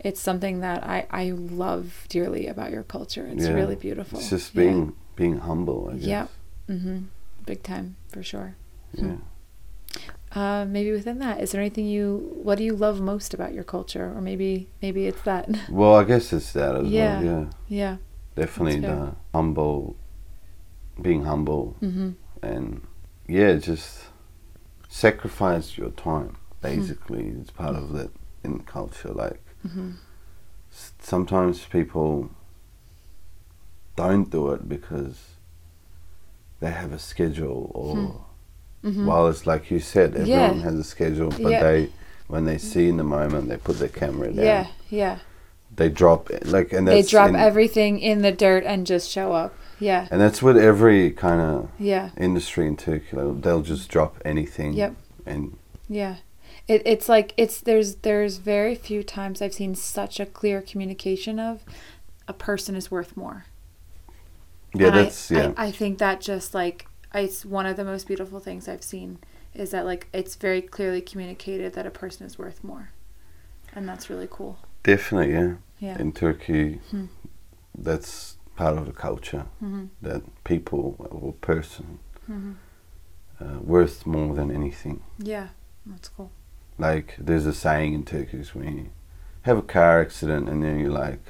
it's 0.00 0.20
something 0.20 0.60
that 0.60 0.84
I 0.84 1.06
I 1.10 1.30
love 1.30 2.04
dearly 2.10 2.46
about 2.48 2.70
your 2.70 2.82
culture. 2.82 3.26
It's 3.26 3.46
Yeah. 3.46 3.54
really 3.54 3.76
beautiful. 3.76 4.18
It's 4.18 4.28
just 4.28 4.54
Yeah. 4.54 4.88
Being 5.16 5.38
humble. 5.38 5.88
I 5.90 5.96
guess. 5.96 6.06
Yeah. 6.06 6.26
Mm-hmm. 6.68 6.98
Big 7.46 7.62
time 7.62 7.96
for 8.08 8.22
sure. 8.22 8.54
Yeah. 8.92 9.16
Uh, 10.32 10.64
maybe 10.68 10.92
within 10.92 11.18
that, 11.20 11.40
is 11.40 11.52
there 11.52 11.60
anything 11.60 11.86
you 11.86 12.30
what 12.42 12.58
do 12.58 12.64
you 12.64 12.74
love 12.76 13.00
most 13.00 13.32
about 13.32 13.54
your 13.54 13.64
culture, 13.64 14.12
or 14.14 14.20
maybe 14.20 14.68
maybe 14.82 15.06
it's 15.06 15.22
that. 15.22 15.48
Well, 15.70 15.94
I 15.94 16.04
guess 16.04 16.32
it's 16.32 16.52
that 16.52 16.74
as 16.76 16.88
Yeah. 16.88 17.20
well. 17.20 17.24
Yeah, 17.24 17.44
yeah. 17.82 17.96
definitely 18.34 18.80
the 18.80 19.14
humble, 19.32 19.96
being 21.00 21.24
humble, 21.24 21.76
Mm-hmm. 21.80 22.10
and 22.42 22.82
yeah, 23.28 23.54
just 23.56 24.04
sacrifice 24.88 25.78
your 25.78 25.90
time. 25.90 26.36
Hmm. 26.36 26.60
Basically, 26.68 27.28
it's 27.40 27.50
part 27.50 27.76
of 27.76 27.92
that 27.92 28.10
in 28.44 28.60
culture. 28.60 29.12
Like 29.24 29.40
Mm-hmm. 29.66 29.90
sometimes 31.00 31.64
people 31.64 32.30
don't 33.96 34.30
do 34.30 34.50
it 34.52 34.68
because 34.68 35.18
they 36.60 36.70
have 36.70 36.92
a 36.92 36.98
schedule 36.98 37.70
or 37.74 38.22
Mm-hmm. 38.84 39.06
while 39.06 39.26
it's 39.26 39.46
like 39.48 39.68
you 39.70 39.80
said 39.80 40.14
everyone 40.14 40.28
Yeah. 40.58 40.62
has 40.62 40.74
a 40.74 40.84
schedule 40.84 41.30
but 41.30 41.50
Yeah. 41.50 41.62
they 41.62 41.88
when 42.28 42.44
they 42.44 42.56
see 42.58 42.88
in 42.88 42.98
the 42.98 43.04
moment 43.04 43.48
they 43.48 43.56
put 43.56 43.78
their 43.80 43.88
camera 43.88 44.28
down 44.32 44.44
Yeah. 44.44 44.66
Yeah. 44.90 45.18
they 45.74 45.88
drop 45.88 46.30
like 46.44 46.72
and 46.72 46.86
They 46.86 47.02
drop 47.02 47.30
in- 47.30 47.36
everything 47.36 47.98
in 47.98 48.22
the 48.22 48.30
dirt 48.30 48.62
and 48.64 48.86
just 48.86 49.10
show 49.10 49.32
up. 49.32 49.54
Yeah. 49.80 50.06
and 50.10 50.20
that's 50.20 50.40
with 50.40 50.56
every 50.56 51.10
kind 51.10 51.40
of 51.40 51.68
Yeah. 51.80 52.10
industry 52.16 52.68
in 52.68 52.76
Turkey 52.76 53.16
they'll 53.40 53.62
just 53.62 53.88
drop 53.88 54.16
anything 54.24 54.74
Yep. 54.74 54.94
and 55.24 55.56
Yeah. 55.88 56.16
It, 56.68 56.82
it's 56.84 57.08
like 57.08 57.32
it's 57.36 57.60
there's 57.60 57.96
there's 57.96 58.36
very 58.36 58.74
few 58.76 59.02
times 59.02 59.42
I've 59.42 59.54
seen 59.54 59.74
such 59.74 60.20
a 60.20 60.26
clear 60.26 60.62
communication 60.62 61.40
of 61.40 61.64
a 62.28 62.32
person 62.32 62.76
is 62.76 62.88
worth 62.90 63.16
more. 63.16 63.46
Yeah 64.74 64.86
And 64.88 64.96
I- 64.96 65.02
that's 65.02 65.30
yeah 65.30 65.52
I, 65.56 65.66
I 65.66 65.70
think 65.72 65.98
that 65.98 66.20
just 66.20 66.54
like 66.54 66.86
it's 67.14 67.44
one 67.44 67.66
of 67.66 67.76
the 67.76 67.84
most 67.84 68.06
beautiful 68.06 68.40
things 68.40 68.68
I've 68.68 68.82
seen 68.82 69.18
is 69.54 69.70
that 69.70 69.84
like 69.86 70.08
it's 70.12 70.34
very 70.36 70.60
clearly 70.60 71.00
communicated 71.00 71.72
that 71.74 71.86
a 71.86 71.90
person 71.90 72.26
is 72.26 72.38
worth 72.38 72.62
more. 72.62 72.90
And 73.74 73.88
that's 73.88 74.08
really 74.10 74.28
cool. 74.30 74.58
definitely 74.82 75.32
yeah 75.34 75.54
Yeah. 75.78 75.98
in 75.98 76.12
Turkey 76.12 76.80
Hmm. 76.90 77.06
that's 77.74 78.36
part 78.56 78.78
of 78.78 78.86
the 78.86 78.92
culture 78.92 79.46
Mm-hmm. 79.62 79.86
that 80.02 80.22
people 80.44 80.96
or 81.10 81.32
person 81.34 81.98
Mm-hmm. 82.30 82.52
uh, 83.40 83.58
worth 83.60 84.06
more 84.06 84.34
than 84.34 84.50
anything 84.50 85.02
Yeah. 85.18 85.48
That's 85.86 86.08
cool. 86.08 86.30
like 86.78 87.14
there's 87.18 87.46
a 87.46 87.52
saying 87.54 87.94
in 87.94 88.04
Turkish 88.04 88.54
when 88.54 88.76
you 88.78 88.90
have 89.42 89.58
a 89.58 89.62
car 89.62 90.00
accident 90.00 90.48
and 90.48 90.62
then 90.64 90.80
you're 90.80 90.90
like, 91.06 91.22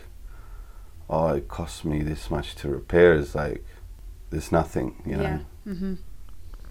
oh, 1.08 1.28
it 1.28 1.48
cost 1.48 1.84
me 1.84 2.02
this 2.02 2.30
much 2.30 2.54
to 2.56 2.68
repair. 2.68 3.14
It's 3.14 3.34
like 3.34 3.64
there's 4.30 4.50
nothing, 4.52 5.02
you 5.06 5.16
know. 5.16 5.22
Yeah. 5.22 5.38
Mm-hmm. 5.66 5.94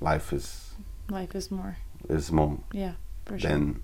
Life 0.02 0.34
is 0.34 0.74
Life 1.10 1.36
is 1.36 1.52
more. 1.52 1.78
is 2.10 2.32
more 2.32 2.60
Yeah. 2.72 2.94
For 3.26 3.38
sure. 3.40 3.50
than 3.50 3.82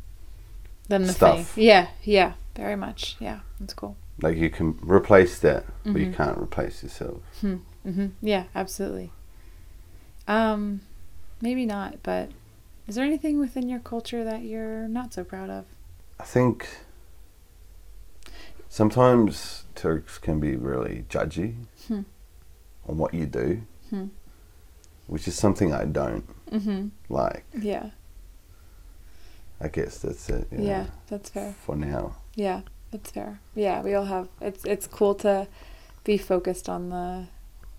Than 0.88 1.04
the 1.04 1.14
stuff. 1.14 1.48
thing. 1.52 1.64
Yeah. 1.64 1.88
Yeah. 2.04 2.34
Very 2.56 2.76
much. 2.76 3.16
Yeah. 3.20 3.40
That's 3.60 3.74
cool. 3.74 3.96
like 4.22 4.38
you 4.38 4.50
can 4.52 4.78
replace 4.84 5.40
that, 5.40 5.66
but 5.84 5.96
you 6.00 6.08
Mhm. 6.08 6.16
can't 6.16 6.38
replace 6.38 6.84
yourself. 6.84 7.22
Mm-hmm. 7.42 8.08
Yeah, 8.22 8.44
absolutely. 8.54 9.12
Um, 10.28 10.82
maybe 11.42 11.66
not, 11.66 12.04
but 12.04 12.30
is 12.88 12.96
there 12.96 13.06
anything 13.06 13.40
within 13.40 13.68
your 13.68 13.80
culture 13.80 14.24
that 14.24 14.44
you're 14.44 14.88
not 14.88 15.14
so 15.14 15.24
proud 15.24 15.50
of? 15.50 15.66
I 16.20 16.24
think 16.24 16.68
sometimes 18.72 19.66
Turks 19.76 20.18
can 20.18 20.40
be 20.40 20.56
really 20.56 21.06
judgy 21.10 21.56
Hmm. 21.88 22.02
on 22.88 22.98
what 22.98 23.14
you 23.14 23.26
do, 23.26 23.64
Hmm. 23.90 24.06
which 25.08 25.28
is 25.28 25.36
something 25.36 25.74
I 25.74 25.84
don't 25.86 26.26
Mm-hmm. 26.50 26.88
like. 27.10 27.44
Yeah. 27.60 27.90
I 29.60 29.68
guess 29.68 30.00
that's 30.00 30.30
it. 30.30 30.48
you 30.52 30.64
Yeah, 30.64 30.88
that's 31.08 31.30
fair. 31.30 31.54
For 31.66 31.76
now. 31.76 32.16
Yeah, 32.36 32.62
that's 32.92 33.12
fair. 33.12 33.40
Yeah, 33.56 33.82
we 33.84 33.94
all 33.94 34.06
have. 34.06 34.28
It's 34.40 34.64
it's 34.66 34.88
cool 34.88 35.16
to 35.16 35.48
be 36.04 36.18
focused 36.18 36.68
on 36.70 36.90
the 36.90 37.28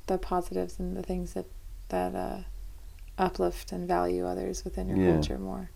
the 0.07 0.19
positives 0.19 0.79
and 0.79 0.97
the 0.97 1.03
things 1.03 1.33
that 1.33 1.47
that 1.89 2.15
uh, 2.15 2.39
uplift 3.19 3.73
and 3.73 3.89
value 3.89 4.27
others 4.27 4.63
within 4.65 4.89
your 4.89 4.99
Yeah. 4.99 5.13
culture 5.15 5.39
more. 5.39 5.71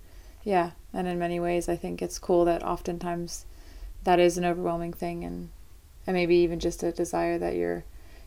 Yeah, 0.45 0.71
and 0.93 1.09
in 1.09 1.19
many 1.19 1.41
ways, 1.41 1.69
I 1.69 1.77
think 1.77 2.01
it's 2.03 2.19
cool 2.21 2.45
that 2.45 2.63
oftentimes 2.63 3.47
that 4.07 4.21
is 4.21 4.39
an 4.39 4.45
overwhelming 4.45 4.93
thing, 4.93 5.25
and 5.25 5.51
and 6.07 6.15
maybe 6.15 6.37
even 6.37 6.61
just 6.61 6.83
a 6.85 6.93
desire 6.93 7.39
that 7.39 7.57
your 7.57 7.85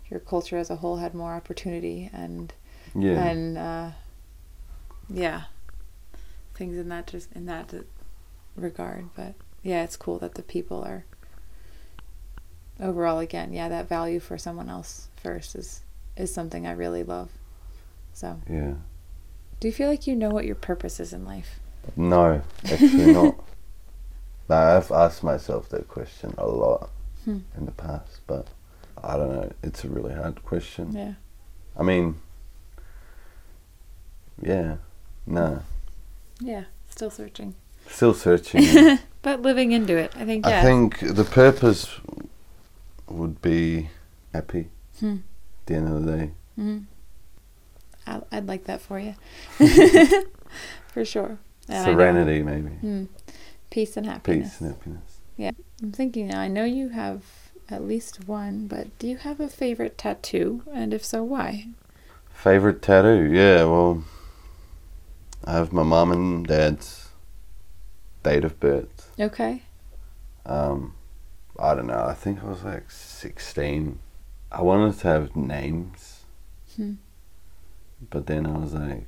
your 0.09 0.19
culture 0.19 0.57
as 0.57 0.69
a 0.69 0.75
whole 0.75 0.97
had 0.97 1.13
more 1.15 1.33
opportunity 1.33 2.09
and 2.11 2.53
Yeah. 2.93 3.23
and 3.23 3.57
uh, 3.57 3.91
yeah, 5.09 5.43
things 6.53 6.77
in 6.77 6.89
that 6.89 7.07
just 7.07 7.31
in 7.31 7.45
that 7.45 7.73
regard. 8.55 9.09
But 9.15 9.35
yeah, 9.63 9.83
it's 9.83 9.95
cool 9.95 10.19
that 10.19 10.35
the 10.35 10.43
people 10.43 10.83
are 10.83 11.05
overall 12.79 13.19
again. 13.19 13.53
Yeah, 13.53 13.69
that 13.69 13.87
value 13.87 14.19
for 14.19 14.37
someone 14.37 14.69
else 14.69 15.07
first 15.23 15.55
is 15.55 15.81
is 16.17 16.33
something 16.33 16.67
I 16.67 16.71
really 16.71 17.03
love. 17.03 17.29
So, 18.11 18.41
yeah. 18.49 18.73
do 19.61 19.67
you 19.69 19.71
feel 19.71 19.87
like 19.87 20.05
you 20.07 20.15
know 20.15 20.29
what 20.31 20.43
your 20.43 20.55
purpose 20.55 20.99
is 20.99 21.13
in 21.13 21.23
life? 21.23 21.59
No, 21.95 22.41
actually 22.65 23.13
not. 23.13 23.35
No, 24.49 24.55
I've 24.55 24.91
asked 24.91 25.23
myself 25.23 25.69
that 25.69 25.87
question 25.87 26.33
a 26.37 26.47
lot 26.47 26.89
Hmm. 27.25 27.39
in 27.57 27.65
the 27.65 27.71
past, 27.71 28.21
but 28.27 28.47
I 29.03 29.15
don't 29.17 29.29
know. 29.31 29.51
It's 29.61 29.83
a 29.83 29.89
really 29.89 30.13
hard 30.13 30.43
question. 30.43 30.91
Yeah. 30.93 31.13
I 31.77 31.83
mean, 31.83 32.15
yeah, 34.41 34.77
no, 35.27 35.61
Yeah. 36.39 36.63
Still 36.89 37.09
searching, 37.11 37.53
still 37.87 38.13
searching. 38.13 38.97
but 39.21 39.41
living 39.41 39.71
into 39.71 39.95
it. 39.95 40.11
I 40.17 40.25
think. 40.25 40.45
Yeah. 40.45 40.59
I 40.59 40.63
think 40.63 40.99
the 40.99 41.23
purpose 41.23 41.87
would 43.07 43.41
be 43.41 43.89
happy 44.33 44.69
Hmm. 44.99 45.17
at 45.61 45.65
the 45.67 45.75
end 45.75 45.87
of 45.87 46.03
the 46.05 46.11
day. 46.17 46.31
hmm 46.55 46.77
I, 48.07 48.21
I'd 48.31 48.47
like 48.47 48.65
that 48.65 48.81
for 48.81 48.99
you. 48.99 49.15
for 50.87 51.05
sure. 51.05 51.37
And 51.69 51.85
Serenity, 51.85 52.41
maybe. 52.41 52.69
Hmm. 52.69 53.03
Peace 53.69 53.95
and 53.97 54.05
happiness. 54.05 54.51
Peace 54.51 54.61
and 54.61 54.71
happiness. 54.75 55.17
Yeah. 55.37 55.51
I'm 55.81 55.91
thinking 55.91 56.27
now, 56.27 56.39
I 56.39 56.47
know 56.47 56.65
you 56.65 56.89
have 56.89 57.23
at 57.69 57.83
least 57.83 58.27
one, 58.27 58.67
but 58.67 58.97
do 58.99 59.07
you 59.07 59.17
have 59.17 59.39
a 59.39 59.47
favorite 59.47 59.97
tattoo? 59.97 60.63
And 60.73 60.93
if 60.93 61.05
so, 61.05 61.23
why? 61.23 61.67
Favorite 62.31 62.81
tattoo? 62.81 63.29
Yeah, 63.31 63.63
well, 63.65 64.03
I 65.45 65.53
have 65.53 65.71
my 65.71 65.83
mum 65.83 66.11
and 66.11 66.47
dad's 66.47 67.09
date 68.23 68.43
of 68.43 68.59
birth. 68.59 69.11
Okay. 69.19 69.63
Um, 70.45 70.95
I 71.59 71.75
don't 71.75 71.87
know. 71.87 72.03
I 72.05 72.13
think 72.13 72.43
I 72.43 72.47
was 72.47 72.63
like 72.63 72.89
sixteen. 72.89 73.99
I 74.51 74.61
wanted 74.61 74.97
to 74.99 75.07
have 75.07 75.35
names, 75.35 76.21
Hmm. 76.75 76.93
but 78.09 78.25
then 78.25 78.47
I 78.47 78.57
was 78.57 78.73
like, 78.73 79.07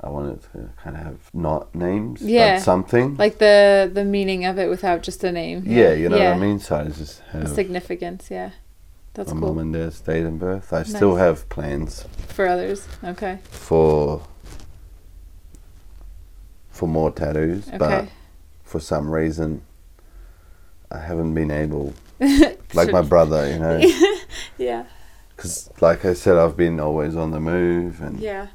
I 0.00 0.08
wanted 0.10 0.42
to 0.52 0.70
kind 0.82 0.96
of 0.96 1.02
have 1.02 1.18
not 1.34 1.74
names, 1.74 2.22
Yeah. 2.22 2.56
but 2.56 2.62
something. 2.62 3.16
Like 3.16 3.38
the 3.38 3.90
the 3.92 4.04
meaning 4.04 4.44
of 4.44 4.58
it 4.58 4.68
without 4.68 5.02
just 5.02 5.24
a 5.24 5.32
name. 5.32 5.64
yeah, 5.66 5.92
you 5.92 6.08
know 6.08 6.16
yeah. 6.16 6.30
what 6.30 6.36
I 6.36 6.40
mean. 6.46 6.58
So 6.60 6.76
I 6.76 6.84
just 6.88 7.20
have 7.32 7.48
significance, 7.48 8.28
yeah. 8.30 8.50
That's 9.14 9.32
my 9.34 9.40
cool. 9.40 9.54
mum 9.54 9.58
and 9.58 9.72
dad's 9.74 10.00
date 10.00 10.24
of 10.24 10.38
birth. 10.38 10.72
I 10.72 10.84
still 10.84 11.16
have 11.16 11.48
plans 11.48 12.04
For 12.28 12.46
others. 12.46 12.86
Okay. 13.02 13.38
for 13.50 14.22
for 16.70 16.86
more 16.86 17.10
tattoos, 17.10 17.68
but 17.76 18.08
for 18.62 18.78
some 18.78 19.10
reason, 19.10 19.62
I 20.90 20.98
haven't 21.00 21.34
been 21.34 21.50
able. 21.50 21.94
Like 22.74 22.92
my 22.92 23.00
brother, 23.00 23.50
you 23.50 23.58
know. 23.58 23.80
yeah. 24.58 24.84
Because, 25.34 25.70
like 25.80 26.04
I 26.04 26.12
said, 26.12 26.36
I've 26.36 26.54
been 26.54 26.78
always 26.80 27.16
on 27.16 27.30
the 27.30 27.40
move 27.40 28.02
and 28.02 28.20
Yeah. 28.20 28.48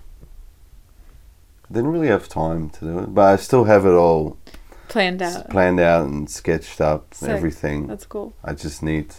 Didn't 1.74 1.92
really 1.92 2.08
have 2.08 2.30
time 2.30 2.70
to 2.72 2.80
do 2.86 3.00
it. 3.00 3.14
But 3.14 3.34
I 3.34 3.36
still 3.38 3.64
have 3.66 3.86
it 3.86 3.92
all 3.94 4.38
Planned 4.88 5.22
out. 5.22 5.50
planned 5.50 5.80
out 5.80 6.06
and 6.06 6.30
sketched 6.30 6.80
up 6.80 7.08
and 7.12 7.16
Sick. 7.16 7.30
everything. 7.30 7.88
That's 7.88 8.06
cool. 8.06 8.34
I 8.44 8.54
just 8.54 8.84
need 8.84 9.16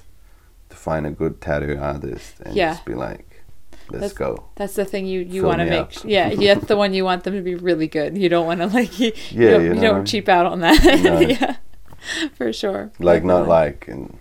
to 0.71 0.77
find 0.77 1.07
a 1.07 1.11
good 1.11 1.41
tattoo 1.41 1.77
artist 1.81 2.35
and 2.45 2.55
Yeah. 2.55 2.73
just 2.75 2.85
be 2.85 2.95
like, 2.95 3.43
let's 3.91 4.01
That's- 4.01 4.13
go. 4.13 4.45
That's 4.55 4.75
the 4.75 4.85
thing 4.85 5.07
you, 5.07 5.21
you 5.21 5.43
want 5.45 5.59
to 5.59 5.65
make. 5.67 5.81
up. 5.81 5.93
sh- 5.93 6.05
Yeah, 6.05 6.35
that's 6.55 6.67
the 6.67 6.77
one 6.77 6.95
you 6.95 7.05
want 7.05 7.25
them 7.25 7.35
to 7.35 7.43
be 7.43 7.55
really 7.57 7.89
good. 7.89 8.17
You 8.17 8.29
don't 8.29 8.47
want 8.47 8.61
to 8.61 8.67
like 8.79 8.99
you, 9.01 9.13
Yeah, 9.31 9.41
you 9.41 9.51
don't, 9.51 9.63
you 9.63 9.69
you 9.69 9.75
don't 9.75 9.83
what 9.83 9.91
I 9.93 9.97
mean? 9.99 10.07
cheap 10.07 10.29
out 10.29 10.47
on 10.47 10.61
that. 10.61 10.85
No. 11.03 11.21
yeah, 11.35 11.57
for 12.35 12.53
sure. 12.53 12.93
Like, 13.01 13.25
not 13.25 13.49
like 13.49 13.87
in 13.89 14.19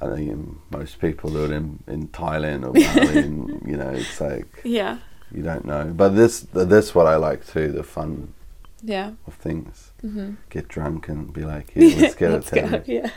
I 0.00 0.06
mean, 0.08 0.58
most 0.70 0.98
people 1.00 1.30
do 1.30 1.44
it 1.44 1.52
in, 1.52 1.78
in 1.86 2.08
Thailand 2.08 2.64
or 2.66 2.72
Bali, 2.72 3.18
and 3.18 3.62
you 3.64 3.76
know, 3.76 3.90
it's 3.90 4.20
like 4.20 4.48
Yeah. 4.64 4.98
You 5.34 5.42
don't 5.42 5.64
know. 5.64 5.92
But 5.94 6.10
this 6.10 6.40
this 6.52 6.94
what 6.94 7.06
I 7.06 7.16
like 7.16 7.46
too, 7.46 7.72
the 7.72 7.82
fun 7.82 8.34
Yeah. 8.82 9.12
of 9.26 9.34
things. 9.34 9.92
Mm-hmm. 10.04 10.34
Get 10.50 10.68
drunk 10.68 11.08
and 11.08 11.32
be 11.32 11.42
like, 11.44 11.72
yeah, 11.74 11.96
let's 12.00 12.14
get 12.22 12.30
Let's 12.30 12.52
it. 12.52 12.54
go. 12.62 12.68
Tabby. 12.70 12.92
Yeah. 12.94 13.10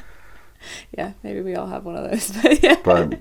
Yeah. 0.98 1.14
Maybe 1.24 1.42
we 1.42 1.56
all 1.56 1.68
have 1.68 1.86
one 1.86 1.96
of 1.96 2.10
those. 2.10 2.32
But 2.42 2.64
yeah. 2.64 2.76
But 2.84 3.20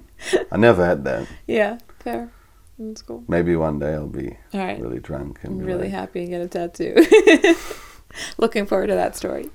I 0.52 0.56
never 0.56 0.84
had 0.84 1.04
that. 1.04 1.26
yeah. 1.46 1.78
Fair. 2.00 2.30
That's 2.78 3.02
cool. 3.02 3.22
Maybe 3.28 3.54
one 3.56 3.78
day 3.78 3.94
I'll 3.94 4.06
be 4.08 4.36
right. 4.52 4.80
really 4.80 4.98
drunk 4.98 5.38
and 5.44 5.64
really 5.64 5.84
like, 5.84 5.90
happy 5.92 6.20
and 6.22 6.28
get 6.30 6.40
a 6.42 6.48
tattoo. 6.48 6.94
Looking 8.38 8.66
forward 8.66 8.88
to 8.88 8.94
that 8.94 9.14
story. 9.16 9.48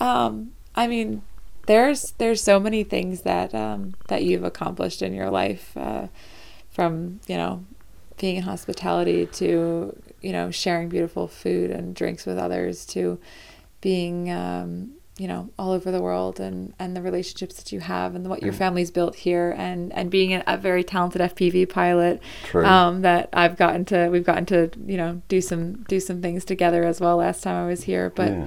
um, 0.00 0.52
I 0.74 0.86
mean, 0.86 1.22
there's 1.66 2.12
there's 2.18 2.42
so 2.42 2.58
many 2.60 2.82
things 2.84 3.22
that 3.22 3.54
um, 3.54 3.94
that 4.08 4.22
you've 4.24 4.44
accomplished 4.44 5.02
in 5.02 5.12
your 5.14 5.30
life, 5.30 5.76
uh, 5.76 6.08
from 6.70 7.20
you 7.26 7.36
know 7.36 7.64
being 8.18 8.36
in 8.36 8.42
hospitality 8.42 9.26
to 9.26 9.96
you 10.20 10.32
know 10.32 10.50
sharing 10.50 10.88
beautiful 10.88 11.28
food 11.28 11.70
and 11.70 11.94
drinks 11.94 12.26
with 12.26 12.38
others 12.38 12.84
to 12.86 13.18
being 13.80 14.30
um, 14.30 14.92
you 15.18 15.26
know 15.28 15.48
all 15.58 15.70
over 15.72 15.90
the 15.90 16.00
world 16.02 16.38
and 16.40 16.72
and 16.78 16.96
the 16.96 17.02
relationships 17.02 17.56
that 17.56 17.72
you 17.72 17.80
have 17.80 18.14
and 18.14 18.28
what 18.28 18.42
your 18.42 18.52
Mm. 18.52 18.56
family's 18.58 18.90
built 18.90 19.16
here 19.16 19.54
and 19.56 19.92
and 19.92 20.10
being 20.10 20.32
a, 20.34 20.42
a 20.46 20.56
very 20.56 20.82
talented 20.84 21.20
FPV 21.20 21.68
pilot 21.68 22.20
True. 22.44 22.64
um, 22.66 23.02
that 23.02 23.28
I've 23.32 23.56
gotten 23.56 23.84
to 23.86 24.08
we've 24.08 24.24
gotten 24.24 24.46
to 24.46 24.70
you 24.86 24.96
know 24.96 25.22
do 25.28 25.40
some 25.40 25.84
do 25.84 26.00
some 26.00 26.20
things 26.22 26.44
together 26.44 26.84
as 26.84 27.00
well 27.00 27.16
last 27.16 27.42
time 27.42 27.64
I 27.64 27.68
was 27.68 27.84
here 27.84 28.10
but 28.10 28.28
yeah. 28.32 28.46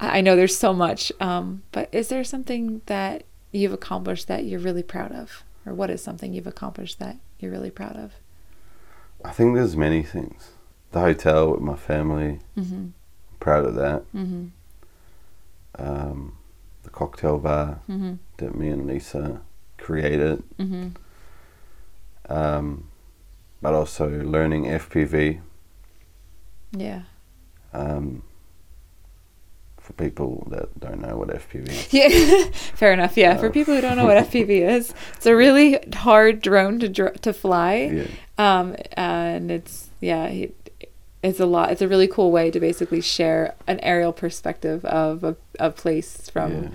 I 0.00 0.18
I 0.18 0.20
know 0.22 0.36
there's 0.36 0.56
so 0.56 0.72
much 0.72 1.12
um, 1.20 1.62
but 1.72 1.88
is 1.92 2.08
there 2.08 2.24
something 2.24 2.80
that 2.86 3.24
you've 3.52 3.72
accomplished 3.72 4.28
that 4.28 4.44
you're 4.44 4.60
really 4.60 4.82
proud 4.82 5.12
of 5.12 5.44
or 5.66 5.74
what 5.74 5.90
is 5.90 6.02
something 6.02 6.32
you've 6.32 6.46
accomplished 6.46 6.98
that 7.00 7.16
you're 7.38 7.50
really 7.52 7.70
proud 7.70 7.96
of 7.96 8.12
I 9.24 9.30
think 9.32 9.54
there's 9.54 9.76
many 9.76 10.02
things. 10.02 10.50
The 10.92 11.00
hotel 11.00 11.52
with 11.52 11.60
my 11.60 11.76
family, 11.76 12.40
mm-hmm. 12.56 12.88
proud 13.38 13.64
of 13.64 13.74
that. 13.76 14.02
Mm-hmm. 14.14 14.46
Um, 15.78 16.36
the 16.82 16.90
cocktail 16.90 17.38
bar 17.38 17.80
Mm-hmm. 17.88 18.14
that 18.38 18.54
me 18.54 18.68
and 18.68 18.86
Lisa 18.86 19.40
created. 19.78 20.42
Mm-hmm. 20.58 20.88
Um, 22.32 22.88
but 23.62 23.74
also 23.74 24.08
learning 24.08 24.64
FPV. 24.64 25.40
yeah 26.72 27.02
Um, 27.72 28.22
for 29.92 30.04
people 30.04 30.46
that 30.50 30.78
don't 30.80 31.00
know 31.00 31.16
what 31.16 31.28
FPV 31.28 31.68
is. 31.68 31.92
yeah 31.92 32.44
fair 32.74 32.92
enough 32.92 33.16
yeah 33.16 33.36
for 33.36 33.46
Oh. 33.46 33.50
people 33.50 33.74
who 33.74 33.80
don't 33.80 33.96
know 33.96 34.06
what 34.10 34.16
FPV 34.30 34.50
is 34.68 34.94
it's 35.16 35.26
a 35.26 35.34
really 35.34 35.78
hard 35.94 36.40
drone 36.40 36.78
to 36.80 36.88
dr- 36.88 37.20
to 37.22 37.32
fly 37.32 37.74
Yeah, 37.92 38.06
um 38.38 38.76
and 38.92 39.50
it's 39.50 39.88
yeah 40.00 40.26
it, 40.26 40.56
it's 41.22 41.40
a 41.40 41.46
lot 41.46 41.70
it's 41.72 41.82
a 41.82 41.88
really 41.88 42.08
cool 42.08 42.30
way 42.30 42.50
to 42.50 42.60
basically 42.60 43.00
share 43.00 43.54
an 43.66 43.80
aerial 43.80 44.12
perspective 44.12 44.84
of 44.84 45.24
a, 45.24 45.36
a 45.58 45.70
place 45.70 46.30
from 46.30 46.52
yeah. 46.64 46.68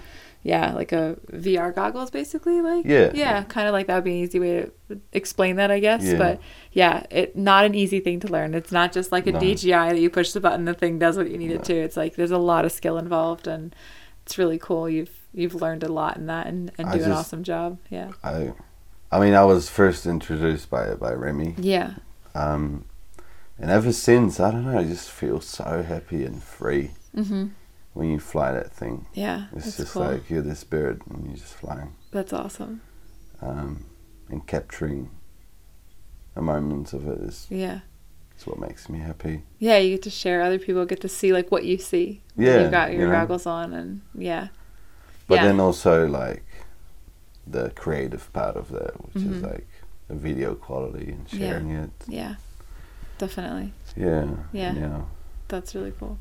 Yeah. 0.46 0.74
like 0.74 0.92
a 0.92 1.18
vr 1.32 1.74
goggles 1.74 2.12
basically 2.12 2.62
like? 2.62 2.86
Yeah. 2.86 3.12
yeah 3.14 3.44
kind 3.44 3.68
of 3.68 3.74
like 3.74 3.88
that 3.88 3.96
would 3.96 4.04
be 4.04 4.12
an 4.12 4.18
easy 4.26 4.40
way 4.40 4.70
to 4.90 5.00
explain 5.12 5.56
that 5.56 5.72
i 5.72 5.80
guess 5.80 6.04
Yeah. 6.04 6.18
but 6.18 6.40
yeah 6.72 7.06
it 7.10 7.36
not 7.36 7.66
an 7.66 7.74
easy 7.74 8.00
thing 8.00 8.20
to 8.22 8.28
learn. 8.28 8.54
It's 8.54 8.72
not 8.72 8.92
just 8.94 9.12
like 9.12 9.26
a 9.28 9.32
No. 9.32 9.40
dji 9.40 9.90
that 9.90 10.00
you 10.00 10.10
push 10.10 10.32
the 10.34 10.40
button 10.40 10.66
the 10.66 10.74
thing 10.74 11.00
does 11.00 11.18
what 11.18 11.30
you 11.32 11.38
need 11.38 11.52
it 11.52 11.64
to. 11.66 11.74
It's 11.74 11.98
like 11.98 12.16
there's 12.16 12.32
a 12.32 12.38
lot 12.38 12.64
of 12.66 12.72
skill 12.72 12.98
involved 12.98 13.48
and 13.48 13.76
it's 14.24 14.38
really 14.38 14.60
cool. 14.60 14.88
You've 14.90 15.16
you've 15.34 15.56
learned 15.56 15.84
a 15.84 15.92
lot 15.92 16.18
in 16.18 16.28
that 16.28 16.48
and, 16.48 16.72
and 16.78 16.88
I 16.90 16.98
do 16.98 17.04
an 17.06 17.12
awesome 17.12 17.44
job. 17.44 17.78
Yeah. 17.90 18.12
I, 18.24 18.54
I 19.12 19.20
mean, 19.20 19.34
I 19.34 19.44
was 19.46 19.70
first 19.70 20.06
introduced 20.06 20.70
by 20.70 20.94
by 20.96 21.12
Remy, 21.14 21.56
yeah. 21.58 21.94
Um, 22.34 22.86
and 23.58 23.72
ever 23.72 23.92
since, 23.94 24.40
I 24.40 24.52
don't 24.52 24.66
know, 24.66 24.78
I 24.78 24.84
just 24.84 25.10
feel 25.10 25.40
so 25.42 25.84
happy 25.84 26.24
and 26.26 26.44
free. 26.44 26.92
Mm-hmm 27.16 27.46
when 27.96 28.10
you 28.10 28.20
fly 28.20 28.52
that 28.52 28.72
thing. 28.72 29.08
yeah 29.14 29.46
It's 29.56 29.78
just 29.78 29.94
cool 29.94 30.04
like 30.04 30.30
you're 30.30 30.44
this 30.44 30.64
bird 30.64 31.02
and 31.10 31.26
you're 31.26 31.38
just 31.38 31.56
flying, 31.56 31.96
that's 32.12 32.32
awesome 32.34 32.82
um, 33.42 33.86
and 34.30 34.46
capturing 34.46 35.10
a 36.36 36.42
moment 36.42 36.94
of 36.94 37.08
it 37.08 37.20
is, 37.22 37.48
yeah 37.50 37.80
is 38.38 38.46
what 38.46 38.60
makes 38.60 38.90
me 38.90 39.00
happy. 39.00 39.44
Yeah, 39.60 39.78
you 39.78 39.92
get 39.96 40.04
to 40.04 40.10
share. 40.10 40.42
Other 40.42 40.60
people 40.60 40.84
get 40.86 41.00
to 41.02 41.08
see 41.08 41.32
like 41.32 41.50
what 41.52 41.64
you 41.64 41.78
see. 41.78 42.22
when 42.36 42.48
Yeah, 42.48 42.62
you've 42.64 42.72
got 42.72 42.92
your 42.92 43.04
you 43.04 43.08
know. 43.08 43.14
goggles 43.14 43.46
on, 43.46 43.72
and 43.74 44.02
yeah, 44.14 44.50
But 45.28 45.36
yeah, 45.36 45.44
then 45.46 45.60
also 45.62 46.06
like 46.06 46.44
the 47.48 47.70
creative 47.70 48.32
part 48.34 48.58
of 48.58 48.68
that, 48.72 48.92
which 49.06 49.24
is 49.24 49.42
Mhm. 49.42 49.52
like 49.52 49.68
the 50.10 50.16
video 50.16 50.54
quality 50.56 51.12
and 51.12 51.26
Yeah. 51.32 51.40
sharing 51.40 51.70
it. 51.72 51.92
yeah, 52.08 52.36
definitely. 53.18 53.72
Yeah. 53.96 54.28
Yeah. 54.52 54.74
Yeah. 54.74 55.02
That's 55.48 55.74
really 55.74 55.94
cool. 55.98 56.18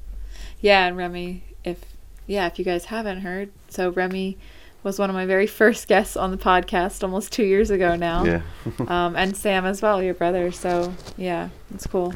Yeah, 0.60 0.86
and 0.86 0.96
Remy, 0.96 1.42
if 1.64 1.84
yeah, 2.26 2.46
if 2.46 2.58
you 2.58 2.64
guys 2.64 2.86
haven't 2.86 3.20
heard, 3.20 3.50
so 3.68 3.90
Remy 3.90 4.38
was 4.82 4.98
one 4.98 5.10
of 5.10 5.14
my 5.14 5.26
very 5.26 5.46
first 5.60 5.88
guests 5.88 6.16
on 6.16 6.30
the 6.30 6.36
podcast 6.36 7.02
almost 7.02 7.32
two 7.32 7.44
years 7.44 7.70
ago 7.70 7.96
now. 7.96 8.24
Yeah. 8.24 8.42
Um, 8.88 9.14
and 9.16 9.36
Sam 9.36 9.64
as 9.66 9.80
well, 9.82 10.02
your 10.02 10.14
brother. 10.14 10.50
So 10.52 10.94
yeah, 11.16 11.48
it's 11.74 11.86
cool, 11.86 12.14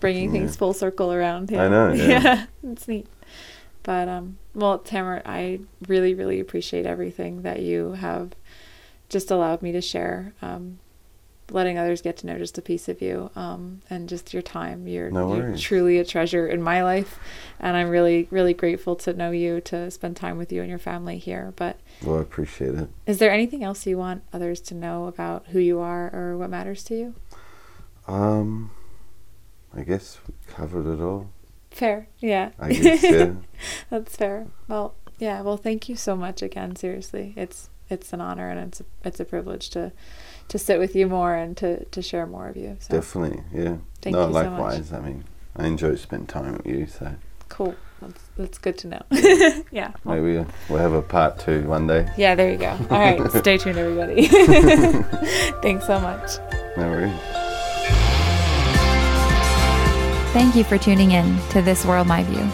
bringing 0.00 0.32
things 0.32 0.52
Yeah. 0.52 0.58
full 0.58 0.72
circle 0.72 1.12
around. 1.12 1.50
Yeah. 1.50 1.64
I 1.64 1.68
know, 1.68 1.92
yeah. 1.94 2.46
it's 2.64 2.86
neat. 2.88 3.06
But 3.82 4.08
um, 4.08 4.38
well, 4.54 4.78
Tamer, 4.78 5.22
I 5.24 5.60
really, 5.86 6.14
really 6.14 6.40
appreciate 6.40 6.86
everything 6.86 7.42
that 7.42 7.60
you 7.60 7.92
have 7.92 8.32
just 9.08 9.30
allowed 9.30 9.62
me 9.62 9.70
to 9.72 9.80
share. 9.80 10.32
Um, 10.42 10.78
letting 11.50 11.78
others 11.78 12.02
get 12.02 12.16
to 12.18 12.26
know 12.26 12.38
just 12.38 12.58
a 12.58 12.62
piece 12.62 12.88
of 12.88 13.00
you, 13.00 13.30
um, 13.36 13.80
and 13.88 14.08
just 14.08 14.32
your 14.32 14.42
time. 14.42 14.88
You're, 14.88 15.10
No 15.10 15.34
you're 15.34 15.56
truly 15.56 15.98
a 15.98 16.04
treasure 16.04 16.46
in 16.48 16.62
my 16.62 16.82
life, 16.82 17.18
and 17.60 17.76
I'm 17.76 17.88
really, 17.88 18.26
really 18.30 18.54
grateful 18.54 18.96
to 18.96 19.12
know 19.12 19.30
you, 19.30 19.60
to 19.62 19.90
spend 19.90 20.16
time 20.16 20.38
with 20.38 20.52
you 20.52 20.60
and 20.60 20.68
your 20.70 20.78
family 20.78 21.18
here. 21.18 21.52
But 21.56 21.78
Well, 22.02 22.18
I 22.18 22.22
appreciate 22.22 22.74
it. 22.74 22.88
is 23.06 23.18
there 23.18 23.30
anything 23.30 23.62
else 23.62 23.86
you 23.86 23.96
want 23.98 24.22
others 24.32 24.60
to 24.62 24.74
know 24.74 25.06
about 25.06 25.46
who 25.48 25.58
you 25.60 25.78
are 25.78 26.10
or 26.12 26.36
what 26.36 26.50
matters 26.50 26.82
to 26.84 26.94
you? 26.96 27.14
Um, 28.08 28.70
I 29.74 29.82
guess 29.82 30.18
we 30.26 30.34
covered 30.52 30.86
it 30.92 31.02
all. 31.02 31.30
Fair, 31.70 32.08
yeah. 32.18 32.50
I 32.58 32.72
guess 32.72 33.02
yeah. 33.02 33.32
That's 33.90 34.16
fair. 34.16 34.46
Well, 34.68 34.94
yeah. 35.18 35.42
Well, 35.42 35.56
thank 35.56 35.88
you 35.88 35.96
so 35.96 36.16
much 36.16 36.40
again. 36.42 36.74
Seriously, 36.76 37.34
it's 37.36 37.68
it's 37.90 38.12
an 38.12 38.20
honor 38.20 38.48
and 38.50 38.58
it's 38.60 38.80
a, 38.80 38.84
it's 39.04 39.20
a 39.20 39.24
privilege 39.24 39.70
to 39.70 39.92
to 40.48 40.58
sit 40.58 40.78
with 40.78 40.94
you 40.94 41.06
more 41.06 41.34
and 41.34 41.56
to 41.58 41.84
to 41.86 42.02
share 42.02 42.26
more 42.26 42.48
of 42.48 42.56
you. 42.56 42.76
So 42.80 42.94
Definitely, 42.94 43.42
yeah. 43.52 43.76
Thank 44.02 44.14
no, 44.16 44.28
you 44.28 44.32
so 44.34 44.50
much. 44.50 44.50
likewise. 44.50 44.92
I 44.92 45.00
mean, 45.00 45.24
I 45.56 45.66
enjoy 45.66 45.96
spending 45.96 46.26
time 46.26 46.52
with 46.56 46.66
you, 46.66 46.86
so 46.86 47.14
cool. 47.48 47.74
That's 48.02 48.22
that's 48.36 48.58
good 48.58 48.76
to 48.78 48.88
know. 48.88 49.02
yeah. 49.70 49.92
Well, 50.04 50.20
maybe 50.20 50.46
we'll 50.68 50.78
have 50.78 50.92
a 50.92 51.02
part 51.02 51.38
two 51.38 51.62
one 51.62 51.86
day. 51.86 52.08
yeah. 52.16 52.34
There 52.34 52.50
you 52.50 52.58
go. 52.58 52.76
All 52.90 52.98
right. 53.00 53.30
stay 53.32 53.56
tuned, 53.58 53.78
everybody. 53.78 54.26
Thanks 55.62 55.86
so 55.86 55.98
much. 56.00 56.38
No 56.76 56.90
worries. 56.90 57.12
Thank 60.32 60.54
you 60.54 60.64
for 60.64 60.76
tuning 60.76 61.12
in 61.12 61.38
to 61.50 61.62
This 61.62 61.86
World 61.86 62.06
My 62.06 62.22
View. 62.24 62.46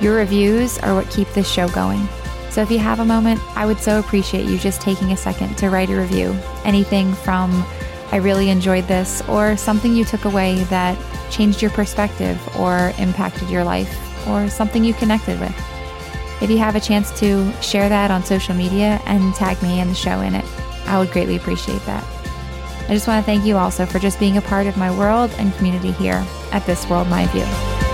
Your 0.00 0.16
reviews 0.16 0.78
are 0.78 0.94
what 0.94 1.10
keep 1.10 1.28
this 1.34 1.50
show 1.50 1.68
going. 1.68 2.08
So 2.50 2.62
if 2.62 2.70
you 2.70 2.78
have 2.78 3.00
a 3.00 3.04
moment, 3.04 3.40
I 3.56 3.64
would 3.64 3.78
so 3.78 3.98
appreciate 4.00 4.46
you 4.46 4.58
just 4.58 4.80
taking 4.80 5.12
a 5.12 5.16
second 5.16 5.56
to 5.58 5.70
write 5.70 5.90
a 5.90 5.96
review. 5.96 6.36
Anything 6.64 7.14
from 7.14 7.64
I 8.12 8.16
really 8.16 8.50
enjoyed 8.50 8.88
this 8.88 9.22
or 9.28 9.56
something 9.56 9.94
you 9.94 10.04
took 10.04 10.24
away 10.24 10.64
that 10.64 10.98
changed 11.30 11.62
your 11.62 11.70
perspective 11.70 12.38
or 12.58 12.92
impacted 12.98 13.48
your 13.48 13.62
life 13.62 13.96
or 14.26 14.48
something 14.48 14.82
you 14.82 14.94
connected 14.94 15.38
with. 15.38 15.54
If 16.42 16.50
you 16.50 16.58
have 16.58 16.74
a 16.74 16.80
chance 16.80 17.16
to 17.20 17.52
share 17.62 17.88
that 17.88 18.10
on 18.10 18.24
social 18.24 18.54
media 18.54 19.00
and 19.06 19.32
tag 19.34 19.62
me 19.62 19.78
and 19.78 19.90
the 19.90 19.94
show 19.94 20.20
in 20.20 20.34
it, 20.34 20.44
I 20.86 20.98
would 20.98 21.12
greatly 21.12 21.36
appreciate 21.36 21.84
that. 21.86 22.04
I 22.88 22.94
just 22.94 23.06
want 23.06 23.24
to 23.24 23.26
thank 23.26 23.44
you 23.44 23.56
also 23.56 23.86
for 23.86 24.00
just 24.00 24.18
being 24.18 24.38
a 24.38 24.42
part 24.42 24.66
of 24.66 24.76
my 24.76 24.90
world 24.90 25.30
and 25.38 25.54
community 25.54 25.92
here 25.92 26.26
at 26.50 26.66
This 26.66 26.88
World 26.88 27.06
My 27.08 27.26
View. 27.26 27.89